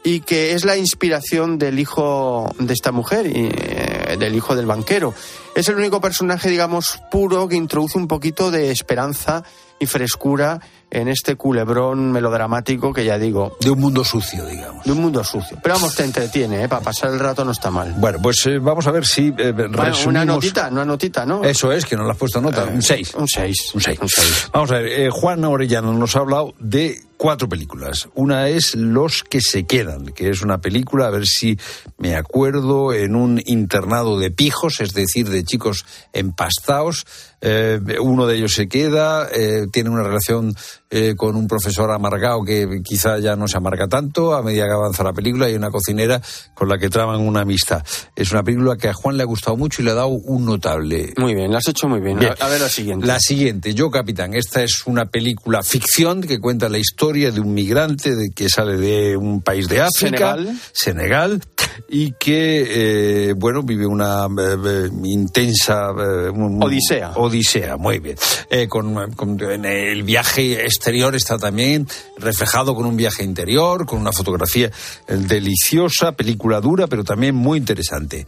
y 0.04 0.20
que 0.20 0.52
es 0.52 0.64
la 0.64 0.76
inspiración 0.76 1.58
del 1.58 1.78
hijo 1.78 2.48
de 2.58 2.72
esta 2.72 2.92
mujer, 2.92 3.26
y, 3.26 3.48
eh, 3.52 3.95
del 4.18 4.34
hijo 4.34 4.54
del 4.54 4.66
banquero. 4.66 5.14
Es 5.54 5.68
el 5.68 5.76
único 5.76 6.00
personaje, 6.00 6.50
digamos, 6.50 7.00
puro 7.10 7.48
que 7.48 7.56
introduce 7.56 7.98
un 7.98 8.08
poquito 8.08 8.50
de 8.50 8.70
esperanza 8.70 9.42
y 9.78 9.86
frescura 9.86 10.60
en 10.90 11.08
este 11.08 11.36
culebrón 11.36 12.12
melodramático 12.12 12.92
que 12.92 13.04
ya 13.04 13.18
digo. 13.18 13.56
De 13.60 13.70
un 13.70 13.80
mundo 13.80 14.04
sucio, 14.04 14.46
digamos. 14.46 14.84
De 14.84 14.92
un 14.92 15.00
mundo 15.00 15.22
sucio. 15.24 15.58
Pero 15.62 15.74
vamos, 15.74 15.94
te 15.94 16.04
entretiene, 16.04 16.62
¿eh? 16.62 16.68
para 16.68 16.82
pasar 16.82 17.10
el 17.12 17.18
rato 17.18 17.44
no 17.44 17.50
está 17.52 17.70
mal. 17.70 17.94
Bueno, 17.98 18.18
pues 18.22 18.46
eh, 18.46 18.58
vamos 18.58 18.86
a 18.86 18.92
ver 18.92 19.06
si 19.06 19.28
eh, 19.36 19.52
Bueno, 19.52 19.82
resumimos... 19.82 20.06
una 20.06 20.24
notita, 20.24 20.68
una 20.70 20.84
notita, 20.84 21.26
¿no? 21.26 21.42
Eso 21.44 21.72
es, 21.72 21.84
que 21.84 21.96
no 21.96 22.04
le 22.04 22.12
has 22.12 22.16
puesto 22.16 22.40
nota. 22.40 22.64
un 22.64 22.82
6. 22.82 23.14
Un 23.14 23.28
6. 23.28 23.74
Un 23.74 23.80
6. 23.80 24.50
Vamos 24.52 24.70
a 24.70 24.74
ver, 24.76 24.86
eh, 24.86 25.10
Juan 25.10 25.44
Orellano 25.44 25.92
nos 25.92 26.14
ha 26.16 26.20
hablado 26.20 26.54
de 26.58 27.00
cuatro 27.16 27.48
películas. 27.48 28.08
Una 28.14 28.48
es 28.48 28.74
Los 28.74 29.22
que 29.22 29.40
se 29.40 29.64
quedan, 29.64 30.06
que 30.06 30.30
es 30.30 30.42
una 30.42 30.60
película, 30.60 31.06
a 31.06 31.10
ver 31.10 31.26
si 31.26 31.58
me 31.98 32.16
acuerdo, 32.16 32.92
en 32.92 33.16
un 33.16 33.42
internado 33.46 34.18
de 34.18 34.30
pijos, 34.30 34.80
es 34.80 34.92
decir, 34.92 35.28
de 35.28 35.44
chicos 35.44 35.84
empastados. 36.12 37.04
Eh, 37.40 37.80
uno 38.00 38.26
de 38.26 38.36
ellos 38.36 38.54
se 38.54 38.68
queda, 38.68 39.28
eh, 39.32 39.66
tiene 39.70 39.90
una 39.90 40.02
relación 40.02 40.54
eh, 40.90 41.14
con 41.16 41.34
un 41.36 41.46
profesor 41.48 41.90
amargado 41.90 42.44
que 42.44 42.80
quizá 42.84 43.18
ya 43.18 43.34
no 43.36 43.48
se 43.48 43.56
amarga 43.56 43.88
tanto. 43.88 44.34
A 44.34 44.42
medida 44.42 44.66
que 44.66 44.72
avanza 44.72 45.02
la 45.02 45.12
película, 45.12 45.46
hay 45.46 45.54
una 45.54 45.70
cocinera 45.70 46.20
con 46.54 46.68
la 46.68 46.78
que 46.78 46.88
traban 46.88 47.20
una 47.20 47.40
amistad. 47.40 47.84
Es 48.14 48.30
una 48.32 48.42
película 48.42 48.76
que 48.76 48.88
a 48.88 48.94
Juan 48.94 49.16
le 49.16 49.22
ha 49.22 49.26
gustado 49.26 49.56
mucho 49.56 49.82
y 49.82 49.84
le 49.84 49.90
ha 49.90 49.94
dado 49.94 50.08
un 50.08 50.44
notable. 50.44 51.12
Muy 51.16 51.34
bien, 51.34 51.50
lo 51.50 51.58
has 51.58 51.68
hecho 51.68 51.88
muy 51.88 52.00
bien. 52.00 52.18
Bien. 52.18 52.34
A, 52.40 52.46
a 52.46 52.48
ver 52.48 52.60
la 52.60 52.68
siguiente. 52.68 53.06
La 53.06 53.18
siguiente, 53.20 53.74
Yo 53.74 53.90
Capitán. 53.90 54.34
Esta 54.34 54.62
es 54.62 54.82
una 54.86 55.06
película 55.06 55.62
ficción 55.62 56.20
que 56.22 56.38
cuenta 56.38 56.68
la 56.68 56.78
historia 56.78 57.30
de 57.32 57.40
un 57.40 57.52
migrante 57.52 58.14
de, 58.14 58.30
que 58.30 58.48
sale 58.48 58.76
de 58.76 59.16
un 59.16 59.42
país 59.42 59.68
de 59.68 59.80
África, 59.80 60.36
Senegal. 60.36 60.60
Senegal, 60.72 61.42
y 61.88 62.12
que, 62.12 63.30
eh, 63.30 63.32
bueno, 63.36 63.62
vive 63.62 63.86
una 63.86 64.26
eh, 64.26 64.56
eh, 64.64 64.88
intensa... 65.04 65.90
eh, 65.98 66.30
un- 66.30 66.62
Odisea. 66.62 67.12
Odisea, 67.16 67.76
muy 67.76 67.98
bien. 67.98 68.16
Eh, 68.50 68.68
con, 68.68 69.12
con- 69.12 69.40
en 69.40 69.64
el 69.64 70.02
viaje 70.02 70.64
exterior 70.76 71.14
está 71.16 71.38
también 71.38 71.88
reflejado 72.18 72.74
con 72.74 72.86
un 72.86 72.96
viaje 72.96 73.24
interior, 73.24 73.86
con 73.86 74.00
una 74.00 74.12
fotografía 74.12 74.66
eh, 74.66 75.16
deliciosa, 75.16 76.12
película 76.12 76.60
dura, 76.60 76.86
pero 76.86 77.02
también 77.04 77.34
muy 77.34 77.58
interesante. 77.58 78.26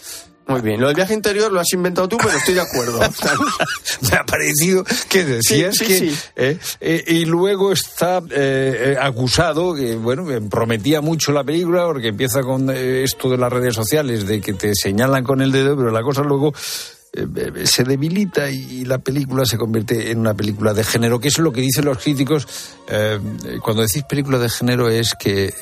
Muy 0.49 0.63
bien, 0.63 0.81
lo 0.81 0.87
del 0.87 0.97
viaje 0.97 1.13
interior 1.13 1.53
lo 1.53 1.61
has 1.61 1.71
inventado 1.75 2.09
tú, 2.09 2.17
pero 2.17 2.31
estoy 2.31 2.55
de 2.55 2.63
acuerdo. 2.63 2.99
me 4.11 4.17
ha 4.17 4.25
parecido 4.25 4.83
que 5.11 5.23
decías 5.23 5.77
Sí, 5.77 5.85
sí, 5.85 5.87
que 5.93 5.99
sí. 5.99 6.19
eh, 6.37 6.59
eh, 6.81 7.05
y 7.07 7.27
luego 7.27 7.71
está 7.71 8.23
eh, 8.31 8.97
acusado 8.99 9.75
que 9.75 9.95
bueno 9.97 10.25
prometía 10.49 11.03
mucho 11.03 11.33
la 11.33 11.45
película 11.45 11.85
porque 11.85 12.09
empieza 12.09 12.41
con 12.41 12.71
esto 12.71 13.29
de 13.29 13.37
las 13.37 13.53
redes 13.53 13.75
sociales 13.75 14.27
de 14.27 14.41
que 14.41 14.55
te 14.55 14.73
señalan 14.75 15.23
con 15.23 15.43
el 15.43 15.53
dedo 15.53 15.77
pero 15.77 15.91
la 15.91 16.03
cosa 16.03 16.23
luego 16.23 16.55
se 17.65 17.85
debilita 17.85 18.51
y 18.51 18.85
la 18.85 18.99
película 18.99 19.45
se 19.47 19.57
convierte 19.57 20.11
en 20.11 20.19
una 20.19 20.35
película 20.35 20.75
de 20.75 20.85
género, 20.85 21.19
que 21.19 21.29
es 21.29 21.39
lo 21.39 21.53
que 21.53 21.61
dicen 21.61 21.85
los 21.85 21.99
críticos. 21.99 22.47
eh, 22.89 23.19
cuando 23.63 23.83
decís 23.83 24.03
película 24.09 24.39
de 24.39 24.49
género 24.49 24.89
es 24.89 25.15
que... 25.19 25.47
eh, 25.47 25.53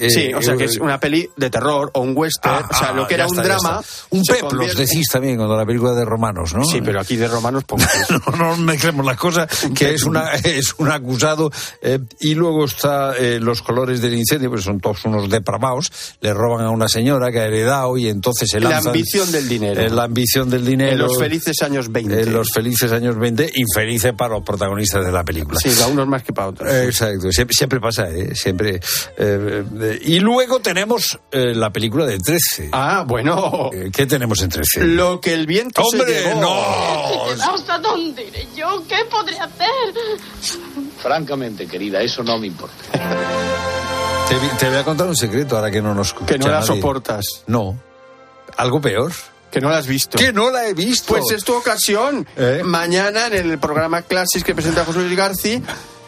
eh, 0.00 0.10
Sí, 0.10 0.20
eh, 0.22 0.34
o 0.34 0.42
sea 0.42 0.56
que 0.56 0.64
eh, 0.64 0.66
es 0.66 0.78
una 0.78 0.98
peli 0.98 1.28
de 1.36 1.50
terror 1.50 1.90
o 1.94 2.00
un 2.00 2.12
western, 2.16 2.64
Ah, 2.64 2.68
o 2.70 2.74
sea, 2.76 2.92
lo 2.92 3.06
que 3.06 3.14
era 3.14 3.26
un 3.26 3.36
está, 3.38 3.42
drama. 3.46 3.82
Un 4.10 4.22
peplos 4.24 4.52
convierte- 4.52 4.86
decís 4.86 5.06
también 5.12 5.36
cuando 5.36 5.56
la 5.56 5.66
película 5.66 5.92
de 5.92 6.04
romanos, 6.04 6.54
¿no? 6.54 6.64
Sí, 6.64 6.80
pero 6.82 7.00
aquí 7.00 7.16
de 7.16 7.28
romanos 7.28 7.64
poco. 7.64 7.82
no, 8.30 8.36
no 8.36 8.56
mezclemos 8.56 9.04
las 9.04 9.16
cosas, 9.16 9.46
que 9.74 9.92
es, 9.94 10.04
una, 10.04 10.32
es 10.44 10.74
un 10.78 10.90
acusado. 10.90 11.50
eh, 11.82 11.98
y 12.20 12.34
luego 12.34 12.64
está 12.64 13.14
eh, 13.16 13.38
los 13.40 13.62
colores 13.62 14.00
del 14.00 14.14
incendio, 14.14 14.50
pues 14.50 14.64
son 14.64 14.80
todos 14.80 15.04
unos 15.04 15.28
depravados. 15.28 15.90
Le 16.20 16.32
roban 16.32 16.64
a 16.64 16.70
una 16.70 16.88
señora 16.88 17.30
que 17.30 17.40
ha 17.40 17.46
heredado 17.46 17.96
y 17.98 18.08
entonces 18.08 18.48
se 18.50 18.58
La 18.60 18.70
lanzan. 18.70 18.88
ambición 18.92 19.30
del 19.30 19.48
dinero. 19.48 19.80
eh, 19.80 19.90
la 19.90 20.04
ambición 20.04 20.48
del 20.50 20.64
dinero. 20.64 20.77
En 20.80 20.98
los 20.98 21.18
felices 21.18 21.56
años 21.62 21.90
20. 21.90 22.22
En 22.22 22.32
los 22.32 22.48
felices 22.52 22.90
años 22.92 23.16
20, 23.18 23.50
infelices 23.54 24.12
para 24.14 24.34
los 24.34 24.44
protagonistas 24.44 25.04
de 25.04 25.12
la 25.12 25.24
película. 25.24 25.58
Sí, 25.62 25.70
para 25.70 25.86
unos 25.88 26.06
más 26.06 26.22
que 26.22 26.32
para 26.32 26.48
otros. 26.48 26.72
Exacto, 26.72 27.30
siempre, 27.32 27.54
siempre 27.56 27.80
pasa, 27.80 28.08
¿eh? 28.10 28.34
Siempre. 28.34 28.80
eh, 29.16 29.98
y 30.02 30.20
luego 30.20 30.60
tenemos 30.60 31.18
eh, 31.32 31.54
la 31.54 31.70
película 31.70 32.06
de 32.06 32.18
13. 32.18 32.70
Ah, 32.72 33.04
bueno. 33.06 33.70
Eh, 33.72 33.90
¿Qué 33.92 34.06
tenemos 34.06 34.40
en 34.42 34.48
13? 34.50 34.84
Lo 34.84 35.20
que 35.20 35.32
el 35.34 35.46
viento 35.46 35.82
se 35.90 35.98
¡Hombre, 35.98 36.20
llevó. 36.22 36.40
no! 36.40 37.42
¿Hasta 37.54 37.78
dónde 37.78 38.24
iré 38.24 38.46
yo? 38.56 38.82
¿Qué 38.88 38.96
podré 39.10 39.38
hacer? 39.38 39.68
Francamente, 41.02 41.66
querida, 41.66 42.00
eso 42.02 42.22
no 42.22 42.38
me 42.38 42.46
importa. 42.48 42.74
Te, 44.58 44.68
voy 44.68 44.76
a 44.76 44.84
contar 44.84 45.06
un 45.06 45.16
secreto 45.16 45.56
ahora 45.56 45.70
que 45.70 45.80
no 45.80 45.94
nos 45.94 46.08
escucha 46.08 46.26
Que 46.34 46.38
no 46.38 46.48
la 46.48 46.60
nadie. 46.60 46.66
soportas. 46.66 47.44
No. 47.46 47.78
Algo 48.56 48.80
peor. 48.80 49.12
Que 49.50 49.60
no 49.60 49.70
la 49.70 49.78
has 49.78 49.86
visto. 49.86 50.18
Que 50.18 50.32
no 50.32 50.50
la 50.50 50.66
he 50.68 50.74
visto. 50.74 51.08
Pues 51.14 51.24
es 51.34 51.42
tu 51.44 51.54
ocasión. 51.54 52.26
¿Eh? 52.36 52.62
Mañana 52.64 53.26
en 53.28 53.50
el 53.50 53.58
programa 53.58 54.02
Classics 54.02 54.44
que 54.44 54.54
presenta 54.54 54.84
José 54.84 55.00
Luis 55.00 55.16
García. 55.16 55.60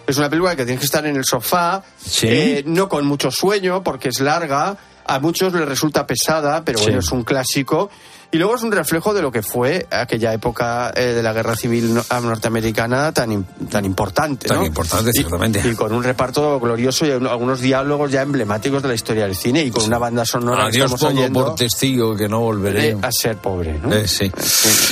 Es 0.06 0.16
una 0.18 0.28
película 0.28 0.56
que 0.56 0.64
tienes 0.64 0.80
que 0.80 0.86
estar 0.86 1.06
en 1.06 1.16
el 1.16 1.24
sofá, 1.24 1.82
Sí. 2.04 2.26
eh, 2.28 2.62
no 2.66 2.88
con 2.88 3.06
mucho 3.06 3.30
sueño 3.30 3.82
porque 3.82 4.08
es 4.08 4.20
larga, 4.20 4.76
a 5.06 5.18
muchos 5.20 5.52
les 5.52 5.66
resulta 5.68 6.06
pesada, 6.06 6.64
pero 6.64 6.78
Sí. 6.78 6.84
bueno, 6.86 6.98
es 7.00 7.10
un 7.12 7.22
clásico 7.22 7.90
Y 8.32 8.38
luego 8.38 8.54
es 8.54 8.62
un 8.62 8.70
reflejo 8.70 9.12
de 9.12 9.22
lo 9.22 9.32
que 9.32 9.42
fue 9.42 9.88
aquella 9.90 10.32
época 10.32 10.92
eh, 10.94 11.06
de 11.06 11.22
la 11.22 11.32
guerra 11.32 11.56
civil 11.56 11.92
no- 11.94 12.04
norteamericana 12.20 13.12
tan, 13.12 13.44
tan 13.68 13.84
importante. 13.84 14.46
Tan 14.46 14.58
¿no? 14.58 14.66
importante, 14.66 15.10
ciertamente. 15.12 15.60
Y, 15.64 15.74
con 15.74 15.92
un 15.92 16.02
reparto 16.04 16.60
glorioso 16.60 17.04
y 17.06 17.10
un- 17.10 17.26
algunos 17.26 17.60
diálogos 17.60 18.10
ya 18.12 18.22
emblemáticos 18.22 18.82
de 18.82 18.88
la 18.88 18.94
historia 18.94 19.24
del 19.24 19.34
cine 19.34 19.64
y 19.64 19.70
con 19.70 19.84
una 19.84 19.98
banda 19.98 20.24
sonora 20.24 20.64
que 20.70 20.78
Adiós 20.78 20.92
estamos 20.92 21.00
pongo 21.00 21.20
oyendo 21.20 21.44
por 21.44 21.54
testigo 21.56 22.16
que 22.16 22.28
no 22.28 22.40
volveré. 22.40 22.90
eh, 22.90 22.96
a 23.02 23.10
ser 23.10 23.36
pobre. 23.36 23.78
¿no? 23.82 23.92
Eh, 23.92 24.06
sí. 24.06 24.30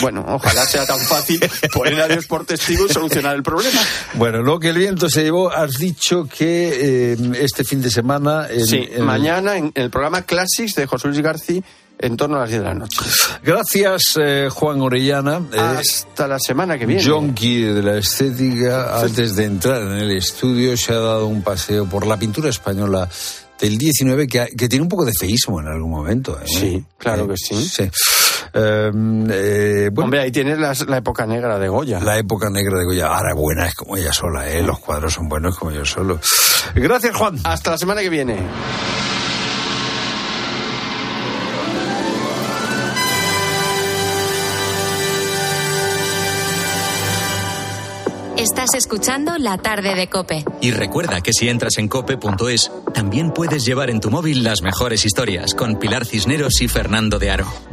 Bueno, 0.00 0.24
ojalá 0.28 0.64
sea 0.66 0.84
tan 0.84 0.98
fácil 0.98 1.40
poner 1.72 2.00
a 2.00 2.08
Dios 2.08 2.26
por 2.26 2.44
testigo 2.44 2.86
y 2.86 2.92
solucionar 2.92 3.36
el 3.36 3.42
problema. 3.44 3.80
Bueno, 4.14 4.42
lo 4.42 4.58
que 4.58 4.70
el 4.70 4.78
viento 4.78 5.08
se 5.08 5.22
llevó, 5.22 5.50
has 5.50 5.74
dicho 5.78 6.26
que 6.26 7.12
eh, 7.12 7.16
este 7.40 7.62
fin 7.64 7.80
de 7.82 7.90
semana... 7.90 8.48
en- 8.50 8.66
Sí, 8.66 8.88
en- 8.90 9.04
mañana 9.04 9.56
en 9.56 9.70
el 9.76 9.90
programa 9.90 10.22
Classics 10.22 10.74
de 10.74 10.86
José 10.86 11.06
Luis 11.08 11.20
García 11.20 11.62
en 11.98 12.16
torno 12.16 12.36
a 12.36 12.40
las 12.40 12.48
10 12.50 12.60
de 12.62 12.68
la 12.68 12.74
noche. 12.74 12.98
Gracias, 13.42 14.02
eh, 14.20 14.48
Juan 14.50 14.80
Orellana. 14.80 15.40
eh, 15.52 15.58
Hasta 15.58 16.28
la 16.28 16.38
semana 16.38 16.78
que 16.78 16.86
viene. 16.86 17.02
Jonky 17.04 17.62
de 17.62 17.82
la 17.82 17.98
estética, 17.98 19.00
antes 19.00 19.34
de 19.36 19.44
entrar 19.44 19.82
en 19.82 19.92
el 19.98 20.10
estudio, 20.12 20.76
se 20.76 20.92
ha 20.92 20.98
dado 20.98 21.26
un 21.26 21.42
paseo 21.42 21.86
por 21.86 22.06
la 22.06 22.16
pintura 22.16 22.48
española 22.50 23.08
del 23.60 23.76
19 23.76 24.28
que, 24.28 24.46
que 24.56 24.68
tiene 24.68 24.84
un 24.84 24.88
poco 24.88 25.04
de 25.04 25.12
feísmo 25.18 25.60
en 25.60 25.66
algún 25.66 25.90
momento. 25.90 26.38
¿eh? 26.40 26.44
Sí, 26.46 26.84
claro 26.96 27.26
que 27.26 27.36
sí. 27.36 27.56
Sí. 27.68 27.90
Eh, 28.54 28.90
eh, 29.30 29.90
bueno, 29.92 30.04
Hombre, 30.06 30.20
ahí 30.20 30.30
tienes 30.30 30.58
las- 30.58 30.86
la 30.88 30.98
época 30.98 31.26
negra 31.26 31.58
de 31.58 31.68
Goya. 31.68 32.00
la 32.00 32.16
época 32.18 32.48
negra 32.50 32.78
de 32.78 32.84
Goya, 32.84 33.08
ahora 33.08 33.34
buena 33.34 33.66
es 33.66 33.74
como 33.74 33.96
ella 33.96 34.12
sola, 34.12 34.48
¿eh? 34.48 34.62
los 34.62 34.78
cuadros 34.78 35.12
son 35.14 35.28
buenos 35.28 35.58
como 35.58 35.72
yo 35.72 35.84
solo. 35.84 36.18
Gracias, 36.74 37.14
Juan. 37.16 37.38
Hasta 37.44 37.72
la 37.72 37.78
semana 37.78 38.00
que 38.00 38.08
viene. 38.08 38.36
Estás 48.38 48.74
escuchando 48.74 49.36
La 49.36 49.58
tarde 49.58 49.96
de 49.96 50.06
Cope. 50.08 50.44
Y 50.60 50.70
recuerda 50.70 51.20
que 51.20 51.32
si 51.32 51.48
entras 51.48 51.76
en 51.78 51.88
cope.es, 51.88 52.70
también 52.94 53.32
puedes 53.32 53.64
llevar 53.64 53.90
en 53.90 53.98
tu 53.98 54.10
móvil 54.10 54.44
las 54.44 54.62
mejores 54.62 55.04
historias 55.04 55.54
con 55.54 55.76
Pilar 55.76 56.06
Cisneros 56.06 56.60
y 56.60 56.68
Fernando 56.68 57.18
de 57.18 57.32
Aro. 57.32 57.67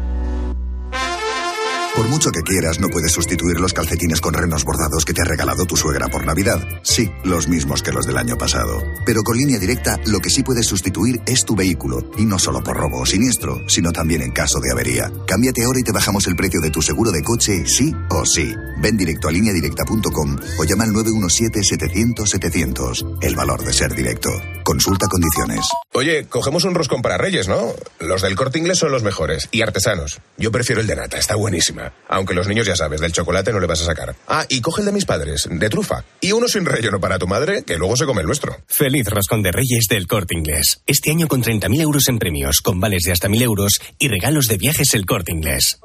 Por 1.95 2.09
mucho 2.09 2.31
que 2.31 2.41
quieras, 2.41 2.79
no 2.81 2.89
puedes 2.89 3.13
sustituir 3.13 3.61
los 3.61 3.71
calcetines 3.71 4.19
con 4.19 4.33
renos 4.33 4.65
bordados 4.65 5.05
que 5.05 5.13
te 5.13 5.21
ha 5.21 5.25
regalado 5.25 5.65
tu 5.65 5.77
suegra 5.77 6.09
por 6.09 6.25
Navidad. 6.25 6.59
Sí, 6.83 7.09
los 7.23 7.47
mismos 7.47 7.81
que 7.81 7.93
los 7.93 8.05
del 8.05 8.17
año 8.17 8.37
pasado. 8.37 8.83
Pero 9.05 9.23
con 9.23 9.37
línea 9.37 9.59
directa, 9.59 9.97
lo 10.05 10.19
que 10.19 10.29
sí 10.29 10.43
puedes 10.43 10.65
sustituir 10.65 11.21
es 11.25 11.45
tu 11.45 11.55
vehículo. 11.55 12.11
Y 12.17 12.25
no 12.25 12.37
solo 12.37 12.61
por 12.61 12.75
robo 12.75 12.99
o 12.99 13.05
siniestro, 13.05 13.61
sino 13.69 13.93
también 13.93 14.23
en 14.23 14.31
caso 14.31 14.59
de 14.59 14.73
avería. 14.73 15.09
Cámbiate 15.25 15.63
ahora 15.63 15.79
y 15.79 15.83
te 15.83 15.93
bajamos 15.93 16.27
el 16.27 16.35
precio 16.35 16.59
de 16.59 16.69
tu 16.69 16.81
seguro 16.81 17.11
de 17.11 17.23
coche, 17.23 17.65
sí 17.65 17.95
o 18.09 18.25
sí. 18.25 18.53
Ven 18.81 18.97
directo 18.97 19.29
a 19.29 19.31
lineadirecta.com 19.31 20.35
o 20.59 20.63
llama 20.65 20.83
al 20.83 20.91
917-700-700. 20.91 23.19
El 23.21 23.37
valor 23.37 23.63
de 23.63 23.71
ser 23.71 23.95
directo. 23.95 24.31
Consulta 24.65 25.07
condiciones. 25.07 25.65
Oye, 25.93 26.25
cogemos 26.25 26.65
un 26.65 26.75
roscón 26.75 27.01
para 27.01 27.17
Reyes, 27.17 27.47
¿no? 27.47 27.73
Los 27.99 28.21
del 28.21 28.35
corte 28.35 28.59
inglés 28.59 28.79
son 28.79 28.91
los 28.91 29.03
mejores 29.03 29.47
y 29.51 29.61
artesanos. 29.61 30.19
Yo 30.37 30.51
prefiero 30.51 30.81
el 30.81 30.87
de 30.87 30.97
nata, 30.97 31.17
está 31.17 31.35
buenísima. 31.35 31.84
Aunque 32.07 32.33
los 32.33 32.47
niños 32.47 32.67
ya 32.67 32.75
sabes, 32.75 33.01
del 33.01 33.11
chocolate 33.11 33.51
no 33.51 33.59
le 33.59 33.67
vas 33.67 33.81
a 33.81 33.85
sacar. 33.85 34.15
Ah, 34.27 34.45
y 34.49 34.61
coge 34.61 34.81
el 34.81 34.85
de 34.85 34.91
mis 34.91 35.05
padres, 35.05 35.47
de 35.49 35.69
trufa. 35.69 36.03
Y 36.21 36.31
uno 36.31 36.47
sin 36.47 36.65
relleno 36.65 36.99
para 36.99 37.19
tu 37.19 37.27
madre, 37.27 37.63
que 37.63 37.77
luego 37.77 37.95
se 37.95 38.05
come 38.05 38.21
el 38.21 38.27
nuestro. 38.27 38.57
Feliz 38.67 39.07
Roscón 39.07 39.41
de 39.41 39.51
Reyes 39.51 39.87
del 39.89 40.07
Corte 40.07 40.35
Inglés. 40.35 40.81
Este 40.85 41.11
año 41.11 41.27
con 41.27 41.43
30.000 41.43 41.81
euros 41.81 42.07
en 42.07 42.19
premios, 42.19 42.61
con 42.61 42.79
vales 42.79 43.03
de 43.03 43.11
hasta 43.11 43.27
1.000 43.27 43.41
euros 43.41 43.81
y 43.99 44.07
regalos 44.07 44.45
de 44.45 44.57
viajes 44.57 44.93
el 44.93 45.05
Corte 45.05 45.31
Inglés. 45.31 45.79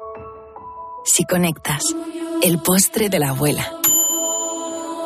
Si 1.05 1.25
conectas, 1.25 1.83
el 2.43 2.59
postre 2.59 3.09
de 3.09 3.19
la 3.19 3.29
abuela. 3.29 3.71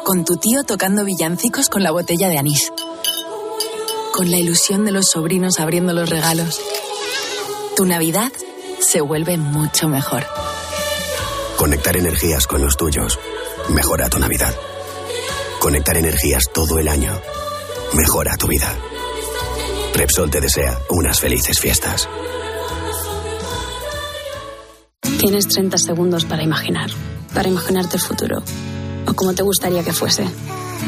Con 0.03 0.23
tu 0.23 0.35
tío 0.37 0.63
tocando 0.63 1.03
villancicos 1.03 1.69
con 1.69 1.83
la 1.83 1.91
botella 1.91 2.29
de 2.29 2.37
anís. 2.37 2.71
Con 4.13 4.29
la 4.29 4.37
ilusión 4.37 4.85
de 4.85 4.91
los 4.91 5.07
sobrinos 5.11 5.59
abriendo 5.59 5.93
los 5.93 6.09
regalos. 6.09 6.61
Tu 7.75 7.85
Navidad 7.85 8.31
se 8.79 9.01
vuelve 9.01 9.37
mucho 9.37 9.87
mejor. 9.87 10.25
Conectar 11.57 11.95
energías 11.95 12.47
con 12.47 12.61
los 12.61 12.75
tuyos 12.75 13.17
mejora 13.69 14.09
tu 14.09 14.19
Navidad. 14.19 14.53
Conectar 15.59 15.97
energías 15.97 16.43
todo 16.53 16.77
el 16.79 16.87
año 16.87 17.19
mejora 17.93 18.35
tu 18.37 18.47
vida. 18.47 18.77
Repsol 19.93 20.29
te 20.29 20.41
desea 20.41 20.77
unas 20.89 21.19
felices 21.19 21.59
fiestas. 21.59 22.09
Tienes 25.17 25.47
30 25.47 25.77
segundos 25.77 26.25
para 26.25 26.43
imaginar, 26.43 26.89
para 27.33 27.47
imaginarte 27.47 27.95
el 27.95 28.03
futuro, 28.03 28.43
o 29.07 29.13
como 29.13 29.33
te 29.33 29.43
gustaría 29.43 29.83
que 29.83 29.93
fuese, 29.93 30.25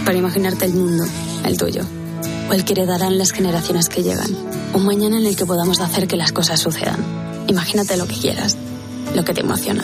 para 0.05 0.17
imaginarte 0.17 0.65
el 0.65 0.73
mundo, 0.73 1.05
el 1.45 1.57
tuyo, 1.57 1.83
o 2.49 2.53
el 2.53 2.65
que 2.65 2.73
heredarán 2.73 3.17
las 3.17 3.31
generaciones 3.31 3.87
que 3.87 4.03
llegan, 4.03 4.35
un 4.73 4.85
mañana 4.85 5.17
en 5.17 5.25
el 5.25 5.35
que 5.37 5.45
podamos 5.45 5.79
hacer 5.79 6.07
que 6.07 6.17
las 6.17 6.33
cosas 6.33 6.59
sucedan. 6.59 7.03
Imagínate 7.47 7.95
lo 7.95 8.05
que 8.05 8.15
quieras, 8.15 8.57
lo 9.15 9.23
que 9.23 9.33
te 9.33 9.41
emociona, 9.41 9.83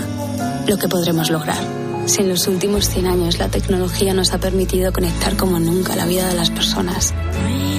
lo 0.67 0.77
que 0.77 0.87
podremos 0.87 1.29
lograr. 1.29 1.63
Si 2.05 2.21
en 2.21 2.29
los 2.29 2.47
últimos 2.47 2.89
100 2.89 3.07
años 3.07 3.37
la 3.39 3.49
tecnología 3.49 4.13
nos 4.13 4.33
ha 4.33 4.39
permitido 4.39 4.91
conectar 4.91 5.37
como 5.37 5.59
nunca 5.59 5.95
la 5.95 6.05
vida 6.05 6.27
de 6.27 6.35
las 6.35 6.49
personas, 6.49 7.13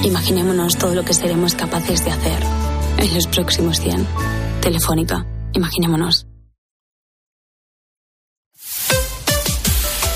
imaginémonos 0.03 0.77
todo 0.77 0.95
lo 0.95 1.05
que 1.05 1.13
seremos 1.13 1.55
capaces 1.55 2.05
de 2.05 2.11
hacer 2.11 2.43
en 2.99 3.15
los 3.15 3.27
próximos 3.27 3.81
100. 3.81 4.07
Telefónica, 4.61 5.27
imaginémonos. 5.53 6.27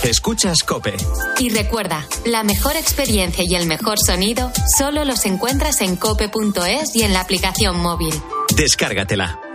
Escuchas 0.05 0.63
Cope. 0.63 0.97
Y 1.39 1.51
recuerda, 1.51 2.07
la 2.25 2.43
mejor 2.43 2.77
experiencia 2.77 3.45
y 3.47 3.55
el 3.55 3.67
mejor 3.67 3.99
sonido 3.99 4.51
solo 4.79 5.05
los 5.05 5.27
encuentras 5.27 5.83
en 5.83 5.97
cope.es 5.97 6.97
y 6.97 7.03
en 7.03 7.13
la 7.13 7.21
aplicación 7.21 7.79
móvil. 7.79 8.15
Descárgatela. 8.57 9.48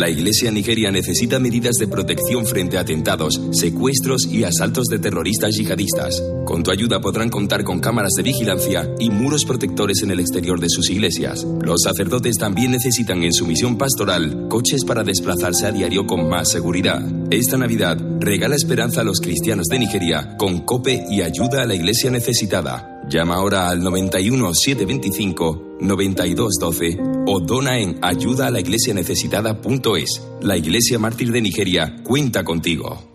La 0.00 0.08
Iglesia 0.08 0.50
Nigeria 0.50 0.90
necesita 0.90 1.38
medidas 1.38 1.74
de 1.74 1.86
protección 1.86 2.46
frente 2.46 2.78
a 2.78 2.80
atentados, 2.80 3.38
secuestros 3.52 4.26
y 4.26 4.44
asaltos 4.44 4.86
de 4.86 4.98
terroristas 4.98 5.54
yihadistas. 5.54 6.22
Con 6.46 6.62
tu 6.62 6.70
ayuda 6.70 7.02
podrán 7.02 7.28
contar 7.28 7.64
con 7.64 7.80
cámaras 7.80 8.12
de 8.16 8.22
vigilancia 8.22 8.88
y 8.98 9.10
muros 9.10 9.44
protectores 9.44 10.02
en 10.02 10.10
el 10.10 10.20
exterior 10.20 10.58
de 10.58 10.70
sus 10.70 10.88
iglesias. 10.88 11.46
Los 11.60 11.82
sacerdotes 11.84 12.36
también 12.38 12.70
necesitan 12.70 13.22
en 13.24 13.34
su 13.34 13.44
misión 13.44 13.76
pastoral 13.76 14.46
coches 14.48 14.86
para 14.86 15.04
desplazarse 15.04 15.66
a 15.66 15.70
diario 15.70 16.06
con 16.06 16.30
más 16.30 16.50
seguridad. 16.50 17.04
Esta 17.30 17.58
Navidad 17.58 17.98
regala 18.20 18.56
esperanza 18.56 19.02
a 19.02 19.04
los 19.04 19.20
cristianos 19.20 19.66
de 19.66 19.80
Nigeria 19.80 20.34
con 20.38 20.60
COPE 20.60 21.08
y 21.10 21.20
ayuda 21.20 21.60
a 21.60 21.66
la 21.66 21.74
Iglesia 21.74 22.10
necesitada. 22.10 23.02
Llama 23.06 23.34
ahora 23.34 23.68
al 23.68 23.82
91 23.82 24.54
725 24.54 25.69
9212 25.80 26.98
o 27.26 27.40
dona 27.40 27.78
en 27.78 27.98
ayuda 28.02 28.46
a 28.46 28.50
la 28.50 28.60
iglesia 28.60 28.94
necesitada.es. 28.94 30.22
La 30.40 30.56
Iglesia 30.56 30.98
Mártir 30.98 31.32
de 31.32 31.42
Nigeria 31.42 31.96
cuenta 32.02 32.44
contigo. 32.44 33.10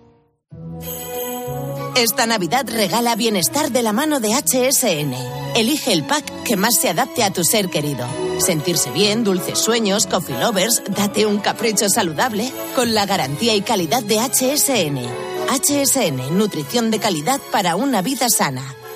Esta 1.95 2.25
Navidad 2.25 2.65
regala 2.69 3.15
bienestar 3.15 3.71
de 3.71 3.81
la 3.81 3.93
mano 3.93 4.19
de 4.19 4.33
HSN. 4.33 5.13
Elige 5.55 5.93
el 5.93 6.03
pack 6.03 6.43
que 6.43 6.57
más 6.57 6.75
se 6.75 6.89
adapte 6.89 7.23
a 7.23 7.31
tu 7.31 7.45
ser 7.45 7.69
querido. 7.69 8.05
Sentirse 8.37 8.91
bien, 8.91 9.23
dulces 9.23 9.59
sueños, 9.59 10.05
coffee 10.05 10.37
lovers, 10.37 10.83
date 10.93 11.25
un 11.25 11.39
capricho 11.39 11.87
saludable 11.87 12.51
con 12.75 12.93
la 12.93 13.05
garantía 13.05 13.55
y 13.55 13.61
calidad 13.61 14.03
de 14.03 14.19
HSN. 14.19 14.99
HSN, 15.47 16.37
nutrición 16.37 16.91
de 16.91 16.99
calidad 16.99 17.39
para 17.51 17.77
una 17.77 18.01
vida 18.01 18.29
sana. 18.29 18.75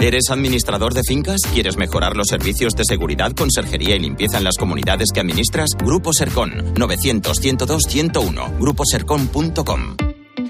¿Eres 0.00 0.30
administrador 0.30 0.94
de 0.94 1.02
fincas? 1.02 1.40
¿Quieres 1.52 1.76
mejorar 1.76 2.16
los 2.16 2.28
servicios 2.28 2.74
de 2.76 2.84
seguridad, 2.84 3.32
conserjería 3.32 3.96
y 3.96 3.98
limpieza 3.98 4.38
en 4.38 4.44
las 4.44 4.56
comunidades 4.56 5.08
que 5.12 5.18
administras? 5.18 5.70
Grupo 5.76 6.12
Sercon 6.12 6.72
900-102-101 6.76 8.58
gruposercon.com 8.60 9.96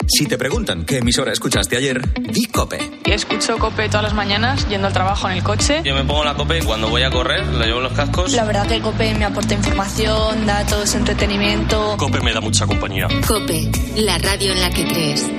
Si 0.07 0.27
te 0.27 0.37
preguntan 0.37 0.85
qué 0.85 0.99
emisora 0.99 1.33
escuchaste 1.33 1.79
ayer, 1.79 2.13
di 2.31 2.45
Cope. 2.45 2.79
Escucho 3.07 3.57
Cope 3.57 3.89
todas 3.89 4.03
las 4.03 4.15
mañanas 4.15 4.69
yendo 4.69 4.87
al 4.87 4.93
trabajo 4.93 5.31
en 5.31 5.39
el 5.39 5.43
coche. 5.43 5.81
Yo 5.83 5.95
me 5.95 6.05
pongo 6.05 6.25
la 6.25 6.35
cope 6.35 6.63
cuando 6.63 6.91
voy 6.91 7.03
a 7.03 7.11
correr, 7.11 7.47
le 7.47 7.67
llevo 7.69 7.81
los 7.81 7.95
cascos. 7.95 8.33
La 8.35 8.45
verdad 8.45 8.69
que 8.69 8.83
Cope 8.83 9.15
me 9.15 9.25
aporta 9.25 9.55
información, 9.55 10.45
datos, 10.45 10.95
entretenimiento. 10.95 11.97
Cope 11.97 12.21
me 12.21 12.35
da 12.35 12.43
mucha 12.43 12.67
compañía. 12.67 13.09
Cope, 13.27 13.71
la 13.97 14.19
radio 14.19 14.53
en 14.53 14.61
la 14.61 14.69
que 14.69 14.85
crees. 14.85 15.38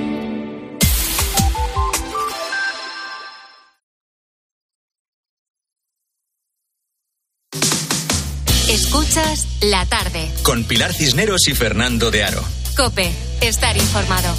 Escuchas 9.10 9.48
la 9.62 9.84
tarde. 9.86 10.30
Con 10.44 10.62
Pilar 10.62 10.94
Cisneros 10.94 11.48
y 11.48 11.54
Fernando 11.56 12.12
de 12.12 12.22
Aro. 12.22 12.44
Cope, 12.76 13.10
estar 13.40 13.76
informado. 13.76 14.32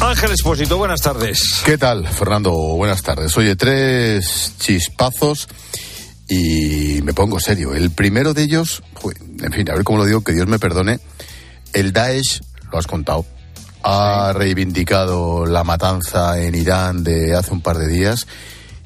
Ángel 0.00 0.30
Espósito, 0.30 0.78
buenas 0.78 1.02
tardes. 1.02 1.60
¿Qué 1.66 1.76
tal, 1.76 2.08
Fernando? 2.08 2.50
Buenas 2.50 3.02
tardes. 3.02 3.36
Oye, 3.36 3.56
tres 3.56 4.54
chispazos 4.58 5.48
y 6.30 7.02
me 7.02 7.12
pongo 7.12 7.38
serio. 7.40 7.74
El 7.74 7.90
primero 7.90 8.32
de 8.32 8.44
ellos, 8.44 8.82
en 9.38 9.52
fin, 9.52 9.68
a 9.70 9.74
ver 9.74 9.84
cómo 9.84 9.98
lo 9.98 10.06
digo, 10.06 10.22
que 10.22 10.32
Dios 10.32 10.46
me 10.46 10.58
perdone. 10.58 10.98
El 11.74 11.92
Daesh, 11.92 12.40
lo 12.72 12.78
has 12.78 12.86
contado, 12.86 13.26
ha 13.82 14.32
reivindicado 14.34 15.44
la 15.44 15.62
matanza 15.62 16.40
en 16.40 16.54
Irán 16.54 17.04
de 17.04 17.36
hace 17.36 17.52
un 17.52 17.60
par 17.60 17.76
de 17.76 17.88
días. 17.88 18.26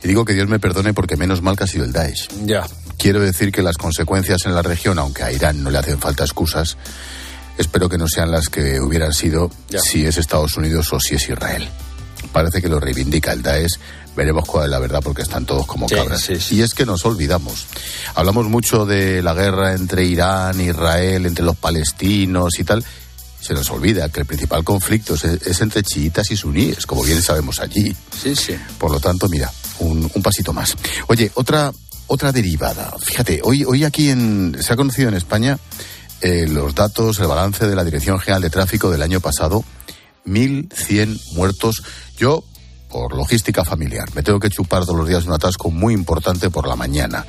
Y 0.02 0.08
digo 0.08 0.24
que 0.24 0.32
Dios 0.32 0.48
me 0.48 0.58
perdone 0.58 0.92
porque 0.92 1.16
menos 1.16 1.40
mal 1.40 1.56
que 1.56 1.62
ha 1.62 1.68
sido 1.68 1.84
el 1.84 1.92
Daesh. 1.92 2.26
Ya. 2.44 2.66
Quiero 2.98 3.20
decir 3.20 3.52
que 3.52 3.62
las 3.62 3.76
consecuencias 3.76 4.46
en 4.46 4.54
la 4.54 4.62
región, 4.62 4.98
aunque 4.98 5.22
a 5.22 5.32
Irán 5.32 5.62
no 5.62 5.70
le 5.70 5.78
hacen 5.78 5.98
falta 5.98 6.24
excusas, 6.24 6.76
espero 7.58 7.88
que 7.88 7.98
no 7.98 8.06
sean 8.08 8.30
las 8.30 8.48
que 8.48 8.80
hubieran 8.80 9.12
sido 9.12 9.50
si 9.82 10.06
es 10.06 10.18
Estados 10.18 10.56
Unidos 10.56 10.92
o 10.92 11.00
si 11.00 11.16
es 11.16 11.28
Israel. 11.28 11.68
Parece 12.32 12.62
que 12.62 12.68
lo 12.68 12.78
reivindica 12.78 13.32
el 13.32 13.42
Daesh. 13.42 13.78
Veremos 14.14 14.44
cuál 14.46 14.66
es 14.66 14.70
la 14.70 14.78
verdad 14.78 15.00
porque 15.02 15.22
están 15.22 15.46
todos 15.46 15.66
como 15.66 15.86
cabras. 15.88 16.30
Y 16.52 16.62
es 16.62 16.74
que 16.74 16.84
nos 16.86 17.04
olvidamos. 17.04 17.66
Hablamos 18.14 18.46
mucho 18.46 18.84
de 18.84 19.22
la 19.22 19.34
guerra 19.34 19.72
entre 19.74 20.04
Irán, 20.04 20.60
Israel, 20.60 21.26
entre 21.26 21.44
los 21.44 21.56
palestinos 21.56 22.58
y 22.58 22.64
tal 22.64 22.84
se 23.42 23.54
nos 23.54 23.68
olvida 23.70 24.08
que 24.08 24.20
el 24.20 24.26
principal 24.26 24.62
conflicto 24.62 25.14
es, 25.14 25.60
entre 25.60 25.82
chiitas 25.82 26.30
y 26.30 26.36
suníes, 26.36 26.86
como 26.86 27.02
bien 27.02 27.20
sabemos 27.20 27.58
allí. 27.58 27.94
Sí, 28.16 28.36
sí. 28.36 28.54
Por 28.78 28.92
lo 28.92 29.00
tanto, 29.00 29.28
mira, 29.28 29.52
un, 29.80 30.08
pasito 30.22 30.52
más. 30.52 30.76
Oye, 31.08 31.30
otra, 31.34 31.72
otra 32.12 32.30
derivada. 32.30 32.94
Fíjate, 33.00 33.40
hoy, 33.42 33.64
hoy 33.64 33.84
aquí 33.84 34.10
en, 34.10 34.54
se 34.60 34.74
ha 34.74 34.76
conocido 34.76 35.08
en 35.08 35.14
España 35.14 35.58
eh, 36.20 36.46
los 36.46 36.74
datos, 36.74 37.18
el 37.20 37.26
balance 37.26 37.66
de 37.66 37.74
la 37.74 37.84
Dirección 37.84 38.20
General 38.20 38.42
de 38.42 38.50
Tráfico 38.50 38.90
del 38.90 39.00
año 39.00 39.20
pasado. 39.20 39.64
1.100 40.26 41.32
muertos. 41.32 41.82
Yo, 42.18 42.44
por 42.90 43.16
logística 43.16 43.64
familiar, 43.64 44.14
me 44.14 44.22
tengo 44.22 44.38
que 44.40 44.50
chupar 44.50 44.84
todos 44.84 44.98
los 44.98 45.08
días 45.08 45.24
un 45.24 45.32
atasco 45.32 45.70
muy 45.70 45.94
importante 45.94 46.50
por 46.50 46.68
la 46.68 46.76
mañana 46.76 47.24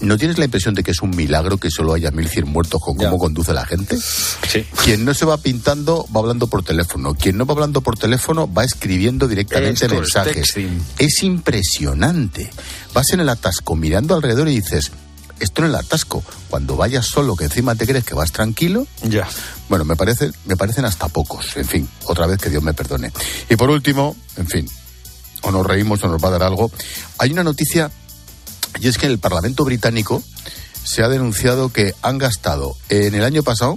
¿No 0.00 0.18
tienes 0.18 0.36
la 0.36 0.44
impresión 0.44 0.74
de 0.74 0.82
que 0.82 0.90
es 0.90 1.00
un 1.00 1.10
milagro 1.10 1.56
que 1.56 1.70
solo 1.70 1.94
haya 1.94 2.10
1.100 2.10 2.44
muertos 2.44 2.80
con 2.82 2.96
cómo 2.96 3.18
conduce 3.18 3.54
la 3.54 3.64
gente? 3.64 3.96
Sí. 3.96 4.66
Quien 4.84 5.04
no 5.04 5.14
se 5.14 5.24
va 5.24 5.38
pintando 5.38 6.06
va 6.14 6.20
hablando 6.20 6.48
por 6.48 6.62
teléfono. 6.62 7.14
Quien 7.14 7.38
no 7.38 7.46
va 7.46 7.54
hablando 7.54 7.80
por 7.80 7.98
teléfono 7.98 8.52
va 8.52 8.64
escribiendo 8.64 9.26
directamente 9.26 9.88
mensajes. 9.88 10.54
Es, 10.98 11.22
impresionante. 11.22 12.50
Vas 12.92 13.10
en 13.12 13.20
el 13.20 13.28
atasco 13.28 13.74
mirando 13.74 14.14
alrededor 14.14 14.48
y 14.48 14.56
dices, 14.56 14.92
esto 15.40 15.62
en 15.62 15.68
el 15.68 15.74
atasco, 15.74 16.22
cuando 16.50 16.76
vayas 16.76 17.06
solo, 17.06 17.34
que 17.34 17.44
encima 17.44 17.74
te 17.74 17.86
crees 17.86 18.04
que 18.04 18.14
vas 18.14 18.32
tranquilo. 18.32 18.86
Ya. 19.02 19.26
Bueno, 19.70 19.86
me, 19.86 19.96
parece, 19.96 20.30
me 20.44 20.56
parecen 20.56 20.84
hasta 20.84 21.08
pocos. 21.08 21.56
En 21.56 21.66
fin, 21.66 21.88
otra 22.04 22.26
vez 22.26 22.38
que 22.38 22.50
Dios 22.50 22.62
me 22.62 22.74
perdone. 22.74 23.12
Y 23.48 23.56
por 23.56 23.70
último, 23.70 24.14
en 24.36 24.46
fin, 24.46 24.68
o 25.40 25.50
nos 25.50 25.66
reímos 25.66 26.02
o 26.04 26.08
nos 26.08 26.22
va 26.22 26.28
a 26.28 26.32
dar 26.32 26.42
algo. 26.42 26.70
Hay 27.18 27.32
una 27.32 27.44
noticia 27.44 27.90
y 28.80 28.88
es 28.88 28.98
que 28.98 29.06
el 29.06 29.18
Parlamento 29.18 29.64
británico 29.64 30.22
se 30.84 31.02
ha 31.02 31.08
denunciado 31.08 31.70
que 31.70 31.94
han 32.02 32.18
gastado 32.18 32.76
en 32.88 33.14
el 33.14 33.24
año 33.24 33.42
pasado 33.42 33.76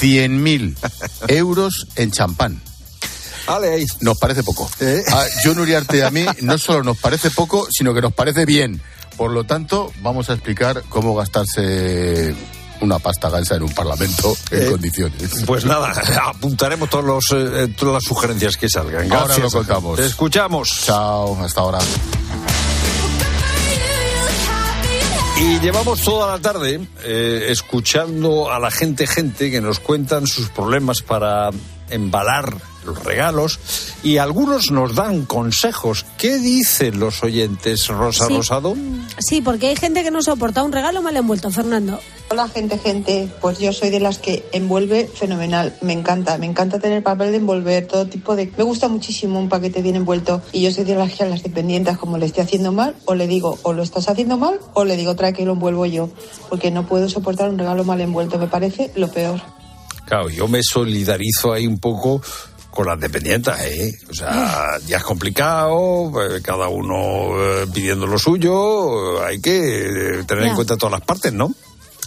100.000 0.00 0.76
euros 1.28 1.86
en 1.96 2.10
champán. 2.10 2.62
Vale, 3.46 3.84
Nos 4.00 4.18
parece 4.18 4.42
poco. 4.42 4.70
¿Eh? 4.80 5.02
A 5.12 5.24
John 5.44 5.58
Uriarte 5.58 5.98
y 5.98 6.00
a 6.00 6.10
mí 6.10 6.24
no 6.42 6.58
solo 6.58 6.82
nos 6.82 6.98
parece 6.98 7.30
poco, 7.30 7.66
sino 7.70 7.92
que 7.92 8.00
nos 8.00 8.12
parece 8.12 8.46
bien. 8.46 8.80
Por 9.16 9.32
lo 9.32 9.44
tanto, 9.44 9.92
vamos 10.00 10.30
a 10.30 10.34
explicar 10.34 10.84
cómo 10.88 11.14
gastarse 11.14 12.34
una 12.80 12.98
pasta 12.98 13.28
gansa 13.30 13.56
en 13.56 13.62
un 13.62 13.72
parlamento 13.72 14.36
en 14.50 14.62
eh, 14.62 14.66
condiciones. 14.66 15.44
Pues 15.46 15.64
nada, 15.64 15.92
apuntaremos 16.24 16.88
todos 16.88 17.04
los, 17.04 17.24
eh, 17.32 17.74
todas 17.76 17.94
las 17.94 18.04
sugerencias 18.04 18.56
que 18.56 18.68
salgan. 18.68 19.08
Gracias. 19.08 19.30
Ahora 19.30 19.38
lo 19.38 19.50
contamos. 19.50 19.96
Te 19.96 20.06
escuchamos. 20.06 20.68
Chao, 20.84 21.38
hasta 21.44 21.60
ahora. 21.60 21.78
Y 25.42 25.58
llevamos 25.58 26.02
toda 26.02 26.36
la 26.36 26.38
tarde 26.40 26.80
eh, 27.02 27.46
escuchando 27.48 28.52
a 28.52 28.60
la 28.60 28.70
gente, 28.70 29.08
gente 29.08 29.50
que 29.50 29.60
nos 29.60 29.80
cuentan 29.80 30.28
sus 30.28 30.48
problemas 30.50 31.02
para 31.02 31.50
embalar 31.90 32.54
los 32.84 33.02
regalos 33.04 33.58
y 34.02 34.18
algunos 34.18 34.70
nos 34.70 34.94
dan 34.94 35.24
consejos. 35.24 36.04
¿Qué 36.18 36.38
dicen 36.38 37.00
los 37.00 37.22
oyentes, 37.22 37.88
Rosa 37.88 38.28
Rosado? 38.28 38.76
Sí, 39.18 39.40
porque 39.40 39.68
hay 39.68 39.76
gente 39.76 40.02
que 40.02 40.10
no 40.10 40.22
soporta 40.22 40.62
un 40.62 40.72
regalo 40.72 41.02
mal 41.02 41.16
envuelto, 41.16 41.50
Fernando. 41.50 41.98
Hola 42.30 42.48
gente, 42.48 42.78
gente. 42.78 43.28
Pues 43.40 43.58
yo 43.58 43.72
soy 43.72 43.90
de 43.90 44.00
las 44.00 44.18
que 44.18 44.48
envuelve 44.52 45.06
fenomenal. 45.06 45.76
Me 45.82 45.92
encanta, 45.92 46.38
me 46.38 46.46
encanta 46.46 46.78
tener 46.78 47.02
papel 47.02 47.30
de 47.30 47.36
envolver, 47.36 47.86
todo 47.86 48.06
tipo 48.06 48.36
de... 48.36 48.50
Me 48.56 48.64
gusta 48.64 48.88
muchísimo 48.88 49.38
un 49.38 49.48
paquete 49.48 49.82
bien 49.82 49.96
envuelto 49.96 50.40
y 50.52 50.62
yo 50.62 50.70
soy 50.70 50.84
de 50.84 50.94
las 50.94 51.12
que 51.12 51.24
a 51.24 51.26
las 51.26 51.42
dependientes, 51.42 51.98
como 51.98 52.18
le 52.18 52.26
estoy 52.26 52.44
haciendo 52.44 52.72
mal, 52.72 52.96
o 53.04 53.14
le 53.14 53.26
digo, 53.26 53.58
o 53.62 53.72
lo 53.72 53.82
estás 53.82 54.08
haciendo 54.08 54.38
mal, 54.38 54.58
o 54.74 54.84
le 54.84 54.96
digo, 54.96 55.14
trae 55.14 55.32
que 55.32 55.44
lo 55.44 55.52
envuelvo 55.52 55.84
yo, 55.86 56.08
porque 56.48 56.70
no 56.70 56.86
puedo 56.86 57.08
soportar 57.08 57.50
un 57.50 57.58
regalo 57.58 57.84
mal 57.84 58.00
envuelto, 58.00 58.38
me 58.38 58.46
parece 58.46 58.90
lo 58.94 59.08
peor. 59.08 59.40
Claro, 60.06 60.28
yo 60.28 60.48
me 60.48 60.60
solidarizo 60.62 61.52
ahí 61.52 61.66
un 61.66 61.78
poco 61.78 62.20
con 62.72 62.86
las 62.86 62.98
dependientes, 62.98 63.54
¿eh? 63.60 63.98
O 64.10 64.14
sea, 64.14 64.78
ya 64.86 64.96
es 64.96 65.02
complicado, 65.02 66.10
eh, 66.22 66.40
cada 66.42 66.68
uno 66.68 67.36
eh, 67.36 67.66
pidiendo 67.72 68.06
lo 68.06 68.18
suyo, 68.18 69.22
hay 69.22 69.40
que 69.40 70.24
tener 70.26 70.44
en 70.44 70.54
cuenta 70.54 70.78
todas 70.78 70.92
las 70.92 71.02
partes, 71.02 71.32
¿no? 71.34 71.54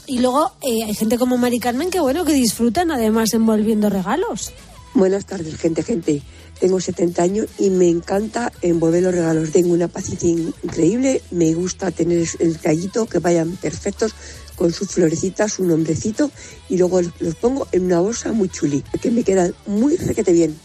Y 0.08 0.20
luego 0.20 0.52
hay 0.62 0.94
gente 0.96 1.18
como 1.20 1.38
Mari 1.38 1.60
Carmen 1.60 1.92
que, 1.92 2.00
bueno, 2.00 2.26
que 2.26 2.34
disfrutan 2.34 2.92
además 2.92 3.34
envolviendo 3.34 3.90
regalos. 3.90 4.54
Buenas 4.96 5.26
tardes, 5.26 5.56
gente, 5.58 5.84
gente. 5.84 6.24
Tengo 6.60 6.80
70 6.80 7.22
años 7.22 7.48
y 7.60 7.70
me 7.70 7.88
encanta 7.90 8.52
envolver 8.62 9.04
los 9.04 9.14
regalos. 9.14 9.52
Tengo 9.52 9.74
una 9.74 9.88
paciencia 9.88 10.30
increíble, 10.30 11.22
me 11.30 11.54
gusta 11.54 11.92
tener 11.92 12.28
el 12.40 12.58
tallito, 12.58 13.06
que 13.06 13.20
vayan 13.20 13.56
perfectos 13.58 14.16
con 14.56 14.72
sus 14.72 14.90
florecitas, 14.90 15.54
su 15.54 15.66
nombrecito 15.66 16.32
y 16.70 16.78
luego 16.78 17.02
los 17.20 17.36
pongo 17.36 17.68
en 17.72 17.86
una 17.86 18.00
bolsa 18.00 18.32
muy 18.32 18.50
chuli, 18.50 18.84
que 19.02 19.12
me 19.12 19.24
quedan 19.24 19.54
muy 19.66 19.98
requete 19.98 20.34
bien. 20.34 20.58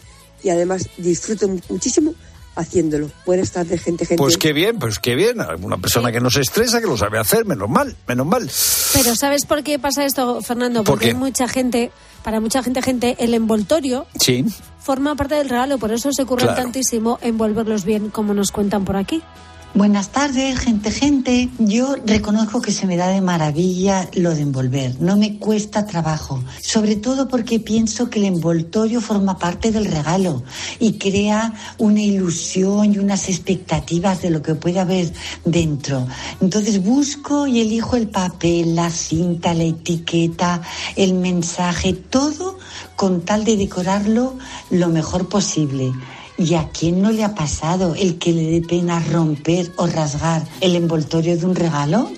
Y 0.43 0.49
además 0.49 0.88
disfruto 0.97 1.49
muchísimo 1.68 2.14
haciéndolo. 2.57 3.11
Buenas 3.26 3.53
tardes, 3.53 3.82
gente, 3.82 4.07
gente. 4.07 4.22
Pues 4.22 4.36
qué 4.36 4.53
bien, 4.53 4.78
pues 4.78 4.99
qué 4.99 5.14
bien. 5.14 5.38
Una 5.62 5.78
persona 5.78 6.12
que 6.12 6.20
no 6.20 6.30
se 6.30 6.41
estresa, 6.41 6.80
que 6.80 6.86
lo 6.86 6.97
sabe 6.97 7.18
hacer, 7.18 7.45
menos 7.45 7.68
mal, 7.68 7.97
menos 8.07 8.26
mal. 8.26 8.51
Pero 8.93 9.16
¿sabes 9.16 9.45
por 9.47 9.62
qué 9.62 9.78
pasa 9.78 10.05
esto, 10.05 10.41
Fernando? 10.43 10.84
Porque 10.84 11.09
hay 11.09 11.14
mucha 11.14 11.49
gente, 11.49 11.91
para 12.22 12.41
mucha 12.41 12.62
gente, 12.62 12.82
gente, 12.82 13.16
el 13.18 13.34
envoltorio 13.34 14.07
sí. 14.18 14.45
forma 14.80 15.14
parte 15.14 15.34
del 15.36 15.49
regalo, 15.49 15.78
por 15.78 15.93
eso 15.93 16.12
se 16.12 16.22
ocurre 16.22 16.47
tantísimo 16.47 17.18
envolverlos 17.22 17.84
bien, 17.84 18.11
como 18.11 18.34
nos 18.34 18.51
cuentan 18.51 18.84
por 18.84 18.97
aquí. 18.97 19.22
Buenas 19.73 20.11
tardes, 20.11 20.59
gente, 20.59 20.91
gente. 20.91 21.49
Yo 21.61 21.95
reconozco 22.05 22.61
que 22.61 22.73
se 22.73 22.89
me 22.89 22.97
da 22.97 23.07
de 23.07 23.21
maravilla 23.21 24.11
lo 24.14 24.35
de 24.35 24.43
envolver. 24.43 25.01
No 25.01 25.16
me 25.16 25.39
cuesta 25.39 25.87
trabajo. 25.87 26.43
Sobre 26.61 26.97
todo 26.97 27.29
porque 27.29 27.61
pienso 27.61 28.11
que 28.11 28.18
el 28.18 28.25
envoltorio 28.25 29.01
forma 29.01 29.39
parte 29.39 29.71
del 29.71 29.85
regalo 29.85 30.43
y 30.81 30.95
crea 30.95 31.55
una 31.79 32.03
ilusión 32.03 32.93
y 32.93 32.99
unas 32.99 33.29
expectativas 33.29 34.23
de 34.23 34.31
lo 34.31 34.43
que 34.43 34.57
puede 34.57 34.81
haber 34.81 35.12
dentro. 35.45 36.05
Entonces 36.41 36.83
busco 36.83 37.47
y 37.47 37.61
elijo 37.61 37.95
el 37.95 38.09
papel, 38.09 38.75
la 38.75 38.91
cinta, 38.91 39.55
la 39.55 39.64
etiqueta, 39.64 40.62
el 40.97 41.14
mensaje, 41.14 41.93
todo 41.93 42.59
con 42.97 43.21
tal 43.21 43.45
de 43.45 43.57
decorarlo 43.57 44.37
lo 44.71 44.89
mejor 44.89 45.29
posible. 45.29 45.93
¿Y 46.41 46.55
a 46.55 46.70
quién 46.70 47.03
no 47.03 47.12
le 47.12 47.22
ha 47.22 47.34
pasado 47.34 47.95
el 47.95 48.18
que 48.18 48.32
le 48.32 48.51
dé 48.51 48.62
pena 48.66 48.99
romper 48.99 49.70
o 49.76 49.86
rasgar 49.86 50.43
el 50.62 50.74
envoltorio 50.74 51.36
de 51.36 51.45
un 51.45 51.55
regalo? 51.55 52.11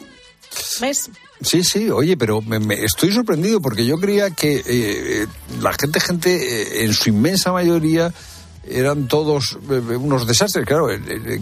¿Ves? 0.81 1.11
Sí, 1.41 1.65
sí, 1.65 1.91
oye, 1.91 2.17
pero 2.17 2.41
me, 2.41 2.85
estoy 2.85 3.11
sorprendido 3.11 3.61
porque 3.61 3.85
yo 3.85 3.97
creía 3.97 4.31
que 4.31 4.59
eh, 4.59 4.63
eh, 4.69 5.27
la 5.61 5.73
gente, 5.73 5.99
gente, 5.99 6.37
eh, 6.37 6.85
en 6.85 6.95
su 6.95 7.09
inmensa 7.09 7.51
mayoría, 7.51 8.15
eran 8.69 9.09
todos 9.09 9.59
eh, 9.71 9.97
unos 9.97 10.27
desastres. 10.27 10.67
Claro, 10.67 10.89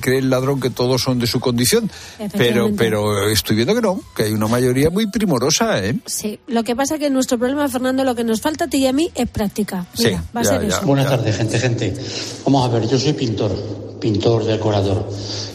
cree 0.00 0.18
el 0.18 0.30
ladrón 0.30 0.60
que 0.60 0.70
todos 0.70 1.02
son 1.02 1.18
de 1.18 1.26
su 1.26 1.40
condición, 1.40 1.90
pero, 2.36 2.70
pero 2.76 3.28
estoy 3.28 3.56
viendo 3.56 3.74
que 3.74 3.80
no, 3.80 4.00
que 4.14 4.24
hay 4.24 4.32
una 4.32 4.48
mayoría 4.48 4.90
muy 4.90 5.06
primorosa. 5.06 5.84
¿eh? 5.84 5.96
Sí, 6.06 6.38
lo 6.46 6.64
que 6.64 6.74
pasa 6.76 6.98
que 6.98 7.10
nuestro 7.10 7.38
problema, 7.38 7.68
Fernando, 7.68 8.04
lo 8.04 8.14
que 8.14 8.24
nos 8.24 8.40
falta 8.40 8.64
a 8.64 8.68
ti 8.68 8.78
y 8.78 8.86
a 8.86 8.92
mí 8.92 9.10
es 9.14 9.28
práctica. 9.28 9.86
sí, 9.94 10.10
va 10.34 10.40
a 10.40 10.44
ser 10.44 10.64
eso. 10.64 10.82
Buenas 10.82 11.08
tardes, 11.08 11.36
gente, 11.36 11.58
gente. 11.58 11.94
Vamos 12.44 12.68
a 12.68 12.72
ver, 12.72 12.88
yo 12.88 12.98
soy 12.98 13.12
pintor, 13.12 13.52
pintor, 14.00 14.44
decorador. 14.44 15.04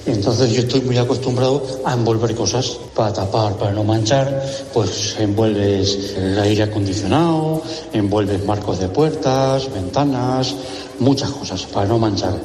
Entonces 0.05 0.51
yo 0.51 0.61
estoy 0.61 0.81
muy 0.81 0.97
acostumbrado 0.97 1.63
a 1.83 1.93
envolver 1.93 2.35
cosas 2.35 2.77
para 2.93 3.11
tapar, 3.11 3.57
para 3.57 3.71
no 3.71 3.83
manchar. 3.83 4.43
Pues 4.73 5.15
envuelves 5.19 6.15
el 6.15 6.39
aire 6.39 6.63
acondicionado, 6.63 7.61
envuelves 7.91 8.45
marcos 8.45 8.79
de 8.79 8.87
puertas, 8.87 9.73
ventanas, 9.73 10.53
muchas 10.99 11.31
cosas 11.31 11.63
para 11.65 11.87
no 11.87 11.97
manchar. 11.97 12.35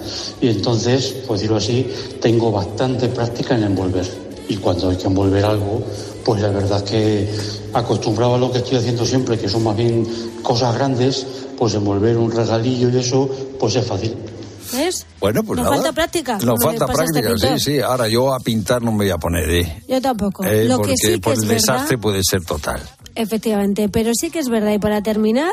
Y 0.40 0.48
entonces, 0.48 1.16
pues 1.26 1.40
decirlo 1.40 1.58
así, 1.58 1.86
tengo 2.20 2.50
bastante 2.50 3.08
práctica 3.08 3.54
en 3.54 3.64
envolver. 3.64 4.30
y 4.48 4.56
cuando 4.56 4.90
hay 4.90 4.96
que 4.96 5.06
envolver 5.06 5.44
algo, 5.44 5.80
pues 6.24 6.42
la 6.42 6.48
verdad 6.48 6.82
que 6.82 7.28
acostumbrado 7.72 8.34
a 8.34 8.38
lo 8.38 8.50
que 8.50 8.58
estoy 8.58 8.78
haciendo 8.78 9.04
siempre, 9.04 9.38
que 9.38 9.48
son 9.48 9.62
más 9.62 9.76
bien 9.76 10.04
cosas 10.42 10.74
grandes, 10.74 11.24
pues 11.56 11.74
envolver 11.74 12.16
un 12.16 12.32
regalillo 12.32 12.88
y 12.88 12.98
eso, 12.98 13.30
pues 13.60 13.76
es 13.76 13.86
fácil. 13.86 14.16
¿Ves? 14.72 15.06
Bueno, 15.20 15.42
pues 15.42 15.56
Nos 15.56 15.64
nada. 15.64 15.76
falta 15.76 15.92
práctica. 15.92 16.38
Nos 16.38 16.62
falta 16.62 16.84
este 16.86 16.94
práctica, 17.22 17.58
sí, 17.58 17.64
sí. 17.64 17.80
Ahora 17.80 18.08
yo 18.08 18.32
a 18.34 18.38
pintar 18.40 18.82
no 18.82 18.92
me 18.92 18.98
voy 19.04 19.10
a 19.10 19.18
poner, 19.18 19.50
¿eh? 19.50 19.82
Yo 19.88 20.00
tampoco. 20.00 20.44
Eh, 20.44 20.64
Lo 20.64 20.76
porque 20.76 20.92
que 20.92 20.96
sí 20.96 21.12
que 21.14 21.20
por 21.20 21.32
es 21.34 21.38
el 21.40 21.48
verdad, 21.48 21.60
desastre 21.74 21.98
puede 21.98 22.20
ser 22.22 22.44
total. 22.44 22.80
efectivamente, 23.14 23.88
pero 23.88 24.12
sí 24.14 24.30
que 24.30 24.38
es 24.38 24.48
verdad. 24.48 24.72
Y 24.72 24.78
para 24.78 25.02
terminar, 25.02 25.52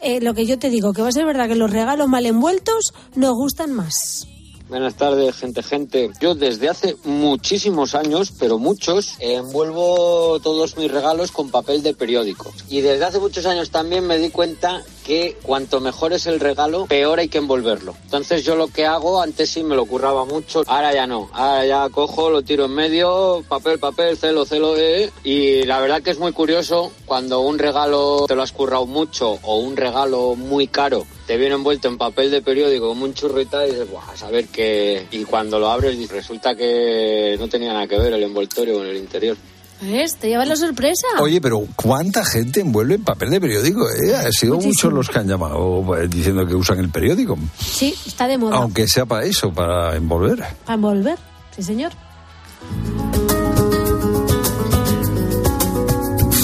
eh, 0.00 0.20
lo 0.20 0.34
que 0.34 0.46
yo 0.46 0.58
te 0.58 0.70
digo, 0.70 0.92
que 0.92 1.02
va 1.02 1.08
a 1.08 1.12
ser 1.12 1.24
verdad 1.26 1.48
que 1.48 1.54
los 1.56 1.70
regalos 1.70 2.08
mal 2.08 2.24
envueltos 2.26 2.92
nos 3.14 3.32
gustan 3.34 3.72
más. 3.72 4.26
Buenas 4.68 4.94
tardes, 4.94 5.36
gente, 5.36 5.62
gente. 5.62 6.10
Yo 6.18 6.34
desde 6.34 6.70
hace 6.70 6.96
muchísimos 7.04 7.94
años, 7.94 8.32
pero 8.38 8.58
muchos, 8.58 9.16
envuelvo 9.20 10.40
todos 10.40 10.78
mis 10.78 10.90
regalos 10.90 11.30
con 11.30 11.50
papel 11.50 11.82
de 11.82 11.92
periódico. 11.92 12.50
Y 12.70 12.80
desde 12.80 13.04
hace 13.04 13.18
muchos 13.18 13.44
años 13.44 13.70
también 13.70 14.06
me 14.06 14.16
di 14.18 14.30
cuenta 14.30 14.82
que 15.04 15.36
cuanto 15.42 15.80
mejor 15.80 16.12
es 16.12 16.26
el 16.26 16.40
regalo, 16.40 16.86
peor 16.86 17.18
hay 17.18 17.28
que 17.28 17.38
envolverlo. 17.38 17.94
Entonces 18.04 18.44
yo 18.44 18.56
lo 18.56 18.68
que 18.68 18.86
hago, 18.86 19.20
antes 19.20 19.50
sí 19.50 19.62
me 19.62 19.76
lo 19.76 19.84
curraba 19.86 20.24
mucho, 20.24 20.62
ahora 20.66 20.94
ya 20.94 21.06
no. 21.06 21.28
Ahora 21.32 21.66
ya 21.66 21.88
cojo, 21.88 22.30
lo 22.30 22.42
tiro 22.42 22.66
en 22.66 22.72
medio, 22.72 23.44
papel, 23.48 23.78
papel, 23.78 24.16
celo, 24.16 24.44
celo, 24.44 24.76
eh. 24.76 25.10
Y 25.24 25.64
la 25.64 25.80
verdad 25.80 26.02
que 26.02 26.10
es 26.10 26.18
muy 26.18 26.32
curioso 26.32 26.92
cuando 27.06 27.40
un 27.40 27.58
regalo 27.58 28.24
te 28.26 28.34
lo 28.34 28.42
has 28.42 28.52
currado 28.52 28.86
mucho 28.86 29.38
o 29.42 29.58
un 29.58 29.76
regalo 29.76 30.34
muy 30.34 30.66
caro 30.68 31.06
te 31.26 31.36
viene 31.36 31.54
envuelto 31.54 31.88
en 31.88 31.98
papel 31.98 32.30
de 32.30 32.42
periódico 32.42 32.88
como 32.88 33.04
un 33.04 33.14
churro 33.14 33.40
y 33.40 33.44
dices, 33.44 33.90
Buah, 33.90 34.12
a 34.12 34.16
saber 34.16 34.48
qué. 34.48 35.06
Y 35.10 35.24
cuando 35.24 35.58
lo 35.58 35.70
abres, 35.70 36.10
resulta 36.10 36.54
que 36.54 37.36
no 37.38 37.48
tenía 37.48 37.72
nada 37.72 37.86
que 37.86 37.98
ver 37.98 38.12
el 38.12 38.22
envoltorio 38.22 38.74
con 38.74 38.86
el 38.86 38.96
interior. 38.96 39.36
¿Ves? 39.82 40.16
Te 40.16 40.28
llevas 40.28 40.46
la 40.46 40.54
sorpresa. 40.56 41.06
Oye, 41.20 41.40
pero 41.40 41.64
¿cuánta 41.74 42.24
gente 42.24 42.60
envuelve 42.60 42.94
en 42.94 43.02
papel 43.04 43.30
de 43.30 43.40
periódico? 43.40 43.84
eh? 43.90 44.14
Han 44.16 44.32
sido 44.32 44.58
muchos 44.58 44.92
los 44.92 45.08
que 45.08 45.18
han 45.18 45.26
llamado 45.28 45.96
eh, 45.96 46.06
diciendo 46.08 46.46
que 46.46 46.54
usan 46.54 46.78
el 46.78 46.88
periódico. 46.88 47.36
Sí, 47.58 47.92
está 48.06 48.28
de 48.28 48.38
moda. 48.38 48.56
Aunque 48.56 48.86
sea 48.86 49.06
para 49.06 49.24
eso, 49.24 49.52
para 49.52 49.96
envolver. 49.96 50.44
Para 50.64 50.74
envolver. 50.74 51.18
Sí, 51.56 51.62
señor. 51.64 51.90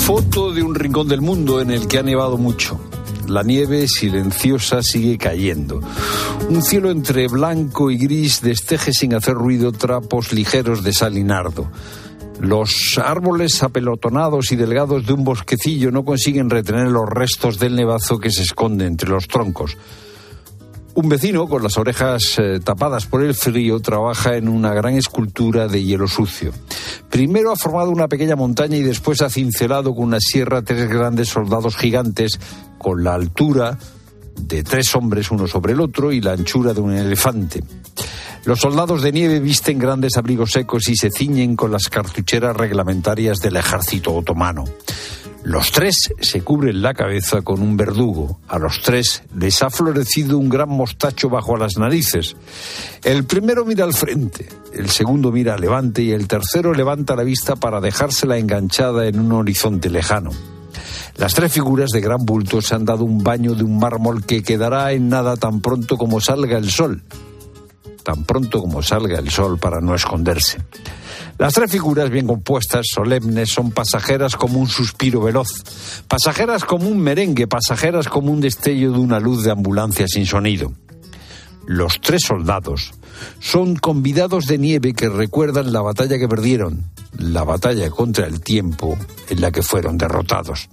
Foto 0.04 0.52
de 0.52 0.62
un 0.62 0.74
rincón 0.74 1.06
del 1.08 1.20
mundo 1.20 1.60
en 1.60 1.70
el 1.70 1.86
que 1.86 1.98
ha 1.98 2.02
nevado 2.02 2.38
mucho. 2.38 2.80
La 3.28 3.42
nieve 3.42 3.86
silenciosa 3.86 4.82
sigue 4.82 5.18
cayendo. 5.18 5.80
Un 6.48 6.62
cielo 6.62 6.90
entre 6.90 7.28
blanco 7.28 7.90
y 7.90 7.98
gris 7.98 8.40
desteje 8.40 8.92
sin 8.92 9.14
hacer 9.14 9.34
ruido 9.34 9.70
trapos 9.70 10.32
ligeros 10.32 10.82
de 10.82 10.94
sal 10.94 11.18
y 11.18 11.24
nardo. 11.24 11.70
Los 12.40 12.98
árboles 12.98 13.62
apelotonados 13.62 14.52
y 14.52 14.56
delgados 14.56 15.06
de 15.06 15.12
un 15.12 15.24
bosquecillo 15.24 15.90
no 15.90 16.04
consiguen 16.04 16.50
retener 16.50 16.88
los 16.88 17.08
restos 17.08 17.58
del 17.58 17.74
nevazo 17.74 18.18
que 18.18 18.30
se 18.30 18.42
esconde 18.42 18.86
entre 18.86 19.10
los 19.10 19.26
troncos. 19.26 19.76
Un 20.94 21.08
vecino, 21.08 21.48
con 21.48 21.62
las 21.62 21.78
orejas 21.78 22.38
eh, 22.38 22.58
tapadas 22.58 23.06
por 23.06 23.22
el 23.22 23.34
frío, 23.34 23.78
trabaja 23.80 24.36
en 24.36 24.48
una 24.48 24.74
gran 24.74 24.94
escultura 24.94 25.68
de 25.68 25.84
hielo 25.84 26.08
sucio. 26.08 26.52
Primero 27.08 27.52
ha 27.52 27.56
formado 27.56 27.90
una 27.90 28.08
pequeña 28.08 28.34
montaña 28.34 28.76
y 28.76 28.82
después 28.82 29.22
ha 29.22 29.30
cincelado 29.30 29.94
con 29.94 30.04
una 30.04 30.18
sierra 30.20 30.62
tres 30.62 30.88
grandes 30.88 31.28
soldados 31.28 31.76
gigantes 31.76 32.40
con 32.78 33.04
la 33.04 33.14
altura 33.14 33.78
de 34.40 34.62
tres 34.62 34.94
hombres 34.94 35.30
uno 35.30 35.46
sobre 35.46 35.72
el 35.72 35.80
otro 35.80 36.12
y 36.12 36.20
la 36.20 36.32
anchura 36.32 36.74
de 36.74 36.80
un 36.80 36.92
elefante. 36.92 37.62
Los 38.48 38.60
soldados 38.60 39.02
de 39.02 39.12
nieve 39.12 39.40
visten 39.40 39.78
grandes 39.78 40.16
abrigos 40.16 40.52
secos 40.52 40.88
y 40.88 40.96
se 40.96 41.10
ciñen 41.10 41.54
con 41.54 41.70
las 41.70 41.90
cartucheras 41.90 42.56
reglamentarias 42.56 43.40
del 43.40 43.56
ejército 43.56 44.14
otomano. 44.14 44.64
Los 45.42 45.70
tres 45.70 46.14
se 46.18 46.40
cubren 46.40 46.80
la 46.80 46.94
cabeza 46.94 47.42
con 47.42 47.60
un 47.60 47.76
verdugo. 47.76 48.40
A 48.48 48.58
los 48.58 48.80
tres 48.80 49.22
les 49.36 49.62
ha 49.62 49.68
florecido 49.68 50.38
un 50.38 50.48
gran 50.48 50.70
mostacho 50.70 51.28
bajo 51.28 51.58
las 51.58 51.76
narices. 51.76 52.36
El 53.04 53.24
primero 53.24 53.66
mira 53.66 53.84
al 53.84 53.92
frente, 53.92 54.48
el 54.72 54.88
segundo 54.88 55.30
mira 55.30 55.52
a 55.52 55.58
levante 55.58 56.00
y 56.00 56.12
el 56.12 56.26
tercero 56.26 56.72
levanta 56.72 57.16
la 57.16 57.24
vista 57.24 57.54
para 57.54 57.82
dejársela 57.82 58.38
enganchada 58.38 59.08
en 59.08 59.20
un 59.20 59.32
horizonte 59.32 59.90
lejano. 59.90 60.30
Las 61.18 61.34
tres 61.34 61.52
figuras 61.52 61.90
de 61.90 62.00
gran 62.00 62.24
bulto 62.24 62.62
se 62.62 62.74
han 62.74 62.86
dado 62.86 63.04
un 63.04 63.22
baño 63.22 63.54
de 63.54 63.64
un 63.64 63.78
mármol 63.78 64.24
que 64.24 64.42
quedará 64.42 64.92
en 64.92 65.10
nada 65.10 65.36
tan 65.36 65.60
pronto 65.60 65.98
como 65.98 66.18
salga 66.22 66.56
el 66.56 66.70
sol. 66.70 67.02
Tan 68.08 68.24
pronto 68.24 68.62
como 68.62 68.82
salga 68.82 69.18
el 69.18 69.28
sol 69.28 69.58
para 69.58 69.82
no 69.82 69.94
esconderse. 69.94 70.56
Las 71.36 71.52
tres 71.52 71.70
figuras 71.70 72.08
bien 72.08 72.26
compuestas, 72.26 72.86
solemnes, 72.90 73.50
son 73.50 73.70
pasajeras 73.70 74.34
como 74.34 74.60
un 74.60 74.66
suspiro 74.66 75.20
veloz, 75.20 75.48
pasajeras 76.08 76.64
como 76.64 76.88
un 76.88 76.98
merengue, 77.00 77.46
pasajeras 77.46 78.08
como 78.08 78.32
un 78.32 78.40
destello 78.40 78.92
de 78.92 78.98
una 78.98 79.20
luz 79.20 79.44
de 79.44 79.50
ambulancia 79.50 80.06
sin 80.08 80.24
sonido. 80.24 80.72
Los 81.66 82.00
tres 82.00 82.22
soldados 82.22 82.94
son 83.40 83.76
convidados 83.76 84.46
de 84.46 84.56
nieve 84.56 84.94
que 84.94 85.10
recuerdan 85.10 85.70
la 85.70 85.82
batalla 85.82 86.18
que 86.18 86.28
perdieron, 86.28 86.84
la 87.18 87.44
batalla 87.44 87.90
contra 87.90 88.26
el 88.26 88.40
tiempo 88.40 88.96
en 89.28 89.42
la 89.42 89.52
que 89.52 89.60
fueron 89.60 89.98
derrotados. 89.98 90.70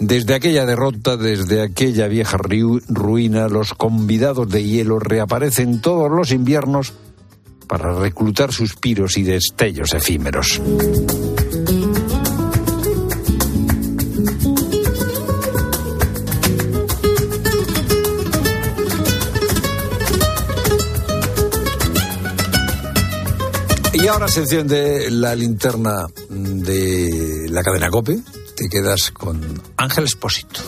Desde 0.00 0.34
aquella 0.34 0.66
derrota, 0.66 1.16
desde 1.16 1.62
aquella 1.62 2.08
vieja 2.08 2.36
ruina, 2.36 3.48
los 3.48 3.74
convidados 3.74 4.48
de 4.48 4.64
hielo 4.64 4.98
reaparecen 4.98 5.80
todos 5.80 6.10
los 6.10 6.32
inviernos 6.32 6.92
para 7.66 7.92
reclutar 7.92 8.52
suspiros 8.52 9.16
y 9.16 9.22
destellos 9.22 9.94
efímeros. 9.94 10.60
Y 23.94 24.06
ahora 24.06 24.28
se 24.28 24.40
enciende 24.40 25.10
la 25.10 25.34
linterna 25.34 26.06
de 26.28 27.46
la 27.48 27.62
cadena 27.62 27.88
Cope. 27.88 28.18
Te 28.56 28.68
quedas 28.68 29.10
con 29.10 29.60
Ángel 29.76 30.04
Espósito. 30.04 30.60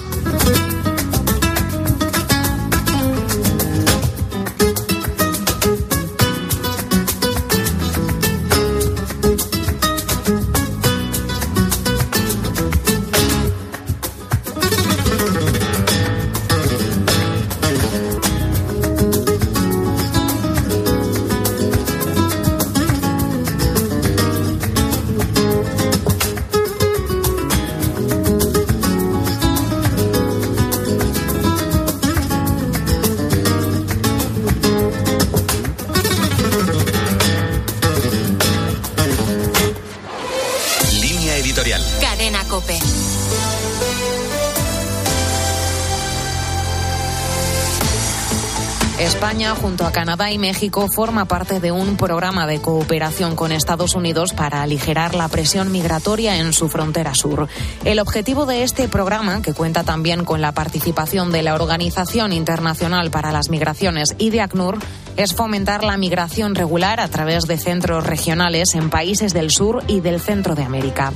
España, 48.99 49.55
junto 49.55 49.84
a 49.84 49.92
Canadá 49.92 50.30
y 50.32 50.38
México, 50.38 50.88
forma 50.88 51.26
parte 51.26 51.61
de 51.61 51.70
un 51.70 51.99
programa 51.99 52.47
de 52.47 52.62
cooperación 52.62 53.36
con 53.36 53.53
Estados 53.53 53.94
Unidos 53.94 54.32
para 54.32 54.62
aligerar 54.62 55.14
la 55.14 55.28
presión 55.28 55.70
migratoria 55.70 56.38
en 56.38 56.55
su 56.55 56.70
frontera 56.70 57.14
sur. 57.14 57.47
El 57.84 57.99
objetivo 57.99 58.47
de 58.47 58.62
este 58.62 58.88
programa, 58.88 59.42
que 59.42 59.53
cuenta 59.53 59.84
también 59.84 60.24
con 60.24 60.40
la 60.40 60.53
participación 60.53 61.30
de 61.30 61.42
la 61.42 61.55
Organización 61.55 62.32
Internacional 62.32 63.11
para 63.11 63.32
las 63.32 63.51
Migraciones 63.51 64.14
y 64.16 64.30
de 64.30 64.40
ACNUR, 64.40 64.78
es 65.18 65.34
fomentar 65.34 65.84
la 65.84 65.99
migración 65.99 66.55
regular 66.55 66.99
a 67.01 67.09
través 67.09 67.44
de 67.44 67.59
centros 67.59 68.07
regionales 68.07 68.74
en 68.74 68.88
países 68.88 69.34
del 69.34 69.51
sur 69.51 69.84
y 69.88 70.01
del 70.01 70.20
centro 70.20 70.55
de 70.55 70.64
América. 70.64 71.12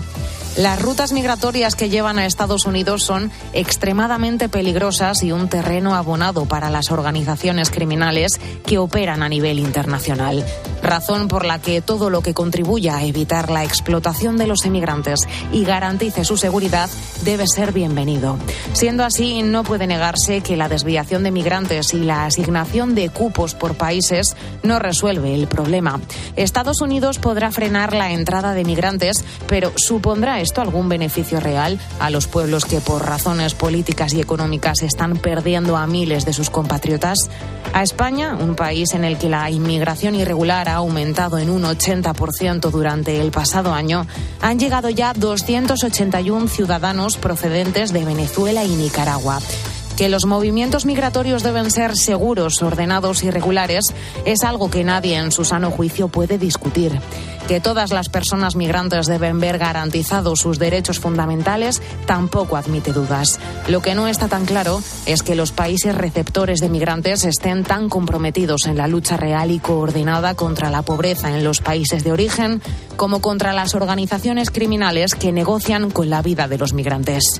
Las 0.57 0.82
rutas 0.82 1.12
migratorias 1.12 1.76
que 1.76 1.88
llevan 1.88 2.18
a 2.18 2.26
Estados 2.26 2.66
Unidos 2.66 3.05
son 3.05 3.30
extremadamente 3.53 4.48
peligrosas 4.48 5.22
y 5.22 5.32
un 5.32 5.48
terreno 5.48 5.94
abonado 5.94 6.44
para 6.46 6.70
las 6.70 6.90
organizaciones 6.90 7.70
criminales 7.70 8.40
que 8.66 8.78
operan 8.78 9.22
a 9.22 9.28
nivel 9.28 9.59
internacional. 9.59 10.44
Razón 10.83 11.28
por 11.28 11.45
la 11.45 11.59
que 11.59 11.81
todo 11.81 12.11
lo 12.11 12.22
que 12.22 12.35
contribuya 12.35 12.97
a 12.97 13.05
evitar 13.05 13.51
la 13.51 13.64
explotación 13.64 14.37
de 14.37 14.47
los 14.47 14.64
emigrantes 14.64 15.20
y 15.53 15.64
garantice 15.64 16.24
su 16.24 16.37
seguridad 16.37 16.91
debe 17.24 17.47
ser 17.47 17.72
bienvenido. 17.72 18.39
Siendo 18.72 19.05
así, 19.05 19.43
no 19.43 19.64
puede 19.64 19.87
negarse 19.87 20.41
que 20.41 20.57
la 20.57 20.68
desviación 20.68 21.22
de 21.22 21.31
migrantes 21.31 21.95
y 21.95 22.01
la 22.01 22.26
asignación 22.26 22.95
de 22.95 23.09
cupos 23.11 23.55
por 23.55 23.74
países 23.74 24.37
no 24.62 24.78
resuelve 24.78 25.35
el 25.35 25.47
problema. 25.47 26.01
Estados 26.37 26.81
Unidos 26.81 27.18
podrá 27.18 27.51
frenar 27.51 27.93
la 27.93 28.12
entrada 28.12 28.55
de 28.55 28.64
migrantes, 28.64 29.24
pero 29.47 29.72
¿supondrá 29.76 30.41
esto 30.41 30.61
algún 30.61 30.89
beneficio 30.89 31.41
real 31.41 31.78
a 31.99 32.11
los 32.11 32.26
pueblos 32.26 32.64
que 32.64 32.81
por 32.81 33.07
razones 33.07 33.55
políticas 33.55 34.14
y 34.14 34.20
económicas 34.20 34.83
están 34.83 35.16
perdiendo 35.16 35.76
a 35.76 35.87
miles 35.87 36.24
de 36.24 36.33
sus 36.33 36.51
compatriotas? 36.51 37.18
A 37.72 37.83
España, 37.83 38.35
un 38.35 38.57
país 38.57 38.95
en 38.95 39.05
el 39.05 39.18
que 39.18 39.28
la 39.28 39.49
inmigración 39.51 40.14
irregular 40.14 40.68
ha 40.71 40.77
aumentado 40.77 41.39
en 41.39 41.51
un 41.51 41.64
80% 41.64 42.71
durante 42.71 43.21
el 43.21 43.31
pasado 43.31 43.75
año, 43.75 44.07
han 44.41 44.59
llegado 44.59 44.89
ya 44.89 45.12
281 45.12 46.49
ciudadanos 46.49 47.18
procedentes 47.18 47.93
de 47.93 48.05
Venezuela 48.05 48.64
y 48.64 48.71
Nicaragua 48.71 49.41
que 50.01 50.09
los 50.09 50.24
movimientos 50.24 50.86
migratorios 50.86 51.42
deben 51.42 51.70
ser 51.70 51.94
seguros, 51.94 52.62
ordenados 52.62 53.22
y 53.22 53.30
regulares 53.30 53.84
es 54.24 54.44
algo 54.44 54.70
que 54.70 54.82
nadie 54.82 55.18
en 55.18 55.30
su 55.30 55.44
sano 55.44 55.70
juicio 55.70 56.09
puede 56.09 56.38
discutir. 56.38 56.98
Que 57.48 57.61
todas 57.61 57.90
las 57.90 58.09
personas 58.09 58.57
migrantes 58.57 59.09
deben 59.09 59.40
ver 59.40 59.59
garantizados 59.59 60.40
sus 60.40 60.59
derechos 60.59 61.01
fundamentales 61.01 61.82
tampoco 62.07 62.57
admite 62.57 62.94
dudas. 62.94 63.38
Lo 63.68 63.82
que 63.82 63.94
no 63.94 64.09
está 64.09 64.26
tan 64.28 64.46
claro 64.46 64.82
es 65.05 65.22
que 65.22 65.34
los 65.34 65.53
países 65.53 65.94
receptores 65.94 66.61
de 66.61 66.70
migrantes 66.70 67.26
estén 67.26 67.62
tan 67.62 67.90
comprometidos 67.90 68.64
en 68.68 68.78
la 68.78 68.88
lucha 68.88 69.18
real 69.18 69.51
y 69.51 69.59
coordinada 69.59 70.32
contra 70.34 70.70
la 70.70 70.80
pobreza 70.80 71.28
en 71.28 71.44
los 71.44 71.61
países 71.61 72.05
de 72.05 72.12
origen 72.12 72.62
como 72.96 73.20
contra 73.20 73.53
las 73.53 73.74
organizaciones 73.74 74.51
criminales 74.51 75.14
que 75.14 75.30
negocian 75.30 75.90
con 75.90 76.09
la 76.09 76.22
vida 76.22 76.48
de 76.48 76.57
los 76.57 76.72
migrantes. 76.72 77.38